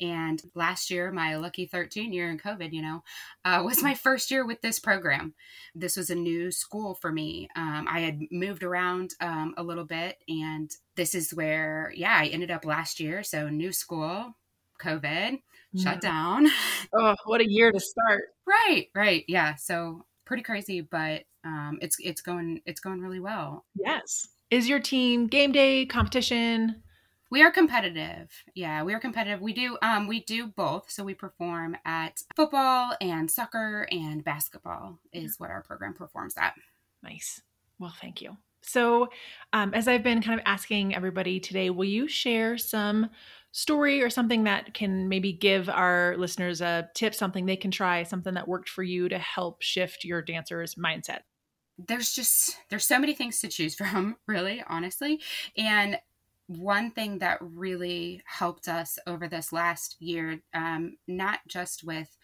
And 0.00 0.40
last 0.54 0.92
year, 0.92 1.10
my 1.10 1.34
lucky 1.34 1.66
13 1.66 2.12
year 2.12 2.30
in 2.30 2.38
COVID, 2.38 2.72
you 2.72 2.82
know, 2.82 3.02
uh, 3.44 3.64
was 3.64 3.82
my 3.82 3.94
first 3.94 4.30
year 4.30 4.46
with 4.46 4.60
this 4.60 4.78
program. 4.78 5.34
This 5.74 5.96
was 5.96 6.08
a 6.08 6.14
new 6.14 6.52
school 6.52 6.94
for 6.94 7.10
me. 7.10 7.48
Um, 7.56 7.88
I 7.90 7.98
had 7.98 8.20
moved 8.30 8.62
around 8.62 9.14
um, 9.20 9.54
a 9.56 9.64
little 9.64 9.86
bit, 9.86 10.18
and 10.28 10.70
this 10.94 11.16
is 11.16 11.34
where, 11.34 11.92
yeah, 11.96 12.16
I 12.16 12.26
ended 12.26 12.52
up 12.52 12.64
last 12.64 13.00
year. 13.00 13.24
So, 13.24 13.48
new 13.48 13.72
school, 13.72 14.36
COVID, 14.82 15.40
mm. 15.74 15.82
shut 15.82 16.00
down. 16.00 16.48
Oh, 16.94 17.14
what 17.24 17.40
a 17.40 17.50
year 17.50 17.72
to 17.72 17.80
start. 17.80 18.24
Right, 18.46 18.88
right. 18.94 19.24
Yeah. 19.26 19.54
So 19.54 20.04
pretty 20.26 20.42
crazy, 20.42 20.82
but 20.82 21.22
um 21.42 21.78
it's 21.80 21.96
it's 22.00 22.20
going 22.20 22.60
it's 22.66 22.80
going 22.80 23.00
really 23.00 23.20
well. 23.20 23.64
Yes. 23.74 24.28
Is 24.50 24.68
your 24.68 24.78
team 24.78 25.26
game 25.26 25.52
day 25.52 25.86
competition? 25.86 26.82
We 27.30 27.42
are 27.42 27.50
competitive. 27.50 28.28
Yeah, 28.54 28.82
we 28.82 28.92
are 28.92 29.00
competitive. 29.00 29.40
We 29.40 29.54
do 29.54 29.78
um 29.80 30.06
we 30.06 30.22
do 30.24 30.48
both. 30.48 30.90
So 30.90 31.02
we 31.02 31.14
perform 31.14 31.78
at 31.86 32.22
football 32.36 32.92
and 33.00 33.30
soccer 33.30 33.88
and 33.90 34.22
basketball 34.22 34.98
is 35.14 35.40
what 35.40 35.48
our 35.48 35.62
program 35.62 35.94
performs 35.94 36.34
at. 36.36 36.54
Nice. 37.02 37.40
Well, 37.78 37.94
thank 38.02 38.20
you. 38.20 38.36
So, 38.62 39.08
um, 39.52 39.74
as 39.74 39.88
I've 39.88 40.04
been 40.04 40.22
kind 40.22 40.38
of 40.38 40.44
asking 40.46 40.94
everybody 40.94 41.40
today, 41.40 41.70
will 41.70 41.84
you 41.84 42.06
share 42.06 42.56
some 42.56 43.10
story 43.52 44.02
or 44.02 44.10
something 44.10 44.44
that 44.44 44.74
can 44.74 45.08
maybe 45.08 45.32
give 45.32 45.68
our 45.68 46.16
listeners 46.18 46.60
a 46.60 46.88
tip, 46.94 47.14
something 47.14 47.46
they 47.46 47.56
can 47.56 47.70
try, 47.70 48.02
something 48.02 48.34
that 48.34 48.48
worked 48.48 48.68
for 48.68 48.82
you 48.82 49.08
to 49.08 49.18
help 49.18 49.62
shift 49.62 50.04
your 50.04 50.22
dancer's 50.22 50.74
mindset? 50.74 51.20
There's 51.78 52.12
just 52.12 52.56
there's 52.70 52.86
so 52.86 52.98
many 52.98 53.14
things 53.14 53.40
to 53.40 53.48
choose 53.48 53.74
from, 53.76 54.16
really, 54.26 54.64
honestly. 54.68 55.20
And 55.56 55.98
one 56.46 56.90
thing 56.90 57.18
that 57.18 57.38
really 57.40 58.22
helped 58.26 58.68
us 58.68 58.98
over 59.06 59.28
this 59.28 59.52
last 59.52 59.96
year, 60.00 60.40
um, 60.54 60.96
not 61.06 61.40
just 61.46 61.84
with 61.84 62.16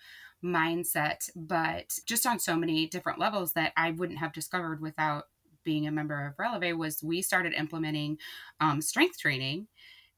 mindset, 0.45 1.31
but 1.35 1.99
just 2.07 2.27
on 2.27 2.39
so 2.39 2.57
many 2.57 2.87
different 2.87 3.19
levels 3.19 3.53
that 3.53 3.73
I 3.77 3.93
wouldn't 3.93 4.19
have 4.19 4.33
discovered 4.33 4.81
without 4.81 5.25
being 5.65 5.87
a 5.87 5.93
member 5.93 6.27
of 6.27 6.37
Releve, 6.39 6.77
was 6.77 7.03
we 7.03 7.21
started 7.23 7.53
implementing 7.53 8.19
um, 8.61 8.81
strength 8.81 9.19
training. 9.19 9.67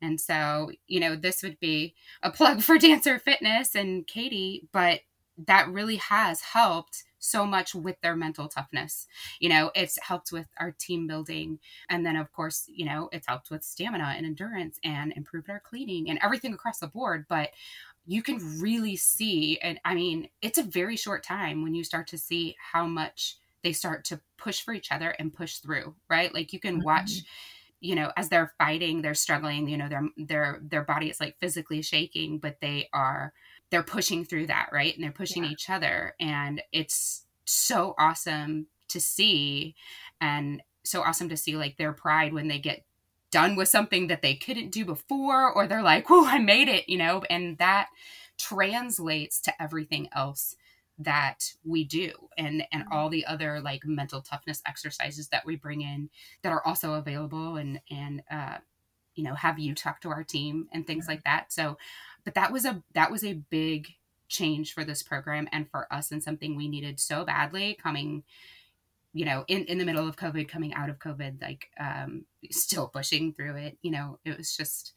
And 0.02 0.20
so, 0.20 0.70
you 0.86 1.00
know, 1.00 1.16
this 1.16 1.42
would 1.42 1.58
be 1.60 1.94
a 2.22 2.30
plug 2.30 2.62
for 2.62 2.78
Dancer 2.78 3.18
Fitness 3.18 3.74
and 3.74 4.06
Katie, 4.06 4.68
but 4.72 5.00
that 5.46 5.68
really 5.68 5.96
has 5.96 6.40
helped 6.40 7.04
so 7.18 7.46
much 7.46 7.74
with 7.74 8.00
their 8.00 8.16
mental 8.16 8.48
toughness. 8.48 9.06
You 9.38 9.50
know, 9.50 9.70
it's 9.74 9.98
helped 9.98 10.32
with 10.32 10.46
our 10.58 10.72
team 10.72 11.06
building. 11.06 11.58
And 11.88 12.04
then, 12.04 12.16
of 12.16 12.32
course, 12.32 12.64
you 12.68 12.86
know, 12.86 13.08
it's 13.12 13.26
helped 13.26 13.50
with 13.50 13.62
stamina 13.62 14.14
and 14.16 14.26
endurance 14.26 14.78
and 14.82 15.12
improved 15.12 15.50
our 15.50 15.60
cleaning 15.60 16.08
and 16.08 16.18
everything 16.22 16.54
across 16.54 16.78
the 16.78 16.86
board. 16.86 17.26
But 17.28 17.50
you 18.06 18.22
can 18.22 18.60
really 18.60 18.96
see, 18.96 19.58
and 19.58 19.78
I 19.84 19.94
mean, 19.94 20.28
it's 20.42 20.58
a 20.58 20.62
very 20.62 20.96
short 20.96 21.22
time 21.22 21.62
when 21.62 21.74
you 21.74 21.84
start 21.84 22.06
to 22.08 22.18
see 22.18 22.56
how 22.72 22.86
much 22.86 23.36
they 23.62 23.72
start 23.72 24.04
to 24.06 24.20
push 24.38 24.62
for 24.62 24.72
each 24.72 24.90
other 24.90 25.10
and 25.10 25.32
push 25.32 25.56
through, 25.56 25.94
right? 26.08 26.32
Like 26.32 26.52
you 26.52 26.60
can 26.60 26.78
mm-hmm. 26.78 26.86
You 27.80 27.94
know 27.94 28.12
as 28.16 28.28
they're 28.28 28.52
fighting 28.58 29.00
they're 29.02 29.14
struggling 29.14 29.68
you 29.68 29.76
know 29.76 29.88
their 29.88 30.02
their 30.16 30.60
their 30.62 30.82
body 30.82 31.08
is 31.08 31.20
like 31.20 31.36
physically 31.40 31.80
shaking 31.80 32.38
but 32.38 32.58
they 32.60 32.88
are 32.92 33.32
they're 33.70 33.82
pushing 33.82 34.24
through 34.24 34.46
that 34.48 34.68
right? 34.72 34.94
And 34.94 35.02
they're 35.02 35.12
pushing 35.12 35.44
yeah. 35.44 35.50
each 35.50 35.70
other. 35.70 36.14
And 36.20 36.62
it's 36.72 37.24
so 37.44 37.94
awesome 37.98 38.66
to 38.88 39.00
see 39.00 39.74
and 40.20 40.62
so 40.84 41.02
awesome 41.02 41.28
to 41.28 41.36
see 41.36 41.56
like 41.56 41.76
their 41.76 41.92
pride 41.92 42.32
when 42.32 42.48
they 42.48 42.58
get 42.58 42.84
done 43.30 43.54
with 43.54 43.68
something 43.68 44.08
that 44.08 44.22
they 44.22 44.34
couldn't 44.34 44.72
do 44.72 44.84
before 44.84 45.52
or 45.52 45.68
they're 45.68 45.84
like 45.84 46.06
oh 46.10 46.26
i 46.26 46.38
made 46.38 46.68
it 46.68 46.88
you 46.88 46.98
know? 46.98 47.22
And 47.30 47.58
that 47.58 47.88
translates 48.38 49.40
to 49.42 49.62
everything 49.62 50.08
else 50.14 50.56
that 51.00 51.54
we 51.64 51.84
do 51.84 52.12
and 52.36 52.62
and 52.72 52.84
all 52.92 53.08
the 53.08 53.24
other 53.24 53.60
like 53.60 53.84
mental 53.86 54.20
toughness 54.20 54.62
exercises 54.66 55.28
that 55.28 55.44
we 55.46 55.56
bring 55.56 55.80
in 55.80 56.10
that 56.42 56.52
are 56.52 56.64
also 56.66 56.94
available 56.94 57.56
and 57.56 57.80
and 57.90 58.22
uh 58.30 58.56
you 59.14 59.24
know 59.24 59.34
have 59.34 59.58
you 59.58 59.74
talk 59.74 60.00
to 60.00 60.10
our 60.10 60.22
team 60.22 60.68
and 60.72 60.86
things 60.86 61.08
like 61.08 61.24
that 61.24 61.52
so 61.52 61.78
but 62.24 62.34
that 62.34 62.52
was 62.52 62.64
a 62.66 62.82
that 62.94 63.10
was 63.10 63.24
a 63.24 63.40
big 63.50 63.88
change 64.28 64.74
for 64.74 64.84
this 64.84 65.02
program 65.02 65.48
and 65.52 65.68
for 65.70 65.92
us 65.92 66.12
and 66.12 66.22
something 66.22 66.54
we 66.54 66.68
needed 66.68 67.00
so 67.00 67.24
badly 67.24 67.76
coming 67.82 68.22
you 69.14 69.24
know 69.24 69.44
in 69.48 69.64
in 69.64 69.78
the 69.78 69.86
middle 69.86 70.06
of 70.06 70.16
covid 70.16 70.48
coming 70.48 70.74
out 70.74 70.90
of 70.90 70.98
covid 70.98 71.40
like 71.40 71.70
um 71.80 72.24
still 72.50 72.86
pushing 72.88 73.32
through 73.32 73.56
it 73.56 73.78
you 73.80 73.90
know 73.90 74.18
it 74.24 74.36
was 74.36 74.54
just 74.54 74.92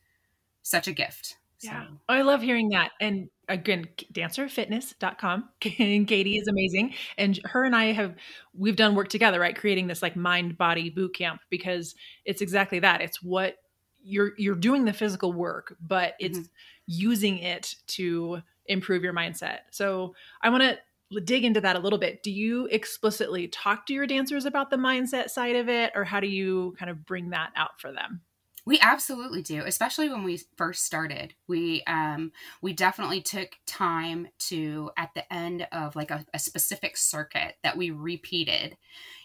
such 0.63 0.87
a 0.87 0.93
gift 0.93 1.37
yeah. 1.63 1.85
So. 1.87 1.93
I 2.09 2.21
love 2.21 2.41
hearing 2.41 2.69
that. 2.69 2.91
And 2.99 3.29
again, 3.49 3.87
dancerfitness.com. 4.13 5.49
Katie 5.59 6.37
is 6.37 6.47
amazing. 6.47 6.93
And 7.17 7.39
her 7.45 7.63
and 7.63 7.75
I 7.75 7.91
have, 7.91 8.15
we've 8.57 8.75
done 8.75 8.95
work 8.95 9.09
together, 9.09 9.39
right? 9.39 9.55
Creating 9.55 9.87
this 9.87 10.01
like 10.01 10.15
mind 10.15 10.57
body 10.57 10.89
boot 10.89 11.15
camp 11.15 11.41
because 11.49 11.95
it's 12.25 12.41
exactly 12.41 12.79
that. 12.79 13.01
It's 13.01 13.21
what 13.21 13.57
you're, 14.03 14.33
you're 14.37 14.55
doing 14.55 14.85
the 14.85 14.93
physical 14.93 15.33
work, 15.33 15.75
but 15.81 16.15
it's 16.19 16.39
mm-hmm. 16.39 16.47
using 16.87 17.37
it 17.39 17.75
to 17.87 18.41
improve 18.65 19.03
your 19.03 19.13
mindset. 19.13 19.59
So 19.71 20.15
I 20.41 20.49
want 20.49 20.63
to 20.63 20.77
dig 21.21 21.43
into 21.43 21.61
that 21.61 21.75
a 21.75 21.79
little 21.79 21.99
bit. 21.99 22.23
Do 22.23 22.31
you 22.31 22.67
explicitly 22.67 23.47
talk 23.47 23.85
to 23.87 23.93
your 23.93 24.07
dancers 24.07 24.45
about 24.45 24.69
the 24.69 24.77
mindset 24.77 25.29
side 25.29 25.55
of 25.55 25.69
it, 25.69 25.91
or 25.95 26.03
how 26.03 26.19
do 26.19 26.27
you 26.27 26.75
kind 26.79 26.89
of 26.89 27.05
bring 27.05 27.29
that 27.31 27.51
out 27.55 27.79
for 27.79 27.91
them? 27.91 28.21
We 28.65 28.79
absolutely 28.79 29.41
do, 29.41 29.63
especially 29.65 30.09
when 30.09 30.23
we 30.23 30.39
first 30.55 30.85
started. 30.85 31.33
We 31.47 31.83
um, 31.85 32.31
we 32.61 32.71
definitely 32.73 33.21
took 33.21 33.57
time 33.65 34.29
to 34.39 34.89
at 34.97 35.09
the 35.13 35.31
end 35.33 35.67
of 35.71 35.95
like 35.95 36.11
a, 36.11 36.25
a 36.33 36.39
specific 36.39 36.95
circuit 36.95 37.55
that 37.63 37.75
we 37.75 37.91
repeated. 37.91 38.77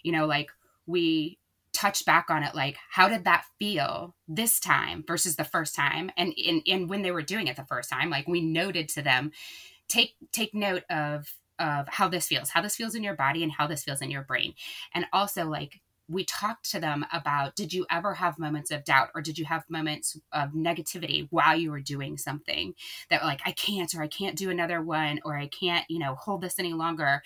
You 0.02 0.12
know, 0.12 0.26
like 0.26 0.50
we 0.86 1.38
touched 1.72 2.06
back 2.06 2.30
on 2.30 2.42
it 2.42 2.54
like 2.54 2.76
how 2.90 3.08
did 3.08 3.24
that 3.24 3.44
feel 3.58 4.16
this 4.26 4.58
time 4.58 5.04
versus 5.06 5.36
the 5.36 5.44
first 5.44 5.76
time 5.76 6.10
and 6.16 6.32
in 6.32 6.62
and 6.66 6.88
when 6.88 7.02
they 7.02 7.10
were 7.12 7.22
doing 7.22 7.46
it 7.46 7.56
the 7.56 7.64
first 7.66 7.90
time 7.90 8.08
like 8.10 8.26
we 8.26 8.40
noted 8.40 8.88
to 8.88 9.02
them 9.02 9.30
take 9.88 10.16
take 10.32 10.54
note 10.54 10.82
of 10.90 11.32
of 11.58 11.86
how 11.88 12.08
this 12.08 12.26
feels 12.26 12.50
how 12.50 12.60
this 12.62 12.74
feels 12.74 12.94
in 12.94 13.04
your 13.04 13.14
body 13.14 13.42
and 13.42 13.52
how 13.52 13.66
this 13.66 13.84
feels 13.84 14.00
in 14.00 14.10
your 14.10 14.22
brain 14.22 14.54
and 14.94 15.06
also 15.12 15.44
like 15.44 15.80
we 16.08 16.24
talked 16.24 16.70
to 16.70 16.80
them 16.80 17.04
about 17.12 17.54
did 17.54 17.72
you 17.72 17.86
ever 17.90 18.14
have 18.14 18.38
moments 18.38 18.70
of 18.70 18.84
doubt 18.84 19.10
or 19.14 19.20
did 19.20 19.38
you 19.38 19.44
have 19.44 19.64
moments 19.68 20.18
of 20.32 20.52
negativity 20.52 21.26
while 21.30 21.56
you 21.56 21.70
were 21.70 21.80
doing 21.80 22.16
something 22.16 22.74
that 23.10 23.22
like 23.22 23.40
i 23.44 23.52
can't 23.52 23.94
or 23.94 24.02
i 24.02 24.08
can't 24.08 24.36
do 24.36 24.50
another 24.50 24.80
one 24.80 25.20
or 25.24 25.36
i 25.36 25.46
can't 25.46 25.84
you 25.88 25.98
know 25.98 26.14
hold 26.14 26.40
this 26.40 26.58
any 26.58 26.72
longer 26.72 27.22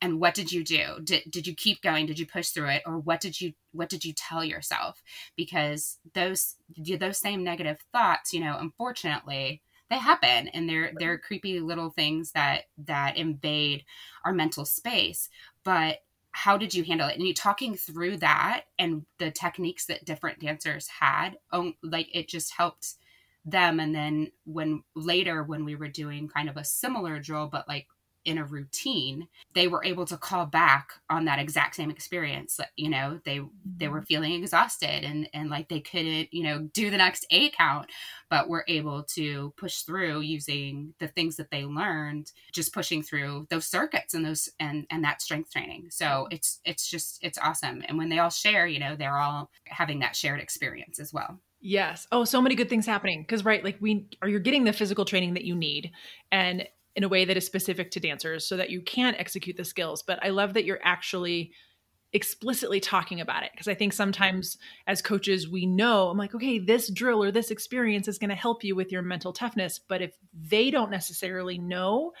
and 0.00 0.20
what 0.20 0.34
did 0.34 0.52
you 0.52 0.62
do? 0.62 1.00
Did, 1.02 1.24
did 1.28 1.46
you 1.48 1.56
keep 1.56 1.82
going? 1.82 2.06
Did 2.06 2.20
you 2.20 2.26
push 2.26 2.50
through 2.50 2.68
it? 2.68 2.82
Or 2.86 2.98
what 2.98 3.20
did 3.20 3.40
you 3.40 3.54
what 3.72 3.88
did 3.88 4.04
you 4.04 4.12
tell 4.12 4.44
yourself? 4.44 5.02
Because 5.36 5.98
those 6.14 6.54
those 6.76 7.18
same 7.18 7.42
negative 7.42 7.78
thoughts 7.92 8.32
you 8.32 8.40
know 8.40 8.56
unfortunately 8.60 9.62
they 9.90 9.98
happen 9.98 10.48
and 10.48 10.68
they're 10.68 10.92
they're 10.98 11.18
creepy 11.18 11.60
little 11.60 11.90
things 11.90 12.32
that 12.32 12.64
that 12.84 13.16
invade 13.16 13.84
our 14.24 14.32
mental 14.32 14.64
space. 14.64 15.28
But 15.64 15.98
how 16.32 16.56
did 16.56 16.74
you 16.74 16.84
handle 16.84 17.08
it? 17.08 17.16
And 17.16 17.26
you 17.26 17.34
talking 17.34 17.74
through 17.74 18.18
that 18.18 18.64
and 18.78 19.04
the 19.18 19.30
techniques 19.30 19.86
that 19.86 20.04
different 20.04 20.40
dancers 20.40 20.88
had 20.88 21.38
oh, 21.52 21.72
like 21.82 22.14
it 22.14 22.28
just 22.28 22.52
helped 22.56 22.94
them. 23.44 23.80
And 23.80 23.94
then 23.94 24.30
when 24.44 24.82
later 24.94 25.42
when 25.42 25.64
we 25.64 25.74
were 25.74 25.88
doing 25.88 26.28
kind 26.28 26.48
of 26.48 26.56
a 26.56 26.64
similar 26.64 27.18
drill 27.18 27.46
but 27.46 27.66
like 27.68 27.86
in 28.24 28.38
a 28.38 28.44
routine 28.44 29.28
they 29.54 29.68
were 29.68 29.84
able 29.84 30.04
to 30.04 30.16
call 30.16 30.46
back 30.46 30.90
on 31.10 31.24
that 31.24 31.38
exact 31.38 31.74
same 31.74 31.90
experience 31.90 32.58
you 32.76 32.88
know 32.88 33.20
they 33.24 33.40
they 33.76 33.88
were 33.88 33.98
mm-hmm. 33.98 34.04
feeling 34.04 34.32
exhausted 34.32 35.04
and 35.04 35.28
and 35.32 35.50
like 35.50 35.68
they 35.68 35.80
couldn't 35.80 36.32
you 36.32 36.42
know 36.42 36.68
do 36.72 36.90
the 36.90 36.96
next 36.96 37.26
eight 37.30 37.54
count 37.56 37.86
but 38.30 38.48
were 38.48 38.64
able 38.68 39.02
to 39.02 39.52
push 39.56 39.82
through 39.82 40.20
using 40.20 40.92
the 40.98 41.08
things 41.08 41.36
that 41.36 41.50
they 41.50 41.64
learned 41.64 42.32
just 42.52 42.74
pushing 42.74 43.02
through 43.02 43.46
those 43.50 43.66
circuits 43.66 44.14
and 44.14 44.24
those 44.24 44.48
and 44.60 44.86
and 44.90 45.04
that 45.04 45.22
strength 45.22 45.50
training 45.50 45.86
so 45.90 46.28
it's 46.30 46.60
it's 46.64 46.88
just 46.88 47.18
it's 47.22 47.38
awesome 47.38 47.82
and 47.88 47.96
when 47.96 48.08
they 48.08 48.18
all 48.18 48.30
share 48.30 48.66
you 48.66 48.78
know 48.78 48.96
they're 48.96 49.18
all 49.18 49.50
having 49.66 50.00
that 50.00 50.16
shared 50.16 50.40
experience 50.40 50.98
as 50.98 51.12
well 51.12 51.38
Yes. 51.60 52.06
Oh, 52.12 52.24
so 52.24 52.40
many 52.40 52.54
good 52.54 52.68
things 52.68 52.86
happening. 52.86 53.22
Because 53.22 53.44
right, 53.44 53.64
like 53.64 53.78
we 53.80 54.06
are 54.22 54.28
you're 54.28 54.38
getting 54.40 54.64
the 54.64 54.72
physical 54.72 55.04
training 55.04 55.34
that 55.34 55.44
you 55.44 55.56
need. 55.56 55.90
And 56.30 56.68
in 56.96 57.04
a 57.04 57.08
way 57.08 57.24
that 57.24 57.36
is 57.36 57.46
specific 57.46 57.90
to 57.92 58.00
dancers 58.00 58.46
so 58.46 58.56
that 58.56 58.70
you 58.70 58.80
can 58.80 59.14
execute 59.14 59.56
the 59.56 59.64
skills. 59.64 60.02
But 60.02 60.18
I 60.24 60.30
love 60.30 60.54
that 60.54 60.64
you're 60.64 60.80
actually 60.82 61.52
explicitly 62.12 62.80
talking 62.80 63.20
about 63.20 63.42
it 63.42 63.50
because 63.52 63.68
I 63.68 63.74
think 63.74 63.92
sometimes 63.92 64.56
as 64.86 65.02
coaches 65.02 65.46
we 65.46 65.66
know 65.66 66.08
I'm 66.08 66.16
like 66.16 66.34
okay 66.34 66.58
this 66.58 66.90
drill 66.90 67.22
or 67.22 67.30
this 67.30 67.50
experience 67.50 68.08
is 68.08 68.18
going 68.18 68.30
to 68.30 68.36
help 68.36 68.64
you 68.64 68.74
with 68.74 68.90
your 68.90 69.02
mental 69.02 69.30
toughness 69.30 69.78
but 69.78 70.00
if 70.00 70.14
they 70.32 70.70
don't 70.70 70.90
necessarily 70.90 71.58
know 71.58 72.12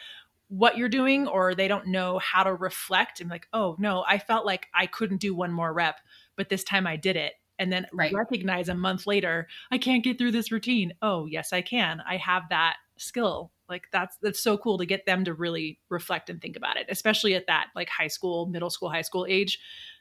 what 0.48 0.76
you're 0.76 0.90
doing 0.90 1.26
or 1.26 1.54
they 1.54 1.68
don't 1.68 1.86
know 1.86 2.18
how 2.18 2.42
to 2.42 2.52
reflect 2.52 3.22
and 3.22 3.30
like 3.30 3.48
oh 3.54 3.76
no 3.78 4.04
I 4.06 4.18
felt 4.18 4.44
like 4.44 4.66
I 4.74 4.84
couldn't 4.86 5.22
do 5.22 5.34
one 5.34 5.52
more 5.52 5.72
rep 5.72 6.00
but 6.36 6.50
this 6.50 6.64
time 6.64 6.86
I 6.86 6.96
did 6.96 7.16
it 7.16 7.32
and 7.58 7.72
then 7.72 7.86
right. 7.90 8.12
recognize 8.12 8.68
a 8.68 8.74
month 8.74 9.06
later 9.06 9.48
I 9.70 9.78
can't 9.78 10.04
get 10.04 10.18
through 10.18 10.32
this 10.32 10.52
routine 10.52 10.92
oh 11.00 11.24
yes 11.24 11.54
I 11.54 11.62
can 11.62 12.02
I 12.06 12.18
have 12.18 12.42
that 12.50 12.76
skill 12.98 13.52
like 13.68 13.88
that's 13.92 14.16
that's 14.22 14.40
so 14.40 14.56
cool 14.58 14.78
to 14.78 14.86
get 14.86 15.06
them 15.06 15.24
to 15.24 15.34
really 15.34 15.78
reflect 15.88 16.30
and 16.30 16.40
think 16.40 16.56
about 16.56 16.76
it 16.76 16.86
especially 16.88 17.34
at 17.34 17.46
that 17.46 17.68
like 17.76 17.88
high 17.88 18.08
school 18.08 18.46
middle 18.46 18.70
school 18.70 18.90
high 18.90 19.02
school 19.02 19.26
age. 19.28 19.58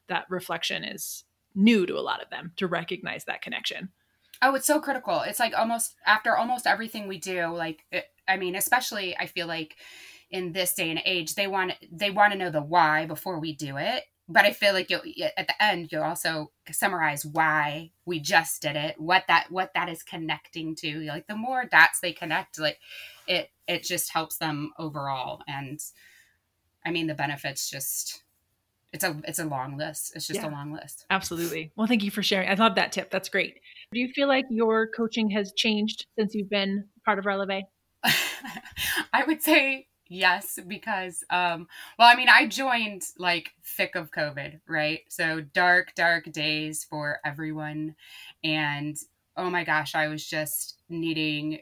That 0.08 0.26
reflection 0.30 0.86
is 0.86 1.26
new 1.54 1.86
to 1.86 1.98
a 1.98 2.02
lot 2.02 2.24
of 2.24 2.30
them 2.30 2.54
to 2.56 2.68
recognize 2.68 3.26
that 3.26 3.42
connection. 3.42 3.90
Oh 4.42 4.56
it's 4.56 4.68
so 4.68 4.80
critical. 4.80 5.22
It's 5.22 5.40
like 5.40 5.58
almost 5.58 5.96
after 6.06 6.38
almost 6.38 6.66
everything 6.66 7.08
we 7.08 7.18
do 7.18 7.48
like 7.48 7.84
it, 7.92 8.06
i 8.28 8.38
mean 8.38 8.56
especially 8.56 9.18
i 9.18 9.26
feel 9.26 9.48
like 9.48 9.76
in 10.30 10.52
this 10.52 10.74
day 10.74 10.90
and 10.90 11.02
age 11.06 11.36
they 11.36 11.48
want 11.48 11.74
they 11.92 12.12
want 12.12 12.34
to 12.34 12.38
know 12.38 12.50
the 12.50 12.62
why 12.62 13.06
before 13.06 13.40
we 13.40 13.54
do 13.54 13.78
it 13.78 14.04
but 14.30 14.46
I 14.46 14.52
feel 14.52 14.74
like 14.74 14.90
you 14.90 15.00
at 15.38 15.48
the 15.48 15.64
end 15.64 15.90
you'll 15.92 16.04
also 16.04 16.52
summarize 16.72 17.26
why 17.26 17.92
we 18.06 18.20
just 18.20 18.62
did 18.62 18.76
it, 18.76 19.00
what 19.00 19.24
that 19.28 19.48
what 19.50 19.72
that 19.74 19.90
is 19.90 20.04
connecting 20.04 20.76
to. 20.78 21.00
Like 21.02 21.28
the 21.28 21.36
more 21.36 21.66
dots 21.66 22.00
they 22.02 22.14
connect, 22.14 22.60
like 22.60 22.80
it 23.28 23.50
it 23.68 23.84
just 23.84 24.12
helps 24.12 24.38
them 24.38 24.72
overall. 24.78 25.42
And 25.48 25.80
I 26.86 26.92
mean 26.92 27.08
the 27.08 27.16
benefits 27.16 27.70
just 27.70 28.24
it's 28.94 29.04
a 29.04 29.20
it's 29.26 29.40
a 29.40 29.46
long 29.46 29.78
list. 29.78 30.14
It's 30.16 30.28
just 30.28 30.42
yeah. 30.42 30.50
a 30.50 30.52
long 30.52 30.74
list. 30.74 31.06
Absolutely. 31.10 31.72
Well, 31.76 31.88
thank 31.88 32.04
you 32.04 32.12
for 32.12 32.24
sharing. 32.24 32.50
I 32.50 32.56
love 32.56 32.76
that 32.76 32.92
tip. 32.92 33.10
That's 33.12 33.30
great. 33.30 33.56
Do 33.94 34.00
you 34.00 34.10
feel 34.14 34.28
like 34.28 34.46
your 34.50 34.88
coaching 34.88 35.30
has 35.32 35.54
changed 35.56 36.06
since 36.18 36.34
you've 36.34 36.50
been 36.50 36.86
part 37.06 37.20
of 37.20 37.26
Releve? 37.26 37.64
I 39.14 39.24
would 39.26 39.42
say 39.42 39.88
yes 40.10 40.60
because 40.68 41.24
um 41.30 41.68
well 41.98 42.08
i 42.08 42.16
mean 42.16 42.30
i 42.30 42.48
joined 42.48 43.04
like 43.18 43.52
thick 43.64 43.96
of 43.96 44.12
covid 44.12 44.60
right 44.68 45.02
so 45.10 45.42
dark 45.42 45.94
dark 45.96 46.32
days 46.32 46.84
for 46.84 47.20
everyone 47.26 47.96
and 48.44 48.98
oh 49.36 49.50
my 49.50 49.64
gosh 49.64 49.96
i 49.96 50.08
was 50.08 50.26
just 50.26 50.78
needing 50.90 51.60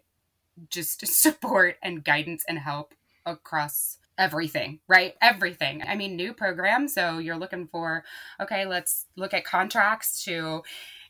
just 0.70 1.06
support 1.22 1.78
and 1.82 2.04
guidance 2.04 2.44
and 2.48 2.60
help 2.60 2.94
across 3.26 3.98
everything, 4.18 4.80
right? 4.88 5.16
Everything. 5.22 5.84
I 5.88 5.96
mean, 5.96 6.16
new 6.16 6.34
program. 6.34 6.88
So 6.88 7.18
you're 7.18 7.38
looking 7.38 7.68
for, 7.68 8.04
okay, 8.40 8.66
let's 8.66 9.06
look 9.16 9.34
at 9.34 9.46
contracts 9.46 10.24
to, 10.26 10.64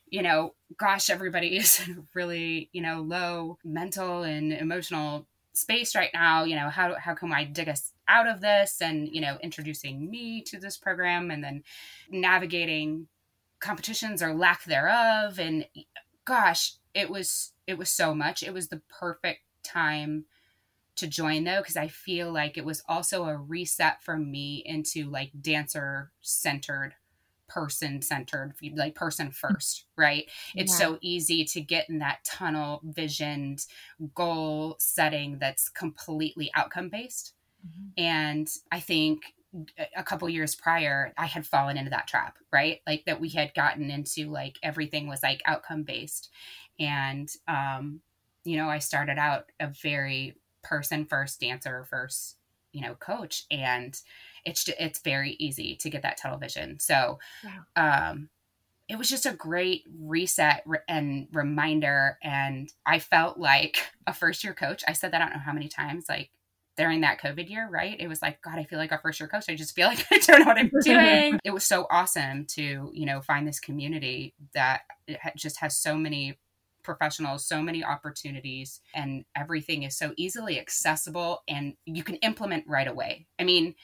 you 0.09 0.21
know, 0.21 0.53
gosh, 0.77 1.09
everybody 1.09 1.57
is 1.57 1.87
really, 2.13 2.69
you 2.73 2.81
know, 2.81 3.01
low 3.01 3.57
mental 3.63 4.23
and 4.23 4.51
emotional 4.51 5.27
space 5.55 5.95
right 5.95 6.11
now. 6.13 6.43
You 6.43 6.55
know, 6.55 6.69
how, 6.69 6.95
how 6.95 7.15
can 7.15 7.31
I 7.33 7.45
dig 7.45 7.69
us 7.69 7.93
out 8.07 8.27
of 8.27 8.41
this? 8.41 8.81
And, 8.81 9.07
you 9.07 9.21
know, 9.21 9.37
introducing 9.41 10.09
me 10.09 10.41
to 10.43 10.59
this 10.59 10.77
program 10.77 11.31
and 11.31 11.43
then 11.43 11.63
navigating 12.09 13.07
competitions 13.59 14.21
or 14.21 14.33
lack 14.33 14.65
thereof. 14.65 15.39
And 15.39 15.67
gosh, 16.25 16.73
it 16.93 17.09
was, 17.09 17.53
it 17.67 17.77
was 17.77 17.89
so 17.89 18.13
much. 18.13 18.43
It 18.43 18.53
was 18.53 18.67
the 18.67 18.81
perfect 18.89 19.41
time 19.63 20.25
to 20.95 21.07
join 21.07 21.43
though 21.43 21.59
because 21.59 21.75
I 21.75 21.87
feel 21.87 22.31
like 22.31 22.57
it 22.57 22.65
was 22.65 22.81
also 22.87 23.25
a 23.25 23.35
reset 23.35 24.01
for 24.01 24.17
me 24.17 24.63
into 24.65 25.09
like 25.09 25.31
dancer 25.41 26.11
centered 26.21 26.93
person 27.47 28.01
centered 28.01 28.53
like 28.75 28.95
person 28.95 29.31
first 29.31 29.86
right? 29.97 30.29
It's 30.55 30.73
yeah. 30.73 30.88
so 30.88 30.97
easy 31.01 31.45
to 31.45 31.62
get 31.62 31.89
in 31.89 31.99
that 31.99 32.23
tunnel 32.23 32.81
visioned 32.84 33.65
goal 34.13 34.75
setting 34.79 35.38
that's 35.39 35.69
completely 35.69 36.51
outcome 36.55 36.89
based 36.89 37.34
mm-hmm. 37.65 37.89
and 37.97 38.47
i 38.71 38.79
think 38.79 39.23
a 39.95 40.03
couple 40.03 40.27
years 40.27 40.53
prior 40.53 41.13
i 41.17 41.25
had 41.25 41.45
fallen 41.47 41.77
into 41.77 41.89
that 41.89 42.08
trap 42.08 42.38
right? 42.51 42.79
Like 42.86 43.03
that 43.05 43.19
we 43.19 43.29
had 43.29 43.53
gotten 43.53 43.89
into 43.89 44.29
like 44.29 44.58
everything 44.63 45.08
was 45.08 45.23
like 45.23 45.41
outcome 45.45 45.84
based 45.84 46.29
and 46.79 47.29
um 47.47 48.01
you 48.43 48.58
know 48.58 48.69
i 48.69 48.79
started 48.79 49.17
out 49.17 49.45
a 49.60 49.71
very 49.81 50.36
person 50.65 51.05
first, 51.05 51.39
dancer 51.39 51.86
first, 51.89 52.38
you 52.75 52.81
know, 52.81 52.95
coach. 52.95 53.45
And 53.49 53.97
it's 54.43 54.67
it's 54.77 54.99
very 54.99 55.38
easy 55.39 55.75
to 55.77 55.89
get 55.89 56.01
that 56.01 56.17
tunnel 56.17 56.38
vision. 56.38 56.79
So, 56.79 57.19
um, 57.75 58.29
it 58.88 58.97
was 58.97 59.09
just 59.09 59.25
a 59.25 59.31
great 59.31 59.83
reset 59.99 60.63
and 60.88 61.27
reminder. 61.31 62.19
And 62.21 62.71
I 62.85 62.99
felt 62.99 63.39
like 63.39 63.77
a 64.05 64.13
first 64.13 64.43
year 64.43 64.53
coach. 64.53 64.83
I 64.88 64.93
said 64.93 65.11
that 65.11 65.21
I 65.21 65.25
don't 65.25 65.33
know 65.35 65.43
how 65.43 65.53
many 65.53 65.69
times, 65.69 66.05
like 66.07 66.29
during 66.77 67.01
that 67.01 67.19
COVID 67.19 67.49
year, 67.49 67.67
right? 67.71 67.95
It 67.99 68.07
was 68.09 68.21
like, 68.21 68.41
God, 68.41 68.59
I 68.59 68.65
feel 68.65 68.77
like 68.77 68.91
a 68.91 68.99
first 68.99 69.19
year 69.19 69.29
coach. 69.29 69.45
I 69.49 69.55
just 69.55 69.73
feel 69.73 69.88
like 69.88 70.05
I 70.11 70.19
don't 70.19 70.41
know 70.41 70.45
what 70.45 70.57
I'm 70.57 70.71
doing. 70.83 71.39
it 71.43 71.51
was 71.51 71.65
so 71.65 71.88
awesome 71.89 72.45
to, 72.47 72.91
you 72.93 73.05
know, 73.05 73.21
find 73.21 73.47
this 73.47 73.59
community 73.59 74.33
that 74.53 74.81
just 75.38 75.59
has 75.61 75.77
so 75.77 75.95
many 75.95 76.38
professionals 76.85 77.45
so 77.45 77.61
many 77.61 77.83
opportunities 77.83 78.81
and 78.93 79.25
everything 79.35 79.83
is 79.83 79.97
so 79.97 80.13
easily 80.17 80.59
accessible 80.59 81.43
and 81.47 81.73
you 81.85 82.03
can 82.03 82.15
implement 82.17 82.65
right 82.67 82.87
away. 82.87 83.27
I 83.39 83.43
mean 83.43 83.75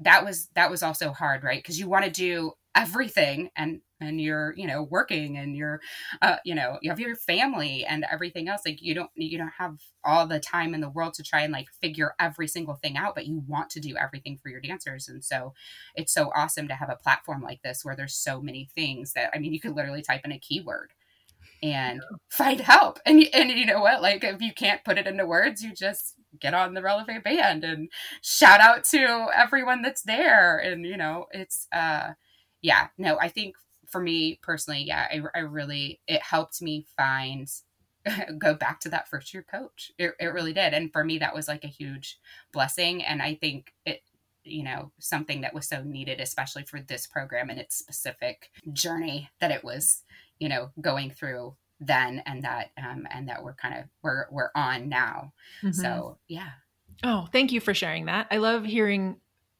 that 0.00 0.24
was 0.24 0.48
that 0.54 0.70
was 0.70 0.82
also 0.82 1.12
hard 1.12 1.44
right? 1.44 1.62
Because 1.62 1.78
you 1.78 1.88
want 1.88 2.04
to 2.04 2.10
do 2.10 2.52
everything 2.74 3.48
and 3.56 3.80
and 4.00 4.20
you're 4.20 4.52
you 4.58 4.66
know 4.66 4.82
working 4.82 5.38
and 5.38 5.56
you're 5.56 5.80
uh 6.20 6.36
you 6.44 6.54
know 6.54 6.78
you 6.82 6.90
have 6.90 7.00
your 7.00 7.16
family 7.16 7.84
and 7.86 8.04
everything 8.10 8.48
else. 8.48 8.62
Like 8.66 8.82
you 8.82 8.94
don't 8.94 9.10
you 9.14 9.38
don't 9.38 9.52
have 9.58 9.78
all 10.04 10.26
the 10.26 10.40
time 10.40 10.74
in 10.74 10.82
the 10.82 10.90
world 10.90 11.14
to 11.14 11.22
try 11.22 11.42
and 11.42 11.52
like 11.52 11.68
figure 11.80 12.14
every 12.20 12.46
single 12.46 12.74
thing 12.74 12.96
out 12.96 13.14
but 13.14 13.26
you 13.26 13.42
want 13.48 13.70
to 13.70 13.80
do 13.80 13.96
everything 13.96 14.38
for 14.42 14.50
your 14.50 14.60
dancers. 14.60 15.08
And 15.08 15.24
so 15.24 15.54
it's 15.94 16.12
so 16.12 16.30
awesome 16.34 16.68
to 16.68 16.74
have 16.74 16.90
a 16.90 16.96
platform 16.96 17.42
like 17.42 17.62
this 17.62 17.84
where 17.84 17.96
there's 17.96 18.14
so 18.14 18.40
many 18.40 18.68
things 18.74 19.12
that 19.14 19.30
i 19.34 19.38
mean 19.38 19.52
you 19.52 19.60
could 19.60 19.74
literally 19.74 20.02
type 20.02 20.22
in 20.24 20.32
a 20.32 20.38
keyword 20.38 20.92
and 21.72 22.02
find 22.28 22.60
help. 22.60 22.98
And 23.06 23.26
and 23.32 23.50
you 23.50 23.66
know 23.66 23.80
what? 23.80 24.02
Like 24.02 24.24
if 24.24 24.40
you 24.40 24.52
can't 24.52 24.84
put 24.84 24.98
it 24.98 25.06
into 25.06 25.26
words, 25.26 25.62
you 25.62 25.72
just 25.72 26.14
get 26.38 26.54
on 26.54 26.74
the 26.74 26.82
relevant 26.82 27.24
band 27.24 27.64
and 27.64 27.88
shout 28.22 28.60
out 28.60 28.84
to 28.84 29.28
everyone 29.34 29.82
that's 29.82 30.02
there. 30.02 30.58
And 30.58 30.84
you 30.84 30.96
know, 30.96 31.26
it's 31.32 31.66
uh 31.72 32.12
yeah, 32.62 32.88
no, 32.98 33.18
I 33.20 33.28
think 33.28 33.56
for 33.86 34.00
me 34.00 34.38
personally, 34.42 34.84
yeah, 34.84 35.06
I, 35.10 35.22
I 35.34 35.40
really 35.40 36.00
it 36.06 36.22
helped 36.22 36.60
me 36.60 36.86
find 36.96 37.48
go 38.38 38.54
back 38.54 38.80
to 38.80 38.88
that 38.90 39.08
first 39.08 39.32
year 39.34 39.44
coach. 39.48 39.92
It, 39.98 40.14
it 40.20 40.26
really 40.26 40.52
did. 40.52 40.74
And 40.74 40.92
for 40.92 41.04
me 41.04 41.18
that 41.18 41.34
was 41.34 41.48
like 41.48 41.64
a 41.64 41.68
huge 41.68 42.18
blessing. 42.52 43.04
And 43.04 43.22
I 43.22 43.34
think 43.34 43.72
it 43.84 44.02
you 44.46 44.62
know 44.62 44.92
something 45.00 45.40
that 45.40 45.52
was 45.52 45.66
so 45.66 45.82
needed 45.82 46.20
especially 46.20 46.62
for 46.62 46.80
this 46.80 47.04
program 47.04 47.50
and 47.50 47.58
its 47.58 47.76
specific 47.76 48.50
journey 48.72 49.28
that 49.40 49.50
it 49.50 49.64
was 49.64 50.04
you 50.38 50.48
know 50.48 50.70
going 50.80 51.10
through 51.10 51.54
then 51.80 52.22
and 52.26 52.42
that 52.42 52.70
um, 52.82 53.06
and 53.10 53.28
that 53.28 53.42
we're 53.42 53.54
kind 53.54 53.78
of 53.78 53.84
we're 54.02 54.26
we're 54.30 54.50
on 54.54 54.88
now 54.88 55.32
mm-hmm. 55.62 55.72
so 55.72 56.18
yeah 56.28 56.50
oh 57.04 57.26
thank 57.32 57.52
you 57.52 57.60
for 57.60 57.74
sharing 57.74 58.06
that 58.06 58.26
i 58.30 58.38
love 58.38 58.64
hearing 58.64 59.16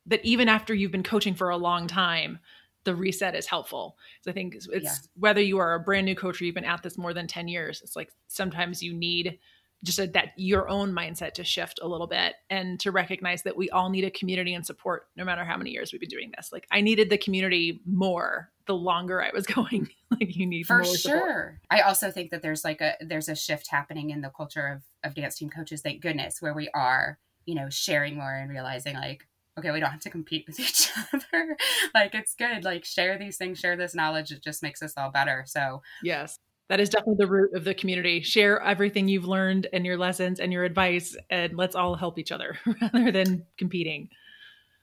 that 0.07 0.25
even 0.25 0.49
after 0.49 0.75
you've 0.75 0.93
been 0.93 1.03
coaching 1.03 1.35
for 1.35 1.51
a 1.51 1.57
long 1.57 1.87
time 1.87 2.39
the 2.85 2.95
reset 2.95 3.35
is 3.35 3.47
helpful 3.47 3.97
so 4.23 4.31
i 4.31 4.35
think 4.35 4.55
it's, 4.55 4.69
it's 4.69 4.85
yeah. 4.85 5.09
whether 5.17 5.41
you 5.41 5.59
are 5.59 5.75
a 5.75 5.81
brand 5.81 6.07
new 6.07 6.15
coach 6.15 6.41
or 6.41 6.45
you've 6.45 6.55
been 6.55 6.65
at 6.65 6.83
this 6.83 6.97
more 6.97 7.13
than 7.13 7.27
10 7.27 7.49
years 7.49 7.83
it's 7.83 7.97
like 7.97 8.11
sometimes 8.29 8.83
you 8.83 8.95
need 8.95 9.39
just 9.87 9.99
a, 9.99 10.07
that 10.09 10.33
your 10.37 10.69
own 10.69 10.93
mindset 10.93 11.33
to 11.35 11.45
shift 11.45 11.79
a 11.81 11.89
little 11.89 12.07
bit 12.07 12.35
and 12.51 12.79
to 12.81 12.91
recognize 12.91 13.43
that 13.45 13.57
we 13.57 13.71
all 13.71 13.89
need 13.89 14.05
a 14.05 14.11
community 14.11 14.53
and 14.53 14.67
support 14.67 15.09
no 15.17 15.25
matter 15.25 15.45
how 15.45 15.57
many 15.57 15.71
years 15.71 15.93
we've 15.93 16.01
been 16.01 16.09
doing 16.11 16.33
this. 16.37 16.51
Like 16.53 16.67
i 16.71 16.81
needed 16.81 17.09
the 17.09 17.19
community 17.19 17.81
more 17.87 18.51
the 18.67 18.75
longer 18.75 19.23
i 19.23 19.31
was 19.33 19.47
going. 19.47 19.89
Like 20.11 20.37
you 20.37 20.47
need 20.47 20.67
for 20.67 20.85
sure. 20.85 21.61
I 21.71 21.81
also 21.81 22.11
think 22.11 22.31
that 22.31 22.43
there's 22.43 22.65
like 22.65 22.81
a 22.81 22.95
there's 23.01 23.29
a 23.29 23.35
shift 23.35 23.69
happening 23.69 24.11
in 24.11 24.21
the 24.21 24.31
culture 24.31 24.67
of 24.67 24.83
of 25.09 25.15
dance 25.15 25.37
team 25.37 25.51
coaches 25.51 25.81
thank 25.81 26.03
goodness 26.03 26.43
where 26.43 26.55
we 26.55 26.69
are 26.75 27.19
you 27.45 27.55
know 27.55 27.69
sharing 27.71 28.17
more 28.17 28.35
and 28.35 28.51
realizing 28.51 28.97
like 28.97 29.27
okay 29.59 29.71
we 29.71 29.81
don't 29.81 29.91
have 29.91 30.01
to 30.01 30.11
compete 30.11 30.45
with 30.47 30.61
each 30.61 30.91
other. 31.13 31.57
Like 31.95 32.15
it's 32.15 32.35
good. 32.35 32.65
Like 32.65 32.85
share 32.85 33.19
these 33.19 33.37
things 33.37 33.59
share 33.59 33.77
this 33.77 33.95
knowledge. 33.95 34.33
It 34.33 34.43
just 34.43 34.63
makes 34.63 34.83
us 34.83 34.95
all 34.97 35.11
better. 35.11 35.45
So 35.47 35.83
yes 36.03 36.39
that 36.69 36.81
is 36.81 36.89
definitely 36.89 37.25
the 37.25 37.31
root 37.31 37.55
of 37.55 37.65
the 37.65 37.75
community. 37.75 38.21
Share 38.21 38.61
everything 38.61 39.09
you've 39.09 39.27
learned 39.27 39.69
and 39.73 39.87
your 39.87 39.99
lessons 39.99 40.41
and 40.41 40.53
your 40.53 40.65
advice, 40.65 41.17
and 41.31 41.57
let's 41.57 41.77
all 41.77 41.95
help 41.95 42.19
each 42.19 42.33
other 42.33 42.59
rather 42.83 43.13
than 43.13 43.45
competing. 43.57 44.09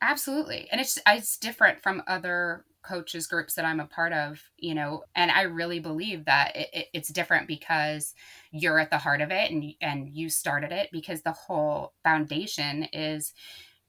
Absolutely, 0.01 0.67
and 0.71 0.79
it's 0.81 0.99
it's 1.07 1.37
different 1.37 1.81
from 1.81 2.03
other 2.07 2.65
coaches 2.83 3.27
groups 3.27 3.53
that 3.55 3.65
I'm 3.65 3.79
a 3.79 3.85
part 3.85 4.13
of, 4.13 4.41
you 4.57 4.75
know, 4.75 5.03
and 5.15 5.31
I 5.31 5.43
really 5.43 5.79
believe 5.79 6.25
that 6.25 6.55
it, 6.55 6.69
it, 6.73 6.87
it's 6.93 7.09
different 7.09 7.47
because 7.47 8.13
you're 8.51 8.77
at 8.77 8.89
the 8.89 8.97
heart 8.97 9.21
of 9.21 9.31
it 9.31 9.51
and 9.51 9.73
and 9.81 10.09
you 10.09 10.29
started 10.29 10.71
it 10.71 10.89
because 10.91 11.21
the 11.21 11.31
whole 11.31 11.93
foundation 12.03 12.83
is 12.93 13.33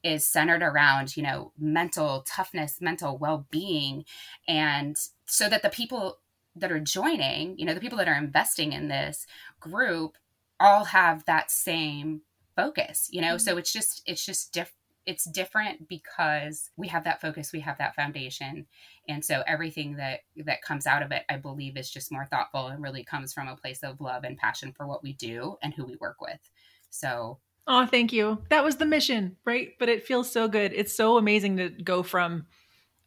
is 0.03 0.27
centered 0.27 0.63
around 0.63 1.17
you 1.17 1.23
know 1.23 1.51
mental 1.59 2.23
toughness 2.29 2.81
mental 2.81 3.17
well-being 3.17 4.05
and 4.47 4.97
so 5.27 5.49
that 5.49 5.63
the 5.63 5.71
people 5.71 6.19
that 6.57 6.73
are 6.73 6.81
joining, 6.81 7.59
you 7.59 7.65
know, 7.65 7.75
the 7.75 7.81
people 7.81 7.99
that 7.99 8.09
are 8.09 8.17
investing 8.17 8.73
in 8.73 8.89
this 8.89 9.27
group 9.61 10.17
all 10.61 10.85
have 10.85 11.25
that 11.25 11.51
same 11.51 12.23
focus, 12.57 13.09
you 13.11 13.21
know? 13.21 13.35
Mm-hmm. 13.35 13.39
So 13.39 13.57
it's 13.57 13.73
just 13.73 14.03
it's 14.07 14.25
just 14.25 14.53
different 14.53 14.79
it's 15.07 15.25
different 15.27 15.87
because 15.87 16.71
we 16.79 16.89
have 16.89 17.05
that 17.05 17.21
focus 17.21 17.53
we 17.53 17.61
have 17.61 17.79
that 17.79 17.95
foundation. 17.95 18.67
And 19.09 19.25
so 19.25 19.43
everything 19.47 19.97
that 19.97 20.21
that 20.45 20.63
comes 20.63 20.87
out 20.87 21.03
of 21.03 21.13
it 21.13 21.25
i 21.29 21.37
believe 21.37 21.77
is 21.77 21.91
just 21.91 22.13
more 22.13 22.25
thoughtful 22.25 22.69
and 22.69 22.83
really 22.83 23.05
comes 23.05 23.33
from 23.33 23.49
a 23.49 23.57
place 23.57 23.83
of 23.83 24.01
love 24.01 24.25
and 24.25 24.39
passion 24.39 24.73
for 24.73 24.87
what 24.87 25.03
we 25.03 25.13
do 25.13 25.57
and 25.63 25.75
who 25.75 25.85
we 25.85 25.97
work 25.97 26.21
with. 26.21 26.51
So 26.91 27.39
oh 27.67 27.87
thank 27.87 28.13
you. 28.13 28.43
That 28.51 28.65
was 28.65 28.77
the 28.77 28.87
mission 28.87 29.37
right? 29.45 29.71
But 29.79 29.89
it 29.89 30.07
feels 30.07 30.31
so 30.31 30.49
good. 30.49 30.73
It's 30.75 30.97
so 30.97 31.19
amazing 31.19 31.57
to 31.59 31.69
go 31.69 32.03
from 32.03 32.47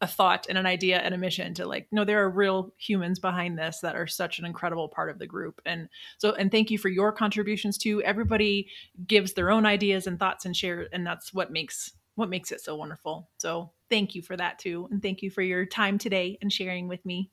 a 0.02 0.08
thought 0.08 0.46
and 0.48 0.58
an 0.58 0.66
idea 0.66 1.00
and 1.00 1.14
a 1.14 1.18
mission 1.18 1.54
to 1.56 1.66
like 1.66 1.88
no 1.92 2.06
there 2.06 2.24
are 2.24 2.30
real 2.30 2.72
humans 2.78 3.18
behind 3.18 3.58
this 3.58 3.80
that 3.80 3.96
are 3.96 4.06
such 4.06 4.38
an 4.38 4.46
incredible 4.46 4.88
part 4.88 5.10
of 5.10 5.18
the 5.18 5.26
group. 5.26 5.60
And 5.66 5.90
so 6.20 6.34
and 6.34 6.52
thank 6.52 6.70
you 6.70 6.78
for 6.78 6.90
your 6.90 7.12
contributions 7.12 7.78
too. 7.78 8.02
Everybody 8.04 8.70
gives 9.08 9.34
their 9.34 9.50
own 9.50 9.66
ideas 9.66 10.06
and 10.06 10.20
thoughts 10.20 10.46
and 10.46 10.56
share 10.56 10.88
and 10.92 11.06
that's 11.06 11.34
what 11.34 11.52
makes 11.52 11.94
what 12.16 12.30
makes 12.30 12.52
it 12.52 12.62
so 12.62 12.76
wonderful. 12.76 13.30
So 13.38 13.72
thank 13.90 14.14
you 14.14 14.22
for 14.22 14.38
that 14.38 14.60
too. 14.60 14.88
And 14.92 15.02
thank 15.02 15.22
you 15.22 15.32
for 15.32 15.42
your 15.42 15.66
time 15.66 15.98
today 15.98 16.38
and 16.42 16.54
sharing 16.54 16.88
with 16.88 17.04
me. 17.06 17.32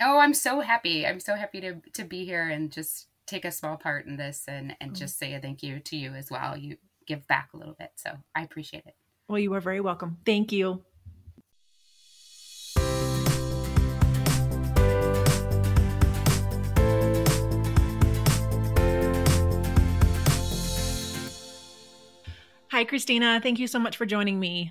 Oh 0.00 0.18
i'm 0.18 0.34
so 0.34 0.60
happy. 0.60 1.06
I'm 1.06 1.20
so 1.20 1.34
happy 1.34 1.60
to 1.60 1.76
to 1.92 2.04
be 2.04 2.24
here 2.24 2.48
and 2.48 2.72
just 2.72 3.08
take 3.26 3.44
a 3.44 3.52
small 3.52 3.76
part 3.76 4.06
in 4.06 4.16
this 4.16 4.44
and 4.48 4.74
and 4.80 4.92
mm-hmm. 4.92 4.98
just 4.98 5.18
say 5.18 5.34
a 5.34 5.40
thank 5.40 5.62
you 5.62 5.80
to 5.80 5.96
you 5.96 6.12
as 6.12 6.30
well. 6.30 6.56
You 6.56 6.78
give 7.06 7.26
back 7.26 7.50
a 7.54 7.56
little 7.56 7.74
bit 7.78 7.90
so 7.96 8.12
i 8.34 8.42
appreciate 8.42 8.84
it. 8.86 8.94
Well 9.28 9.38
you 9.38 9.52
are 9.52 9.60
very 9.60 9.80
welcome. 9.80 10.16
Thank 10.24 10.52
you 10.52 10.82
Hi, 22.78 22.84
Christina. 22.84 23.40
Thank 23.42 23.58
you 23.58 23.66
so 23.66 23.80
much 23.80 23.96
for 23.96 24.06
joining 24.06 24.38
me. 24.38 24.70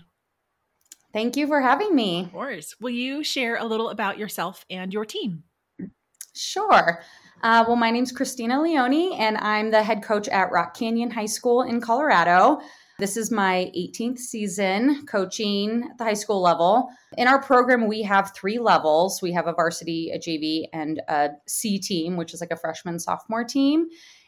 Thank 1.12 1.36
you 1.36 1.46
for 1.46 1.60
having 1.60 1.94
me. 1.94 2.22
Of 2.22 2.32
course. 2.32 2.74
Will 2.80 2.92
you 2.92 3.22
share 3.22 3.58
a 3.58 3.66
little 3.66 3.90
about 3.90 4.18
yourself 4.18 4.66
and 4.70 4.94
your 4.94 5.04
team? 5.04 5.44
Sure. 6.34 7.04
Uh, 7.44 7.66
well, 7.68 7.76
my 7.76 7.92
name's 7.92 8.14
Christina 8.14 8.62
Leone, 8.62 9.12
and 9.20 9.36
I'm 9.40 9.72
the 9.72 9.84
head 9.84 10.04
coach 10.04 10.30
at 10.30 10.54
Rock 10.54 10.74
Canyon 10.74 11.12
High 11.12 11.26
School 11.26 11.64
in 11.64 11.82
Colorado. 11.82 12.62
This 12.98 13.18
is 13.18 13.30
my 13.30 13.70
18th 13.78 14.20
season 14.20 15.06
coaching 15.06 15.90
at 15.92 15.98
the 15.98 16.06
high 16.06 16.14
school 16.14 16.42
level. 16.42 16.90
In 17.18 17.28
our 17.28 17.42
program, 17.42 17.88
we 17.88 18.04
have 18.04 18.34
three 18.34 18.58
levels 18.58 19.22
we 19.22 19.34
have 19.34 19.48
a 19.48 19.54
varsity, 19.54 20.12
a 20.12 20.18
JV, 20.18 20.64
and 20.72 21.02
a 21.10 21.32
C 21.46 21.78
team, 21.78 22.16
which 22.16 22.34
is 22.34 22.40
like 22.40 22.52
a 22.52 22.58
freshman 22.58 23.00
sophomore 23.00 23.44
team. 23.44 23.88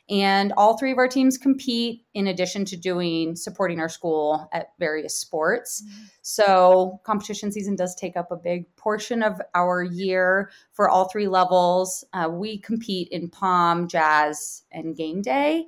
And 0.09 0.53
all 0.57 0.75
three 0.75 0.91
of 0.91 0.97
our 0.97 1.07
teams 1.07 1.37
compete 1.37 2.05
in 2.15 2.27
addition 2.27 2.65
to 2.65 2.77
doing 2.77 3.35
supporting 3.35 3.79
our 3.79 3.89
school 3.89 4.49
at 4.51 4.69
various 4.79 5.15
sports. 5.15 5.83
Mm-hmm. 5.83 6.05
So, 6.23 6.99
competition 7.03 7.51
season 7.51 7.75
does 7.75 7.93
take 7.93 8.17
up 8.17 8.31
a 8.31 8.35
big 8.35 8.75
portion 8.75 9.21
of 9.21 9.39
our 9.53 9.83
year 9.83 10.49
for 10.71 10.89
all 10.89 11.09
three 11.09 11.27
levels. 11.27 12.03
Uh, 12.13 12.27
we 12.31 12.57
compete 12.57 13.07
in 13.09 13.29
pom, 13.29 13.87
jazz, 13.87 14.63
and 14.71 14.97
game 14.97 15.21
day. 15.21 15.67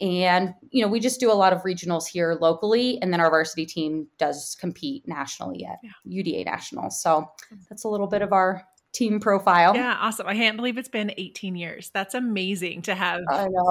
And, 0.00 0.54
you 0.70 0.82
know, 0.82 0.88
we 0.88 0.98
just 0.98 1.20
do 1.20 1.30
a 1.30 1.34
lot 1.34 1.52
of 1.52 1.62
regionals 1.62 2.06
here 2.06 2.36
locally. 2.40 3.00
And 3.00 3.12
then 3.12 3.20
our 3.20 3.30
varsity 3.30 3.66
team 3.66 4.08
does 4.18 4.56
compete 4.60 5.06
nationally 5.06 5.64
at 5.64 5.78
yeah. 5.82 6.22
UDA 6.22 6.44
Nationals. 6.44 7.02
So, 7.02 7.28
that's 7.68 7.82
a 7.82 7.88
little 7.88 8.08
bit 8.08 8.22
of 8.22 8.32
our 8.32 8.64
team 8.92 9.20
profile. 9.20 9.74
Yeah, 9.74 9.96
awesome. 9.98 10.26
I 10.26 10.34
can't 10.34 10.56
believe 10.56 10.78
it's 10.78 10.88
been 10.88 11.12
18 11.16 11.56
years. 11.56 11.90
That's 11.94 12.14
amazing 12.14 12.82
to 12.82 12.94
have 12.94 13.20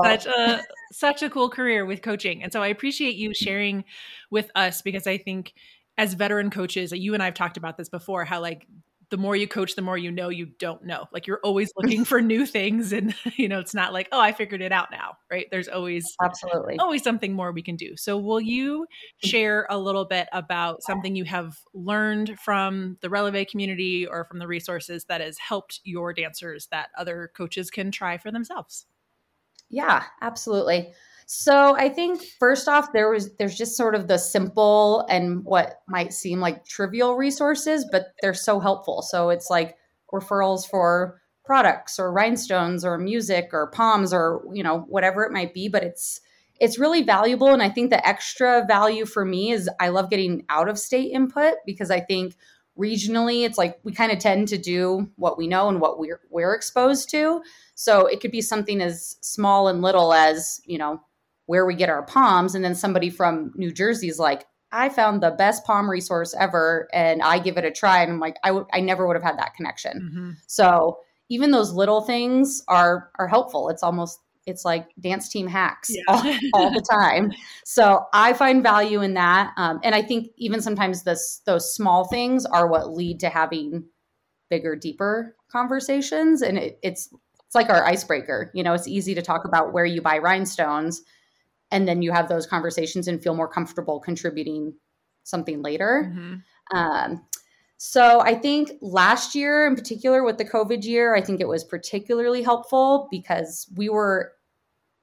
such 0.03 0.25
a 0.25 0.61
such 0.91 1.21
a 1.21 1.29
cool 1.29 1.49
career 1.49 1.85
with 1.85 2.01
coaching. 2.01 2.43
And 2.43 2.51
so 2.51 2.61
I 2.61 2.67
appreciate 2.67 3.15
you 3.15 3.33
sharing 3.33 3.85
with 4.29 4.49
us 4.55 4.81
because 4.81 5.07
I 5.07 5.17
think 5.17 5.53
as 5.97 6.13
veteran 6.15 6.49
coaches, 6.49 6.91
you 6.91 7.13
and 7.13 7.21
I've 7.21 7.35
talked 7.35 7.57
about 7.57 7.77
this 7.77 7.89
before 7.89 8.25
how 8.25 8.41
like 8.41 8.65
the 9.11 9.17
more 9.17 9.35
you 9.35 9.47
coach, 9.47 9.75
the 9.75 9.81
more 9.81 9.97
you 9.97 10.09
know 10.09 10.29
you 10.29 10.47
don't 10.57 10.83
know. 10.85 11.05
Like 11.11 11.27
you're 11.27 11.41
always 11.43 11.69
looking 11.75 12.05
for 12.05 12.21
new 12.21 12.45
things. 12.45 12.93
And, 12.93 13.13
you 13.35 13.47
know, 13.47 13.59
it's 13.59 13.75
not 13.75 13.93
like, 13.93 14.07
oh, 14.11 14.19
I 14.19 14.31
figured 14.31 14.61
it 14.61 14.71
out 14.71 14.89
now, 14.89 15.17
right? 15.29 15.47
There's 15.51 15.67
always, 15.67 16.15
absolutely, 16.23 16.79
always 16.79 17.03
something 17.03 17.33
more 17.33 17.51
we 17.51 17.61
can 17.61 17.75
do. 17.75 17.95
So, 17.97 18.17
will 18.17 18.41
you 18.41 18.87
mm. 19.23 19.29
share 19.29 19.67
a 19.69 19.77
little 19.77 20.05
bit 20.05 20.27
about 20.31 20.81
something 20.81 21.15
you 21.15 21.25
have 21.25 21.57
learned 21.73 22.39
from 22.39 22.97
the 23.01 23.09
Releve 23.09 23.47
community 23.49 24.07
or 24.07 24.25
from 24.25 24.39
the 24.39 24.47
resources 24.47 25.05
that 25.05 25.21
has 25.21 25.37
helped 25.37 25.81
your 25.83 26.13
dancers 26.13 26.67
that 26.71 26.89
other 26.97 27.31
coaches 27.35 27.69
can 27.69 27.91
try 27.91 28.17
for 28.17 28.31
themselves? 28.31 28.85
Yeah, 29.69 30.03
absolutely. 30.21 30.93
So 31.33 31.77
I 31.77 31.87
think 31.87 32.21
first 32.39 32.67
off, 32.67 32.91
there 32.91 33.09
was 33.09 33.33
there's 33.37 33.57
just 33.57 33.77
sort 33.77 33.95
of 33.95 34.09
the 34.09 34.17
simple 34.17 35.05
and 35.09 35.45
what 35.45 35.79
might 35.87 36.11
seem 36.11 36.41
like 36.41 36.65
trivial 36.65 37.15
resources, 37.15 37.85
but 37.89 38.07
they're 38.21 38.33
so 38.33 38.59
helpful. 38.59 39.01
So 39.01 39.29
it's 39.29 39.49
like 39.49 39.77
referrals 40.11 40.69
for 40.69 41.21
products 41.45 41.97
or 41.99 42.11
rhinestones 42.11 42.83
or 42.83 42.97
music 42.97 43.51
or 43.53 43.71
poms 43.71 44.11
or 44.11 44.43
you 44.51 44.61
know 44.61 44.79
whatever 44.89 45.23
it 45.23 45.31
might 45.31 45.53
be, 45.53 45.69
but 45.69 45.83
it's 45.83 46.19
it's 46.59 46.77
really 46.77 47.01
valuable 47.01 47.47
and 47.47 47.63
I 47.63 47.69
think 47.69 47.91
the 47.91 48.05
extra 48.05 48.65
value 48.67 49.05
for 49.05 49.23
me 49.23 49.51
is 49.51 49.69
I 49.79 49.87
love 49.87 50.09
getting 50.09 50.43
out 50.49 50.67
of 50.67 50.77
state 50.77 51.13
input 51.13 51.53
because 51.65 51.89
I 51.89 52.01
think 52.01 52.35
regionally 52.77 53.45
it's 53.45 53.57
like 53.57 53.79
we 53.83 53.93
kind 53.93 54.11
of 54.11 54.19
tend 54.19 54.49
to 54.49 54.57
do 54.57 55.09
what 55.15 55.37
we 55.37 55.47
know 55.47 55.69
and 55.69 55.79
what 55.79 55.97
we're 55.97 56.19
we're 56.29 56.53
exposed 56.53 57.09
to. 57.11 57.41
So 57.73 58.05
it 58.05 58.19
could 58.19 58.31
be 58.31 58.41
something 58.41 58.81
as 58.81 59.15
small 59.21 59.69
and 59.69 59.81
little 59.81 60.13
as, 60.13 60.59
you 60.65 60.77
know, 60.77 60.99
where 61.45 61.65
we 61.65 61.75
get 61.75 61.89
our 61.89 62.03
poms. 62.03 62.55
and 62.55 62.63
then 62.63 62.75
somebody 62.75 63.09
from 63.09 63.51
new 63.55 63.71
jersey 63.71 64.07
is 64.07 64.19
like 64.19 64.45
i 64.71 64.87
found 64.89 65.21
the 65.21 65.31
best 65.31 65.65
pom 65.65 65.89
resource 65.89 66.33
ever 66.39 66.87
and 66.93 67.21
i 67.21 67.39
give 67.39 67.57
it 67.57 67.65
a 67.65 67.71
try. 67.71 68.01
And 68.01 68.11
i'm 68.13 68.19
like 68.19 68.37
I, 68.43 68.49
w- 68.49 68.67
I 68.73 68.79
never 68.79 69.07
would 69.07 69.15
have 69.15 69.23
had 69.23 69.37
that 69.37 69.55
connection. 69.55 70.11
Mm-hmm. 70.11 70.31
so 70.47 70.99
even 71.31 71.51
those 71.51 71.71
little 71.71 72.01
things 72.01 72.61
are 72.67 73.09
are 73.17 73.27
helpful. 73.27 73.69
It's 73.69 73.83
almost 73.83 74.19
it's 74.45 74.65
like 74.65 74.89
dance 74.99 75.29
team 75.29 75.47
hacks 75.47 75.89
yeah. 75.89 76.01
all, 76.09 76.35
all, 76.53 76.71
the 76.71 76.85
time. 76.91 77.31
So 77.63 78.05
i 78.13 78.33
find 78.33 78.61
value 78.61 79.01
in 79.01 79.13
that. 79.13 79.53
Um, 79.55 79.79
and 79.83 79.95
i 79.95 80.01
think 80.01 80.27
even 80.37 80.61
sometimes 80.61 81.03
this 81.03 81.41
those 81.45 81.73
small 81.73 82.07
things 82.09 82.45
are 82.45 82.67
what 82.67 82.91
lead 82.91 83.21
to 83.21 83.29
having 83.29 83.85
bigger 84.49 84.75
deeper 84.75 85.35
conversations. 85.49 86.41
And 86.41 86.57
it, 86.57 86.79
it's 86.83 87.09
it's 87.45 87.55
like 87.55 87.69
our 87.69 87.85
icebreaker. 87.85 88.51
You 88.53 88.63
know 88.63 88.73
it's 88.73 88.87
easy 88.87 89.15
to 89.15 89.21
talk 89.21 89.45
about 89.45 89.71
where 89.71 89.85
you 89.85 90.01
buy 90.01 90.17
rhinestones 90.17 91.01
and 91.71 91.87
then 91.87 92.01
you 92.01 92.11
have 92.11 92.27
those 92.27 92.45
conversations 92.45 93.07
and 93.07 93.23
feel 93.23 93.33
more 93.33 93.47
comfortable 93.47 93.99
contributing 93.99 94.73
something 95.23 95.61
later. 95.61 96.11
Mm-hmm. 96.13 96.77
Um, 96.77 97.25
so 97.77 98.21
I 98.21 98.35
think 98.35 98.73
last 98.81 99.33
year, 99.33 99.65
in 99.65 99.75
particular, 99.75 100.23
with 100.23 100.37
the 100.37 100.45
COVID 100.45 100.83
year, 100.83 101.15
I 101.15 101.21
think 101.21 101.41
it 101.41 101.47
was 101.47 101.63
particularly 101.63 102.43
helpful 102.43 103.07
because 103.09 103.67
we 103.75 103.89
were 103.89 104.33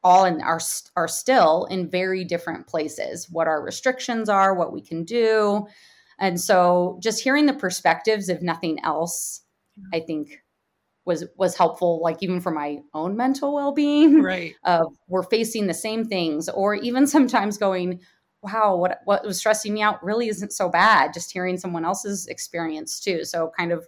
all 0.05 0.25
in 0.25 0.41
our 0.43 0.61
are 0.95 1.09
still 1.09 1.65
in 1.65 1.91
very 1.91 2.25
different 2.25 2.69
places. 2.69 3.29
What 3.31 3.49
our 3.49 3.61
restrictions 3.61 4.29
are, 4.29 4.55
what 4.55 4.73
we 4.73 4.81
can 4.81 5.05
do, 5.05 5.67
and 6.21 6.41
so 6.41 6.99
just 7.03 7.23
hearing 7.23 7.47
the 7.47 7.53
perspectives, 7.53 8.29
if 8.29 8.43
nothing 8.43 8.79
else, 8.85 9.43
I 9.93 10.01
think 10.01 10.41
was 11.09 11.25
was 11.37 11.57
helpful 11.57 12.01
like 12.01 12.19
even 12.21 12.41
for 12.41 12.53
my 12.53 12.79
own 12.95 13.17
mental 13.17 13.55
well-being 13.55 14.23
right. 14.23 14.55
uh, 14.63 14.85
we're 15.09 15.25
facing 15.25 15.67
the 15.67 15.75
same 15.75 16.05
things 16.05 16.49
or 16.51 16.77
even 16.77 17.07
sometimes 17.17 17.59
going 17.59 18.01
wow 18.43 18.77
what 18.77 19.01
what 19.05 19.25
was 19.25 19.39
stressing 19.39 19.75
me 19.75 19.83
out 19.83 20.05
really 20.05 20.29
isn't 20.29 20.53
so 20.53 20.69
bad 20.69 21.13
just 21.13 21.33
hearing 21.33 21.57
someone 21.59 21.85
else's 21.85 22.29
experience 22.29 23.01
too 23.01 23.25
so 23.25 23.51
kind 23.59 23.73
of 23.73 23.85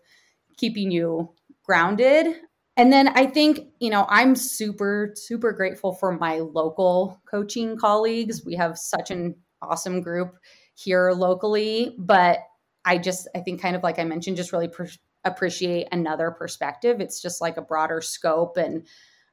keeping 0.56 0.90
you 0.90 1.32
grounded. 1.64 2.34
And 2.76 2.92
then 2.92 3.08
i 3.08 3.26
think 3.26 3.60
you 3.78 3.90
know 3.90 4.06
i'm 4.08 4.34
super 4.34 5.12
super 5.14 5.52
grateful 5.52 5.92
for 5.92 6.12
my 6.18 6.38
local 6.38 7.20
coaching 7.30 7.76
colleagues. 7.76 8.44
We 8.44 8.54
have 8.54 8.78
such 8.78 9.10
an 9.10 9.36
awesome 9.62 10.00
group 10.00 10.34
here 10.74 11.12
locally 11.12 11.94
but 11.98 12.38
i 12.86 12.96
just 12.96 13.28
i 13.34 13.40
think 13.40 13.60
kind 13.60 13.76
of 13.76 13.82
like 13.82 13.98
i 13.98 14.04
mentioned 14.04 14.38
just 14.38 14.52
really 14.52 14.68
per- 14.68 14.88
appreciate 15.24 15.88
another 15.92 16.30
perspective. 16.30 17.00
It's 17.00 17.20
just 17.20 17.40
like 17.40 17.56
a 17.56 17.62
broader 17.62 18.00
scope, 18.00 18.56
and 18.56 18.86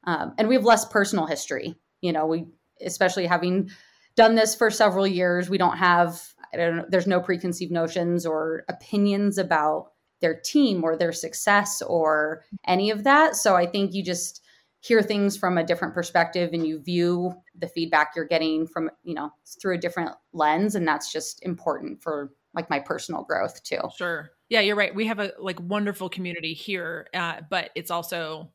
um, 0.04 0.34
and 0.38 0.48
we 0.48 0.54
have 0.54 0.64
less 0.64 0.84
personal 0.84 1.26
history. 1.26 1.76
You 2.00 2.12
know, 2.12 2.26
we 2.26 2.46
especially 2.84 3.26
having 3.26 3.70
done 4.16 4.34
this 4.34 4.54
for 4.54 4.70
several 4.70 5.06
years, 5.06 5.48
we 5.48 5.58
don't 5.58 5.78
have 5.78 6.22
I 6.52 6.56
don't 6.56 6.76
know. 6.76 6.86
There's 6.88 7.06
no 7.06 7.20
preconceived 7.20 7.72
notions 7.72 8.24
or 8.24 8.64
opinions 8.68 9.38
about 9.38 9.92
their 10.20 10.34
team 10.34 10.82
or 10.82 10.96
their 10.96 11.12
success 11.12 11.82
or 11.82 12.44
any 12.66 12.90
of 12.90 13.04
that. 13.04 13.36
So 13.36 13.54
I 13.54 13.66
think 13.66 13.94
you 13.94 14.02
just 14.02 14.42
hear 14.80 15.02
things 15.02 15.36
from 15.36 15.58
a 15.58 15.64
different 15.64 15.94
perspective 15.94 16.50
and 16.52 16.66
you 16.66 16.80
view 16.80 17.32
the 17.58 17.68
feedback 17.68 18.12
you're 18.14 18.24
getting 18.24 18.66
from 18.66 18.90
you 19.02 19.14
know 19.14 19.30
through 19.60 19.74
a 19.74 19.78
different 19.78 20.12
lens 20.32 20.74
and 20.74 20.86
that's 20.86 21.12
just 21.12 21.44
important 21.44 22.00
for 22.00 22.30
like 22.54 22.70
my 22.70 22.78
personal 22.78 23.24
growth 23.24 23.60
too 23.64 23.80
sure 23.96 24.30
yeah, 24.48 24.60
you're 24.60 24.76
right. 24.76 24.94
We 24.94 25.06
have 25.06 25.18
a 25.18 25.32
like 25.38 25.60
wonderful 25.60 26.08
community 26.08 26.54
here, 26.54 27.08
uh, 27.14 27.40
but 27.50 27.70
it's 27.74 27.90
also 27.90 28.50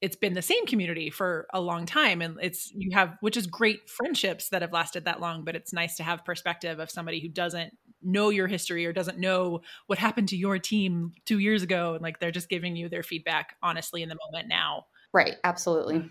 it's 0.00 0.16
been 0.16 0.32
the 0.32 0.42
same 0.42 0.66
community 0.66 1.10
for 1.10 1.46
a 1.52 1.60
long 1.60 1.84
time 1.84 2.22
and 2.22 2.38
it's 2.40 2.72
you 2.74 2.90
have 2.92 3.16
which 3.20 3.36
is 3.36 3.46
great 3.46 3.88
friendships 3.88 4.48
that 4.48 4.62
have 4.62 4.72
lasted 4.72 5.04
that 5.04 5.20
long 5.20 5.44
but 5.44 5.54
it's 5.54 5.72
nice 5.72 5.96
to 5.96 6.02
have 6.02 6.24
perspective 6.24 6.78
of 6.78 6.90
somebody 6.90 7.20
who 7.20 7.28
doesn't 7.28 7.76
know 8.02 8.30
your 8.30 8.46
history 8.46 8.86
or 8.86 8.92
doesn't 8.92 9.18
know 9.18 9.60
what 9.88 9.98
happened 9.98 10.28
to 10.28 10.36
your 10.36 10.58
team 10.58 11.12
2 11.26 11.38
years 11.38 11.62
ago 11.62 11.94
and 11.94 12.02
like 12.02 12.18
they're 12.18 12.30
just 12.30 12.48
giving 12.48 12.76
you 12.76 12.88
their 12.88 13.02
feedback 13.02 13.56
honestly 13.62 14.02
in 14.02 14.08
the 14.08 14.16
moment 14.26 14.48
now. 14.48 14.86
Right 15.12 15.36
absolutely. 15.44 16.08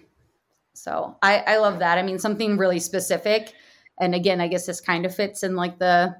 So 0.74 1.18
i 1.22 1.38
i 1.40 1.58
love 1.58 1.80
that. 1.80 1.98
I 1.98 2.04
mean 2.04 2.20
something 2.20 2.58
really 2.58 2.80
specific 2.80 3.54
and 4.00 4.14
again 4.14 4.40
i 4.40 4.48
guess 4.48 4.66
this 4.66 4.82
kind 4.82 5.06
of 5.06 5.16
fits 5.16 5.44
in 5.44 5.56
like 5.56 5.80
the 5.80 6.16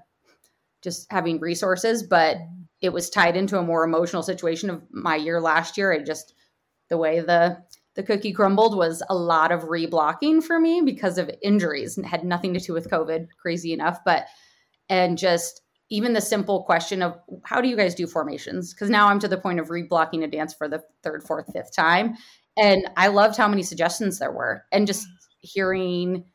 just 0.82 1.12
having 1.12 1.40
resources 1.40 2.04
but 2.04 2.38
it 2.82 2.94
was 2.94 3.10
tied 3.10 3.36
into 3.36 3.58
a 3.58 3.64
more 3.64 3.84
emotional 3.84 4.24
situation 4.24 4.70
of 4.70 4.82
my 4.92 5.16
year 5.16 5.42
last 5.42 5.78
year. 5.78 5.92
It 5.92 6.06
just 6.06 6.34
the 6.90 6.98
way 6.98 7.20
the 7.20 7.58
the 7.96 8.04
cookie 8.04 8.32
crumbled 8.32 8.78
was 8.78 9.04
a 9.10 9.16
lot 9.16 9.52
of 9.52 9.64
reblocking 9.64 10.42
for 10.42 10.60
me 10.60 10.82
because 10.82 11.18
of 11.18 11.30
injuries 11.42 11.98
and 11.98 12.06
had 12.06 12.24
nothing 12.24 12.54
to 12.54 12.60
do 12.60 12.72
with 12.72 12.90
COVID, 12.90 13.28
crazy 13.42 13.74
enough. 13.74 14.00
But 14.06 14.28
and 14.90 15.18
just 15.18 15.62
even 15.90 16.14
the 16.14 16.22
simple 16.22 16.64
question 16.64 17.02
of 17.02 17.20
how 17.44 17.62
do 17.62 17.68
you 17.68 17.76
guys 17.76 17.96
do 17.96 18.08
formations? 18.08 18.74
Because 18.74 18.90
now 18.90 19.08
I'm 19.08 19.20
to 19.20 19.28
the 19.28 19.38
point 19.38 19.60
of 19.60 19.68
reblocking 19.68 20.24
a 20.24 20.28
dance 20.28 20.54
for 20.54 20.68
the 20.68 20.84
third, 21.04 21.24
fourth, 21.24 21.52
fifth 21.52 21.76
time. 21.76 22.16
And 22.58 22.88
I 22.96 23.08
loved 23.08 23.38
how 23.38 23.48
many 23.48 23.64
suggestions 23.64 24.20
there 24.20 24.32
were. 24.32 24.64
And 24.72 24.86
just 24.86 25.08
hearing, 25.40 26.26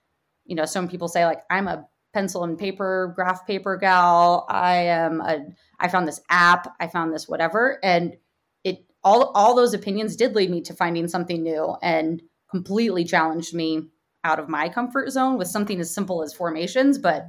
you 0.44 0.56
know, 0.56 0.64
some 0.64 0.88
people 0.88 1.08
say, 1.08 1.24
like, 1.24 1.42
I'm 1.50 1.68
a 1.68 1.86
pencil 2.14 2.44
and 2.44 2.58
paper, 2.58 3.12
graph 3.14 3.46
paper 3.46 3.76
gal. 3.76 4.46
I 4.48 4.76
am 4.76 5.20
a 5.20 5.44
I 5.78 5.88
found 5.88 6.08
this 6.08 6.20
app, 6.30 6.74
I 6.80 6.86
found 6.86 7.12
this 7.12 7.28
whatever 7.28 7.78
and 7.82 8.16
it 8.62 8.86
all 9.02 9.32
all 9.34 9.54
those 9.54 9.74
opinions 9.74 10.16
did 10.16 10.34
lead 10.34 10.50
me 10.50 10.62
to 10.62 10.72
finding 10.72 11.08
something 11.08 11.42
new 11.42 11.76
and 11.82 12.22
completely 12.50 13.04
challenged 13.04 13.52
me 13.52 13.90
out 14.24 14.38
of 14.38 14.48
my 14.48 14.68
comfort 14.68 15.10
zone 15.10 15.36
with 15.36 15.48
something 15.48 15.78
as 15.80 15.94
simple 15.94 16.22
as 16.22 16.32
formations, 16.32 16.98
but 16.98 17.26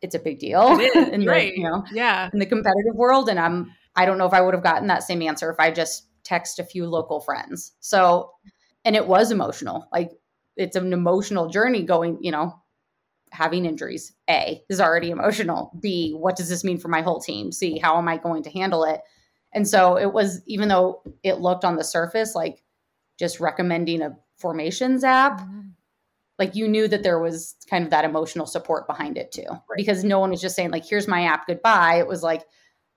it's 0.00 0.14
a 0.14 0.18
big 0.18 0.38
deal 0.38 0.78
in 0.94 1.20
the, 1.20 1.26
right. 1.26 1.54
you 1.54 1.64
know, 1.64 1.84
yeah. 1.92 2.30
in 2.32 2.38
the 2.38 2.46
competitive 2.46 2.94
world. 2.94 3.28
And 3.28 3.38
I'm, 3.38 3.72
I 3.96 4.06
don't 4.06 4.18
know 4.18 4.26
if 4.26 4.32
I 4.32 4.40
would 4.40 4.54
have 4.54 4.62
gotten 4.62 4.88
that 4.88 5.02
same 5.02 5.22
answer 5.22 5.50
if 5.50 5.60
I 5.60 5.70
just 5.70 6.08
text 6.24 6.58
a 6.58 6.64
few 6.64 6.86
local 6.86 7.20
friends. 7.20 7.72
So, 7.80 8.32
and 8.84 8.96
it 8.96 9.06
was 9.06 9.30
emotional. 9.30 9.88
Like 9.92 10.12
it's 10.56 10.76
an 10.76 10.92
emotional 10.92 11.48
journey 11.48 11.82
going, 11.82 12.18
you 12.20 12.30
know, 12.30 12.54
having 13.34 13.66
injuries. 13.66 14.12
A 14.30 14.62
is 14.70 14.80
already 14.80 15.10
emotional. 15.10 15.76
B, 15.80 16.12
what 16.12 16.36
does 16.36 16.48
this 16.48 16.64
mean 16.64 16.78
for 16.78 16.88
my 16.88 17.02
whole 17.02 17.20
team? 17.20 17.52
C, 17.52 17.78
how 17.78 17.98
am 17.98 18.08
I 18.08 18.16
going 18.16 18.44
to 18.44 18.50
handle 18.50 18.84
it? 18.84 19.00
And 19.52 19.68
so 19.68 19.98
it 19.98 20.12
was, 20.12 20.42
even 20.46 20.68
though 20.68 21.02
it 21.22 21.40
looked 21.40 21.64
on 21.64 21.76
the 21.76 21.84
surface 21.84 22.34
like 22.34 22.62
just 23.18 23.40
recommending 23.40 24.02
a 24.02 24.16
formations 24.38 25.04
app, 25.04 25.40
mm-hmm. 25.40 25.60
like 26.38 26.54
you 26.54 26.68
knew 26.68 26.88
that 26.88 27.02
there 27.02 27.18
was 27.18 27.56
kind 27.68 27.84
of 27.84 27.90
that 27.90 28.04
emotional 28.04 28.46
support 28.46 28.86
behind 28.86 29.18
it 29.18 29.32
too. 29.32 29.46
Right. 29.48 29.76
Because 29.76 30.04
no 30.04 30.18
one 30.18 30.30
was 30.30 30.40
just 30.40 30.56
saying, 30.56 30.70
like, 30.70 30.84
here's 30.84 31.08
my 31.08 31.24
app, 31.24 31.46
goodbye. 31.46 31.96
It 31.96 32.06
was 32.06 32.22
like, 32.22 32.42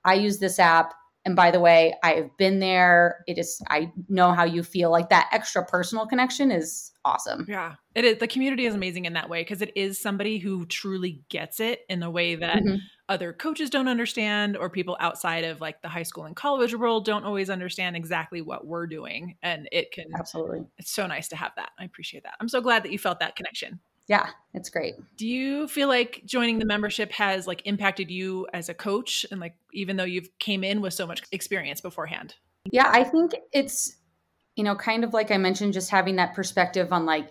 I 0.05 0.13
use 0.13 0.39
this 0.39 0.59
app. 0.59 0.93
And 1.27 1.35
by 1.35 1.51
the 1.51 1.59
way, 1.59 1.93
I 2.03 2.13
have 2.13 2.37
been 2.37 2.59
there. 2.59 3.25
It 3.27 3.37
is, 3.37 3.61
I 3.69 3.91
know 4.07 4.31
how 4.31 4.45
you 4.45 4.63
feel. 4.63 4.91
Like 4.91 5.09
that 5.09 5.27
extra 5.33 5.65
personal 5.65 6.07
connection 6.07 6.51
is 6.51 6.93
awesome. 7.03 7.45
Yeah. 7.49 7.75
It 7.95 8.05
is. 8.05 8.19
The 8.19 8.29
community 8.29 8.65
is 8.65 8.73
amazing 8.73 9.03
in 9.03 9.11
that 9.11 9.29
way 9.29 9.41
because 9.41 9.61
it 9.61 9.75
is 9.75 9.99
somebody 9.99 10.37
who 10.37 10.65
truly 10.67 11.21
gets 11.27 11.59
it 11.59 11.81
in 11.89 11.99
the 11.99 12.09
way 12.09 12.35
that 12.35 12.63
mm-hmm 12.63 12.77
other 13.09 13.31
coaches 13.31 13.69
don't 13.69 13.87
understand 13.87 14.57
or 14.57 14.69
people 14.69 14.97
outside 14.99 15.45
of 15.45 15.61
like 15.61 15.81
the 15.81 15.87
high 15.87 16.03
school 16.03 16.25
and 16.25 16.35
college 16.35 16.75
world 16.75 17.05
don't 17.05 17.23
always 17.23 17.49
understand 17.49 17.95
exactly 17.95 18.41
what 18.41 18.67
we're 18.67 18.85
doing 18.85 19.37
and 19.41 19.69
it 19.71 19.93
can 19.93 20.07
absolutely 20.19 20.65
it's 20.77 20.91
so 20.91 21.07
nice 21.07 21.29
to 21.29 21.35
have 21.37 21.53
that 21.55 21.69
i 21.79 21.85
appreciate 21.85 22.23
that 22.23 22.33
i'm 22.41 22.49
so 22.49 22.59
glad 22.59 22.83
that 22.83 22.91
you 22.91 22.99
felt 22.99 23.21
that 23.21 23.37
connection 23.37 23.79
yeah 24.07 24.29
it's 24.53 24.69
great. 24.69 24.95
Do 25.17 25.27
you 25.27 25.67
feel 25.67 25.87
like 25.87 26.23
joining 26.25 26.57
the 26.57 26.65
membership 26.65 27.11
has 27.11 27.45
like 27.45 27.61
impacted 27.65 28.09
you 28.09 28.47
as 28.53 28.69
a 28.69 28.73
coach? 28.73 29.23
And 29.29 29.39
like 29.39 29.55
even 29.71 29.97
though 29.97 30.03
you've 30.03 30.29
came 30.39 30.63
in 30.63 30.81
with 30.81 30.93
so 30.93 31.05
much 31.05 31.21
experience 31.31 31.81
beforehand? 31.81 32.35
Yeah 32.71 32.89
i 32.91 33.03
think 33.03 33.35
it's 33.53 33.95
you 34.55 34.63
know 34.63 34.75
kind 34.75 35.03
of 35.03 35.13
like 35.13 35.31
i 35.31 35.37
mentioned 35.37 35.73
just 35.73 35.89
having 35.89 36.15
that 36.17 36.33
perspective 36.33 36.91
on 36.91 37.05
like 37.05 37.29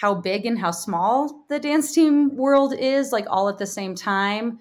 how 0.00 0.14
big 0.14 0.44
and 0.44 0.58
how 0.58 0.70
small 0.70 1.46
the 1.48 1.58
dance 1.58 1.92
team 1.92 2.36
world 2.36 2.74
is 2.74 3.12
like 3.12 3.26
all 3.28 3.48
at 3.48 3.58
the 3.58 3.66
same 3.66 3.94
time. 3.94 4.58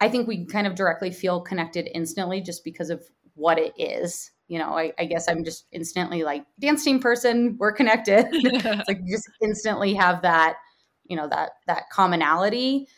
I 0.00 0.08
think 0.08 0.28
we 0.28 0.46
kind 0.46 0.66
of 0.66 0.74
directly 0.74 1.10
feel 1.10 1.40
connected 1.40 1.88
instantly 1.94 2.40
just 2.40 2.62
because 2.62 2.90
of 2.90 3.02
what 3.34 3.58
it 3.58 3.72
is. 3.78 4.30
You 4.50 4.58
know, 4.58 4.76
I, 4.76 4.92
I 4.98 5.04
guess 5.04 5.28
I'm 5.28 5.44
just 5.44 5.66
instantly 5.70 6.24
like 6.24 6.44
dance 6.58 6.82
team 6.82 6.98
person. 6.98 7.56
We're 7.56 7.70
connected. 7.70 8.26
it's 8.32 8.88
like 8.88 8.98
you 9.04 9.14
just 9.14 9.30
instantly 9.40 9.94
have 9.94 10.22
that, 10.22 10.56
you 11.04 11.16
know, 11.16 11.28
that 11.28 11.52
that 11.68 11.84
commonality. 11.92 12.88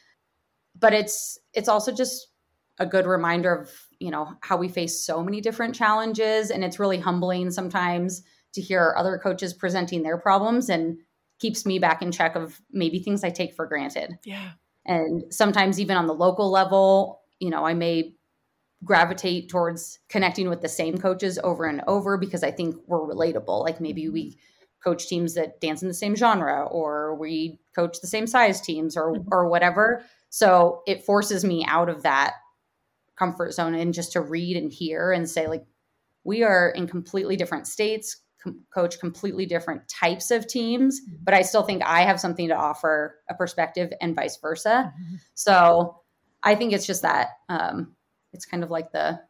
But 0.80 0.94
it's 0.94 1.38
it's 1.52 1.68
also 1.68 1.92
just 1.92 2.28
a 2.78 2.86
good 2.86 3.06
reminder 3.06 3.54
of 3.54 3.70
you 3.98 4.10
know 4.10 4.32
how 4.40 4.56
we 4.56 4.68
face 4.68 5.04
so 5.04 5.22
many 5.22 5.42
different 5.42 5.74
challenges, 5.74 6.50
and 6.50 6.64
it's 6.64 6.78
really 6.78 6.98
humbling 6.98 7.50
sometimes 7.50 8.22
to 8.54 8.62
hear 8.62 8.94
other 8.96 9.18
coaches 9.18 9.52
presenting 9.52 10.02
their 10.02 10.16
problems 10.16 10.70
and 10.70 10.96
keeps 11.38 11.66
me 11.66 11.78
back 11.78 12.00
in 12.00 12.10
check 12.10 12.34
of 12.34 12.62
maybe 12.70 12.98
things 12.98 13.24
I 13.24 13.30
take 13.30 13.54
for 13.54 13.66
granted. 13.66 14.16
Yeah. 14.24 14.52
And 14.86 15.22
sometimes, 15.28 15.78
even 15.78 15.98
on 15.98 16.06
the 16.06 16.14
local 16.14 16.50
level, 16.50 17.20
you 17.40 17.50
know, 17.50 17.66
I 17.66 17.74
may 17.74 18.14
gravitate 18.84 19.48
towards 19.48 19.98
connecting 20.08 20.48
with 20.48 20.60
the 20.60 20.68
same 20.68 20.98
coaches 20.98 21.38
over 21.44 21.64
and 21.64 21.82
over 21.86 22.16
because 22.16 22.42
I 22.42 22.50
think 22.50 22.76
we're 22.86 23.06
relatable. 23.06 23.62
Like 23.62 23.80
maybe 23.80 24.08
we 24.08 24.38
coach 24.82 25.06
teams 25.06 25.34
that 25.34 25.60
dance 25.60 25.82
in 25.82 25.88
the 25.88 25.94
same 25.94 26.16
genre 26.16 26.64
or 26.64 27.14
we 27.14 27.60
coach 27.74 28.00
the 28.00 28.08
same 28.08 28.26
size 28.26 28.60
teams 28.60 28.96
or 28.96 29.12
mm-hmm. 29.12 29.28
or 29.30 29.48
whatever. 29.48 30.04
So 30.30 30.82
it 30.86 31.04
forces 31.04 31.44
me 31.44 31.64
out 31.66 31.88
of 31.88 32.02
that 32.02 32.34
comfort 33.16 33.52
zone 33.52 33.74
and 33.74 33.94
just 33.94 34.12
to 34.12 34.20
read 34.20 34.56
and 34.56 34.72
hear 34.72 35.12
and 35.12 35.28
say 35.28 35.46
like 35.46 35.64
we 36.24 36.42
are 36.42 36.70
in 36.70 36.88
completely 36.88 37.36
different 37.36 37.66
states, 37.66 38.16
com- 38.42 38.64
coach 38.74 38.98
completely 38.98 39.46
different 39.46 39.88
types 39.88 40.30
of 40.30 40.46
teams, 40.46 41.00
mm-hmm. 41.00 41.16
but 41.22 41.34
I 41.34 41.42
still 41.42 41.62
think 41.62 41.82
I 41.84 42.02
have 42.02 42.18
something 42.18 42.48
to 42.48 42.56
offer 42.56 43.16
a 43.28 43.34
perspective 43.34 43.92
and 44.00 44.16
vice 44.16 44.38
versa. 44.38 44.92
Mm-hmm. 44.92 45.14
So 45.34 46.00
I 46.42 46.56
think 46.56 46.72
it's 46.72 46.86
just 46.86 47.02
that 47.02 47.28
um, 47.48 47.94
it's 48.32 48.46
kind 48.46 48.62
of 48.62 48.70
like 48.70 48.92
the 48.92 49.20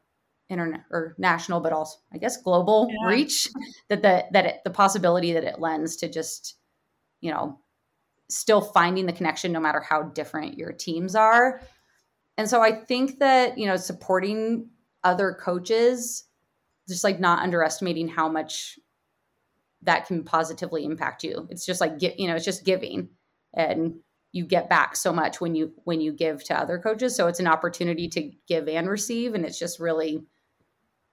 internet 0.48 0.82
or 0.90 1.14
national, 1.18 1.60
but 1.60 1.72
also 1.72 1.98
I 2.12 2.18
guess 2.18 2.36
global 2.36 2.88
yeah. 2.90 3.08
reach 3.08 3.48
that 3.88 4.02
the 4.02 4.24
that 4.32 4.46
it, 4.46 4.60
the 4.64 4.70
possibility 4.70 5.32
that 5.32 5.44
it 5.44 5.60
lends 5.60 5.96
to 5.96 6.08
just 6.08 6.56
you 7.20 7.30
know 7.30 7.58
still 8.28 8.60
finding 8.60 9.06
the 9.06 9.12
connection 9.12 9.52
no 9.52 9.60
matter 9.60 9.80
how 9.80 10.02
different 10.02 10.58
your 10.58 10.72
teams 10.72 11.14
are. 11.14 11.60
And 12.38 12.48
so 12.48 12.62
I 12.62 12.72
think 12.72 13.18
that 13.18 13.58
you 13.58 13.66
know 13.66 13.76
supporting 13.76 14.70
other 15.04 15.32
coaches 15.32 16.24
just 16.88 17.04
like 17.04 17.20
not 17.20 17.42
underestimating 17.42 18.08
how 18.08 18.28
much 18.28 18.78
that 19.82 20.06
can 20.06 20.24
positively 20.24 20.84
impact 20.84 21.24
you. 21.24 21.46
It's 21.50 21.66
just 21.66 21.80
like 21.80 21.92
you 22.00 22.28
know, 22.28 22.36
it's 22.36 22.44
just 22.44 22.64
giving, 22.64 23.08
and 23.54 23.96
you 24.32 24.46
get 24.46 24.68
back 24.68 24.96
so 24.96 25.12
much 25.12 25.40
when 25.40 25.54
you 25.54 25.72
when 25.84 26.00
you 26.00 26.12
give 26.12 26.42
to 26.44 26.58
other 26.58 26.78
coaches. 26.78 27.14
So 27.14 27.28
it's 27.28 27.40
an 27.40 27.46
opportunity 27.46 28.08
to 28.08 28.30
give 28.48 28.68
and 28.68 28.88
receive, 28.88 29.34
and 29.34 29.44
it's 29.44 29.58
just 29.58 29.78
really, 29.78 30.24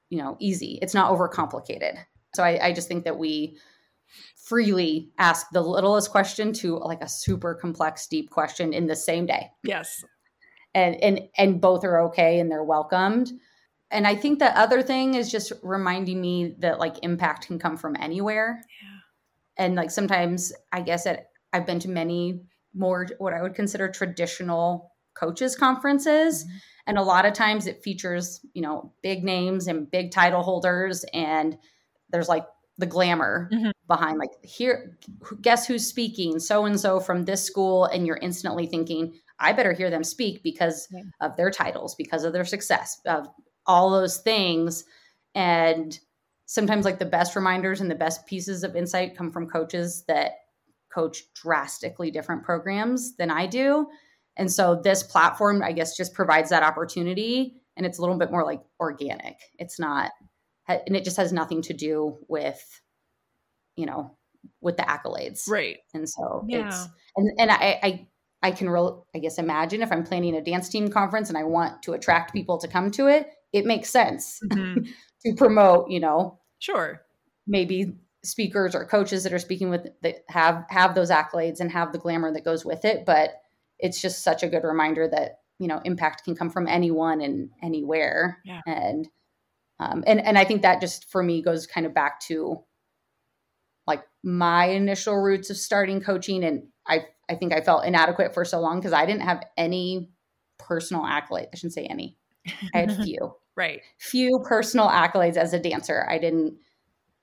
you 0.10 0.18
know, 0.18 0.38
easy. 0.40 0.80
It's 0.82 0.94
not 0.94 1.12
overcomplicated. 1.12 1.98
So 2.36 2.44
I, 2.44 2.68
I 2.68 2.74
just 2.74 2.88
think 2.88 3.04
that 3.04 3.18
we 3.18 3.58
freely 4.36 5.12
ask 5.18 5.48
the 5.52 5.62
littlest 5.62 6.12
question 6.12 6.54
to 6.54 6.78
like 6.78 7.02
a 7.02 7.10
super 7.10 7.54
complex, 7.54 8.08
deep 8.08 8.30
question 8.30 8.74
in 8.74 8.88
the 8.88 8.96
same 8.96 9.26
day. 9.26 9.52
Yes. 9.64 10.04
And 10.74 10.96
and 10.96 11.22
and 11.38 11.62
both 11.62 11.84
are 11.84 12.02
okay 12.04 12.40
and 12.40 12.50
they're 12.50 12.64
welcomed 12.64 13.32
and 13.92 14.06
I 14.06 14.16
think 14.16 14.40
the 14.40 14.58
other 14.58 14.82
thing 14.82 15.16
is 15.16 15.32
just 15.32 15.52
reminding 15.64 16.22
me 16.22 16.56
that 16.60 16.80
like 16.80 17.04
impact 17.04 17.48
can 17.48 17.58
come 17.58 17.76
from 17.76 17.96
anywhere. 18.00 18.62
Yeah. 18.82 19.66
And 19.66 19.76
like 19.76 19.92
sometimes 19.92 20.54
I 20.72 20.82
guess 20.82 21.06
that 21.06 21.32
I've 21.52 21.66
been 21.66 21.80
to 21.80 21.90
many 21.90 22.42
more 22.74 23.08
what 23.18 23.34
I 23.34 23.42
would 23.42 23.56
consider 23.56 23.90
traditional 23.90 24.92
coaches 25.14 25.56
conferences. 25.56 26.44
Mm-hmm. 26.44 26.58
And 26.88 26.98
a 26.98 27.04
lot 27.04 27.26
of 27.26 27.34
times 27.34 27.68
it 27.68 27.84
features, 27.84 28.42
you 28.54 28.62
know, 28.62 28.94
big 29.04 29.24
names 29.24 29.68
and 29.68 29.90
big 29.90 30.12
title 30.12 30.42
holders. 30.42 31.06
And 31.14 31.58
there's 32.10 32.30
like 32.30 32.46
the 32.80 32.86
glamour 32.86 33.50
mm-hmm. 33.52 33.72
behind 33.88 34.18
like 34.18 34.32
here 34.42 34.98
guess 35.42 35.68
who's 35.68 35.86
speaking 35.86 36.40
so 36.40 36.66
and 36.66 36.80
so 36.80 37.00
from 37.00 37.26
this 37.26 37.44
school 37.44 37.84
and 37.86 38.08
you're 38.08 38.18
instantly 38.22 38.66
thinking 38.66 39.14
i 39.38 39.52
better 39.52 39.74
hear 39.74 39.90
them 39.90 40.04
speak 40.04 40.42
because 40.44 40.88
yeah. 40.90 41.02
of 41.20 41.36
their 41.36 41.52
titles 41.52 41.94
because 41.96 42.24
of 42.24 42.32
their 42.32 42.46
success 42.46 43.02
of 43.06 43.28
all 43.66 43.90
those 43.90 44.20
things 44.20 44.86
and 45.36 46.00
sometimes 46.46 46.86
like 46.86 47.00
the 47.00 47.06
best 47.06 47.36
reminders 47.36 47.82
and 47.82 47.92
the 47.92 47.96
best 47.96 48.26
pieces 48.26 48.64
of 48.64 48.78
insight 48.78 49.16
come 49.16 49.30
from 49.30 49.46
coaches 49.46 50.06
that 50.08 50.32
coach 50.94 51.24
drastically 51.34 52.12
different 52.12 52.44
programs 52.44 53.16
than 53.18 53.32
I 53.32 53.46
do. 53.48 53.88
And 54.38 54.52
so 54.52 54.80
this 54.82 55.04
platform 55.04 55.62
I 55.64 55.72
guess 55.72 55.96
just 55.98 56.14
provides 56.14 56.50
that 56.50 56.64
opportunity 56.64 57.62
and 57.78 57.86
it's 57.86 57.98
a 57.98 58.02
little 58.02 58.18
bit 58.18 58.32
more 58.32 58.46
like 58.46 58.62
organic. 58.80 59.38
It's 59.58 59.80
not 59.80 60.12
and 60.68 60.96
it 60.96 61.04
just 61.04 61.18
has 61.18 61.34
nothing 61.34 61.62
to 61.64 61.74
do 61.74 62.18
with 62.28 62.62
you 63.76 63.86
know 63.86 64.16
with 64.62 64.78
the 64.78 64.84
accolades. 64.84 65.50
Right. 65.50 65.78
And 65.94 66.08
so 66.08 66.46
yeah. 66.48 66.68
it's 66.68 66.88
and 67.16 67.32
and 67.40 67.52
I 67.52 67.80
I 67.82 68.08
I 68.42 68.52
can 68.52 68.70
real 68.70 69.08
I 69.16 69.20
guess 69.20 69.38
imagine 69.38 69.82
if 69.82 69.92
I'm 69.92 70.04
planning 70.04 70.36
a 70.36 70.42
dance 70.42 70.70
team 70.70 70.90
conference 70.90 71.30
and 71.30 71.38
I 71.38 71.44
want 71.44 71.82
to 71.84 71.94
attract 71.94 72.34
people 72.34 72.58
to 72.60 72.68
come 72.68 72.92
to 72.92 73.08
it, 73.08 73.28
it 73.54 73.66
makes 73.66 73.90
sense 73.90 74.40
mm-hmm. 74.52 74.84
to 75.26 75.36
promote, 75.36 75.90
you 75.90 76.00
know, 76.00 76.40
sure, 76.60 77.02
maybe 77.48 77.98
speakers 78.24 78.76
or 78.76 78.86
coaches 78.86 79.24
that 79.24 79.34
are 79.34 79.40
speaking 79.40 79.70
with 79.70 79.88
that 80.02 80.24
have 80.28 80.66
have 80.70 80.96
those 80.96 81.10
accolades 81.10 81.60
and 81.60 81.72
have 81.72 81.92
the 81.92 82.00
glamour 82.00 82.32
that 82.34 82.46
goes 82.46 82.66
with 82.66 82.86
it. 82.86 83.06
But 83.06 83.42
it's 83.80 84.02
just 84.02 84.24
such 84.24 84.44
a 84.44 84.50
good 84.50 84.64
reminder 84.64 85.08
that 85.08 85.40
you 85.60 85.68
know 85.68 85.82
impact 85.86 86.24
can 86.24 86.36
come 86.36 86.50
from 86.50 86.68
anyone 86.68 87.22
and 87.22 87.50
anywhere. 87.62 88.40
Yeah. 88.46 88.62
And 88.66 89.08
um, 89.80 90.04
and 90.06 90.20
and 90.20 90.38
I 90.38 90.46
think 90.46 90.62
that 90.64 90.82
just 90.82 91.10
for 91.10 91.24
me 91.24 91.42
goes 91.42 91.68
kind 91.68 91.86
of 91.86 91.94
back 91.94 92.20
to 92.22 92.64
like 93.88 94.04
my 94.24 94.66
initial 94.66 95.16
roots 95.16 95.50
of 95.50 95.58
starting 95.58 96.02
coaching 96.02 96.44
and 96.44 96.68
I 96.86 97.06
I 97.30 97.36
think 97.36 97.54
I 97.54 97.62
felt 97.62 97.86
inadequate 97.86 98.34
for 98.34 98.44
so 98.44 98.60
long 98.60 98.80
because 98.80 98.94
I 98.94 99.06
didn't 99.06 99.22
have 99.22 99.44
any 99.56 100.10
personal 100.58 101.06
accolade. 101.06 101.48
I 101.54 101.56
shouldn't 101.56 101.74
say 101.74 101.86
any. 101.86 102.18
I 102.74 102.80
had 102.80 102.96
few. 103.04 103.36
right. 103.56 103.82
Few 104.00 104.40
personal 104.48 104.88
accolades 104.88 105.38
as 105.38 105.54
a 105.54 105.60
dancer. 105.60 106.06
I 106.10 106.18
didn't, 106.18 106.58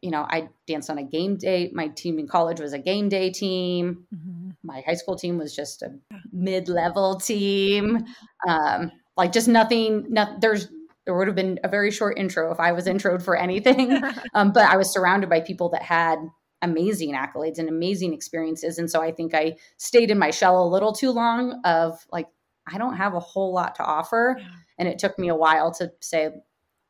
you 0.02 0.10
know, 0.10 0.26
I 0.28 0.48
danced 0.66 0.90
on 0.90 0.98
a 0.98 1.02
game 1.02 1.36
day. 1.36 1.70
My 1.72 1.88
team 1.88 2.18
in 2.18 2.28
college 2.28 2.60
was 2.60 2.72
a 2.72 2.78
game 2.78 3.08
day 3.08 3.30
team. 3.30 4.06
Mm-hmm. 4.14 4.50
My 4.62 4.82
high 4.82 4.94
school 4.94 5.16
team 5.16 5.38
was 5.38 5.54
just 5.54 5.82
a 5.82 5.94
mid 6.32 6.68
level 6.68 7.18
team. 7.18 8.04
Um, 8.46 8.92
like 9.16 9.32
just 9.32 9.48
nothing, 9.48 10.06
not, 10.10 10.40
there's, 10.40 10.68
there 11.06 11.16
would 11.16 11.26
have 11.26 11.36
been 11.36 11.58
a 11.64 11.68
very 11.68 11.90
short 11.90 12.18
intro 12.18 12.50
if 12.52 12.60
I 12.60 12.72
was 12.72 12.86
introed 12.86 13.22
for 13.22 13.36
anything. 13.36 14.00
um, 14.34 14.52
but 14.52 14.68
I 14.68 14.76
was 14.76 14.92
surrounded 14.92 15.30
by 15.30 15.40
people 15.40 15.70
that 15.70 15.82
had 15.82 16.18
amazing 16.62 17.14
accolades 17.14 17.58
and 17.58 17.68
amazing 17.68 18.12
experiences. 18.12 18.78
And 18.78 18.90
so 18.90 19.00
I 19.00 19.12
think 19.12 19.34
I 19.34 19.56
stayed 19.76 20.10
in 20.10 20.18
my 20.18 20.30
shell 20.30 20.62
a 20.62 20.68
little 20.68 20.92
too 20.92 21.10
long 21.10 21.60
of 21.64 22.04
like 22.12 22.26
I 22.66 22.78
don't 22.78 22.96
have 22.96 23.14
a 23.14 23.20
whole 23.20 23.52
lot 23.52 23.76
to 23.76 23.84
offer. 23.84 24.36
Yeah. 24.38 24.48
And 24.78 24.88
it 24.88 24.98
took 24.98 25.18
me 25.18 25.28
a 25.28 25.34
while 25.36 25.72
to 25.74 25.92
say, 26.00 26.30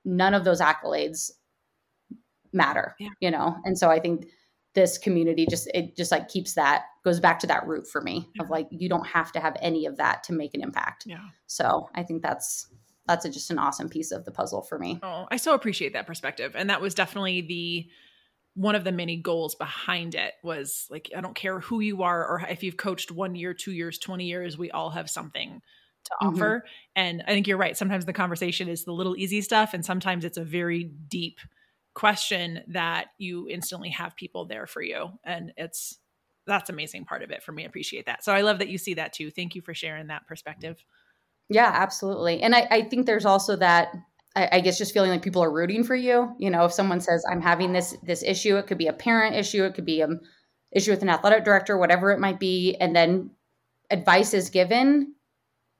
none 0.04 0.34
of 0.34 0.44
those 0.44 0.60
accolades 0.60 1.30
matter, 2.56 2.96
yeah. 2.98 3.10
you 3.20 3.30
know? 3.30 3.56
And 3.64 3.78
so 3.78 3.90
I 3.90 4.00
think 4.00 4.26
this 4.74 4.98
community 4.98 5.46
just, 5.48 5.68
it 5.74 5.96
just 5.96 6.10
like 6.10 6.28
keeps 6.28 6.54
that, 6.54 6.84
goes 7.04 7.20
back 7.20 7.38
to 7.40 7.46
that 7.46 7.66
root 7.66 7.86
for 7.86 8.00
me 8.00 8.28
yeah. 8.34 8.42
of 8.42 8.50
like, 8.50 8.66
you 8.70 8.88
don't 8.88 9.06
have 9.06 9.32
to 9.32 9.40
have 9.40 9.56
any 9.60 9.86
of 9.86 9.96
that 9.96 10.24
to 10.24 10.32
make 10.32 10.54
an 10.54 10.62
impact. 10.62 11.04
Yeah. 11.06 11.20
So 11.46 11.88
I 11.94 12.02
think 12.02 12.22
that's, 12.22 12.66
that's 13.06 13.24
a, 13.24 13.30
just 13.30 13.50
an 13.50 13.58
awesome 13.58 13.88
piece 13.88 14.10
of 14.10 14.24
the 14.24 14.32
puzzle 14.32 14.62
for 14.62 14.78
me. 14.78 14.98
Oh, 15.02 15.26
I 15.30 15.36
so 15.36 15.54
appreciate 15.54 15.92
that 15.92 16.06
perspective. 16.06 16.54
And 16.56 16.68
that 16.70 16.80
was 16.80 16.94
definitely 16.94 17.42
the, 17.42 17.88
one 18.56 18.74
of 18.74 18.84
the 18.84 18.92
many 18.92 19.16
goals 19.16 19.54
behind 19.54 20.14
it 20.14 20.32
was 20.42 20.86
like 20.90 21.10
i 21.16 21.20
don't 21.20 21.36
care 21.36 21.60
who 21.60 21.80
you 21.80 22.02
are 22.02 22.26
or 22.26 22.40
if 22.48 22.62
you've 22.62 22.78
coached 22.78 23.12
one 23.12 23.36
year 23.36 23.54
two 23.54 23.72
years 23.72 23.98
20 23.98 24.24
years 24.24 24.58
we 24.58 24.70
all 24.70 24.90
have 24.90 25.08
something 25.08 25.60
to 26.04 26.10
mm-hmm. 26.10 26.34
offer 26.34 26.64
and 26.96 27.22
i 27.28 27.32
think 27.32 27.46
you're 27.46 27.58
right 27.58 27.76
sometimes 27.76 28.06
the 28.06 28.12
conversation 28.12 28.68
is 28.68 28.84
the 28.84 28.92
little 28.92 29.16
easy 29.16 29.42
stuff 29.42 29.74
and 29.74 29.84
sometimes 29.84 30.24
it's 30.24 30.38
a 30.38 30.44
very 30.44 30.84
deep 30.84 31.38
question 31.96 32.60
that 32.68 33.06
you 33.16 33.48
instantly 33.48 33.88
have 33.88 34.14
people 34.14 34.44
there 34.44 34.66
for 34.66 34.82
you. 34.82 35.08
And 35.24 35.52
it's 35.56 35.98
that's 36.46 36.70
amazing 36.70 37.06
part 37.06 37.24
of 37.24 37.30
it 37.32 37.42
for 37.42 37.50
me. 37.50 37.64
I 37.64 37.66
appreciate 37.66 38.06
that. 38.06 38.22
So 38.22 38.32
i 38.32 38.42
love 38.42 38.60
that 38.60 38.68
you 38.68 38.78
see 38.78 38.94
that 38.94 39.12
too. 39.12 39.30
Thank 39.30 39.56
you 39.56 39.62
for 39.62 39.74
sharing 39.74 40.08
that 40.08 40.26
perspective. 40.28 40.84
Yeah 41.48 41.72
absolutely. 41.74 42.42
And 42.42 42.54
i, 42.54 42.68
I 42.70 42.82
think 42.82 43.06
there's 43.06 43.24
also 43.24 43.56
that 43.56 43.88
I, 44.36 44.48
I 44.52 44.60
guess 44.60 44.78
just 44.78 44.92
feeling 44.92 45.10
like 45.10 45.22
people 45.22 45.42
are 45.42 45.50
rooting 45.50 45.82
for 45.82 45.96
you. 45.96 46.34
You 46.38 46.50
know, 46.50 46.66
if 46.66 46.72
someone 46.72 47.00
says 47.00 47.24
I'm 47.28 47.40
having 47.40 47.72
this 47.72 47.96
this 48.02 48.22
issue, 48.22 48.56
it 48.58 48.66
could 48.66 48.78
be 48.78 48.88
a 48.88 48.92
parent 48.92 49.34
issue, 49.34 49.64
it 49.64 49.74
could 49.74 49.86
be 49.86 50.02
an 50.02 50.20
issue 50.70 50.90
with 50.90 51.02
an 51.02 51.08
athletic 51.08 51.44
director, 51.44 51.78
whatever 51.78 52.12
it 52.12 52.20
might 52.20 52.38
be, 52.38 52.76
and 52.78 52.94
then 52.94 53.30
advice 53.90 54.34
is 54.34 54.50
given, 54.50 55.14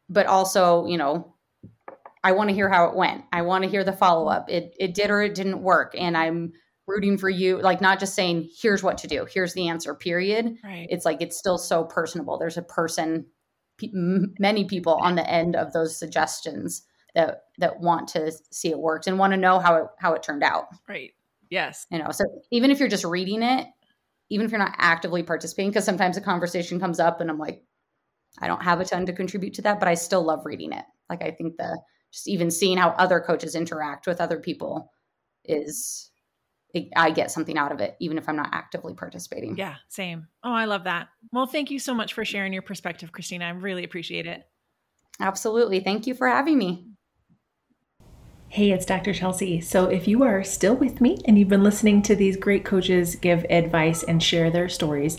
but 0.08 0.26
also, 0.26 0.86
you 0.86 0.96
know, 0.96 1.34
I 2.26 2.32
want 2.32 2.50
to 2.50 2.54
hear 2.54 2.68
how 2.68 2.86
it 2.86 2.96
went. 2.96 3.22
I 3.32 3.42
want 3.42 3.62
to 3.62 3.70
hear 3.70 3.84
the 3.84 3.92
follow 3.92 4.26
up. 4.26 4.50
It 4.50 4.74
it 4.80 4.94
did 4.94 5.10
or 5.10 5.22
it 5.22 5.36
didn't 5.36 5.62
work, 5.62 5.94
and 5.96 6.16
I'm 6.16 6.54
rooting 6.88 7.18
for 7.18 7.30
you. 7.30 7.60
Like 7.60 7.80
not 7.80 8.00
just 8.00 8.16
saying 8.16 8.50
here's 8.60 8.82
what 8.82 8.98
to 8.98 9.06
do, 9.06 9.28
here's 9.32 9.54
the 9.54 9.68
answer. 9.68 9.94
Period. 9.94 10.56
Right. 10.64 10.88
It's 10.90 11.04
like 11.04 11.22
it's 11.22 11.36
still 11.36 11.56
so 11.56 11.84
personable. 11.84 12.36
There's 12.36 12.56
a 12.56 12.62
person, 12.62 13.26
many 13.80 14.64
people 14.64 14.94
on 14.94 15.14
the 15.14 15.28
end 15.28 15.54
of 15.54 15.72
those 15.72 15.96
suggestions 15.96 16.82
that 17.14 17.42
that 17.58 17.78
want 17.78 18.08
to 18.08 18.32
see 18.50 18.70
it 18.70 18.78
worked 18.78 19.06
and 19.06 19.20
want 19.20 19.32
to 19.32 19.36
know 19.36 19.60
how 19.60 19.76
it 19.76 19.86
how 20.00 20.14
it 20.14 20.24
turned 20.24 20.42
out. 20.42 20.64
Right. 20.88 21.12
Yes. 21.48 21.86
You 21.92 21.98
know, 22.00 22.10
so 22.10 22.24
even 22.50 22.72
if 22.72 22.80
you're 22.80 22.88
just 22.88 23.04
reading 23.04 23.44
it, 23.44 23.68
even 24.30 24.46
if 24.46 24.50
you're 24.50 24.58
not 24.58 24.74
actively 24.78 25.22
participating, 25.22 25.70
because 25.70 25.84
sometimes 25.84 26.16
a 26.16 26.20
conversation 26.20 26.80
comes 26.80 26.98
up 26.98 27.20
and 27.20 27.30
I'm 27.30 27.38
like, 27.38 27.62
I 28.40 28.48
don't 28.48 28.64
have 28.64 28.80
a 28.80 28.84
ton 28.84 29.06
to 29.06 29.12
contribute 29.12 29.54
to 29.54 29.62
that, 29.62 29.78
but 29.78 29.88
I 29.88 29.94
still 29.94 30.24
love 30.24 30.44
reading 30.44 30.72
it. 30.72 30.84
Like 31.08 31.22
I 31.22 31.30
think 31.30 31.56
the 31.56 31.80
just 32.16 32.28
even 32.28 32.50
seeing 32.50 32.78
how 32.78 32.88
other 32.90 33.20
coaches 33.20 33.54
interact 33.54 34.06
with 34.06 34.22
other 34.22 34.40
people 34.40 34.90
is 35.44 36.10
I 36.96 37.10
get 37.10 37.30
something 37.30 37.58
out 37.58 37.72
of 37.72 37.80
it, 37.80 37.94
even 38.00 38.16
if 38.16 38.26
I'm 38.26 38.36
not 38.36 38.48
actively 38.52 38.94
participating. 38.94 39.56
Yeah, 39.56 39.74
same. 39.88 40.26
Oh, 40.42 40.52
I 40.52 40.64
love 40.64 40.84
that. 40.84 41.08
Well, 41.30 41.46
thank 41.46 41.70
you 41.70 41.78
so 41.78 41.92
much 41.92 42.14
for 42.14 42.24
sharing 42.24 42.54
your 42.54 42.62
perspective, 42.62 43.12
Christina. 43.12 43.44
I 43.44 43.50
really 43.50 43.84
appreciate 43.84 44.26
it. 44.26 44.44
Absolutely. 45.20 45.80
Thank 45.80 46.06
you 46.06 46.14
for 46.14 46.26
having 46.26 46.56
me. 46.56 46.86
Hey, 48.48 48.70
it's 48.70 48.86
Dr. 48.86 49.12
Chelsea. 49.12 49.60
So, 49.60 49.86
if 49.86 50.08
you 50.08 50.22
are 50.22 50.42
still 50.42 50.74
with 50.74 51.00
me 51.02 51.18
and 51.26 51.38
you've 51.38 51.48
been 51.48 51.64
listening 51.64 52.00
to 52.02 52.16
these 52.16 52.36
great 52.38 52.64
coaches 52.64 53.16
give 53.16 53.44
advice 53.50 54.02
and 54.02 54.22
share 54.22 54.50
their 54.50 54.68
stories, 54.70 55.18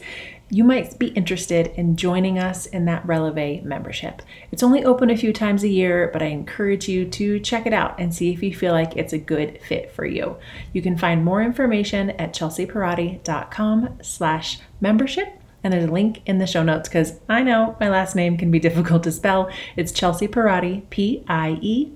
you 0.49 0.63
might 0.63 0.97
be 0.97 1.07
interested 1.07 1.67
in 1.75 1.95
joining 1.95 2.39
us 2.39 2.65
in 2.65 2.85
that 2.85 3.05
Releve 3.05 3.63
membership. 3.63 4.21
It's 4.51 4.63
only 4.63 4.85
open 4.85 5.09
a 5.09 5.17
few 5.17 5.33
times 5.33 5.63
a 5.63 5.69
year, 5.69 6.09
but 6.13 6.21
I 6.21 6.27
encourage 6.27 6.87
you 6.87 7.05
to 7.05 7.39
check 7.39 7.65
it 7.65 7.73
out 7.73 7.99
and 7.99 8.13
see 8.13 8.31
if 8.31 8.41
you 8.41 8.55
feel 8.55 8.73
like 8.73 8.95
it's 8.95 9.13
a 9.13 9.17
good 9.17 9.59
fit 9.61 9.91
for 9.91 10.05
you. 10.05 10.37
You 10.73 10.81
can 10.81 10.97
find 10.97 11.25
more 11.25 11.41
information 11.41 12.11
at 12.11 12.33
chelseapierotti.com 12.33 13.99
slash 14.01 14.59
membership 14.79 15.41
and 15.63 15.73
there's 15.73 15.89
a 15.89 15.91
link 15.91 16.21
in 16.25 16.37
the 16.37 16.47
show 16.47 16.63
notes 16.63 16.87
because 16.87 17.19
I 17.27 17.43
know 17.43 17.75
my 17.79 17.89
last 17.89 18.15
name 18.15 18.37
can 18.37 18.49
be 18.51 18.59
difficult 18.67 19.03
to 19.03 19.11
spell. 19.11 19.51
It's 19.75 19.91
Chelsea 19.91 20.27
Pierotti, 20.27 20.89
P-I-E-R-O-T-T-I 20.89 21.93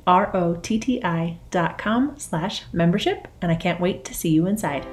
dot 1.52 1.78
com 1.78 2.16
slash 2.18 2.64
membership, 2.74 3.30
and 3.42 3.50
I 3.52 3.56
can't 3.56 3.80
wait 3.80 4.04
to 4.06 4.14
see 4.14 4.30
you 4.30 4.46
inside. 4.46 4.86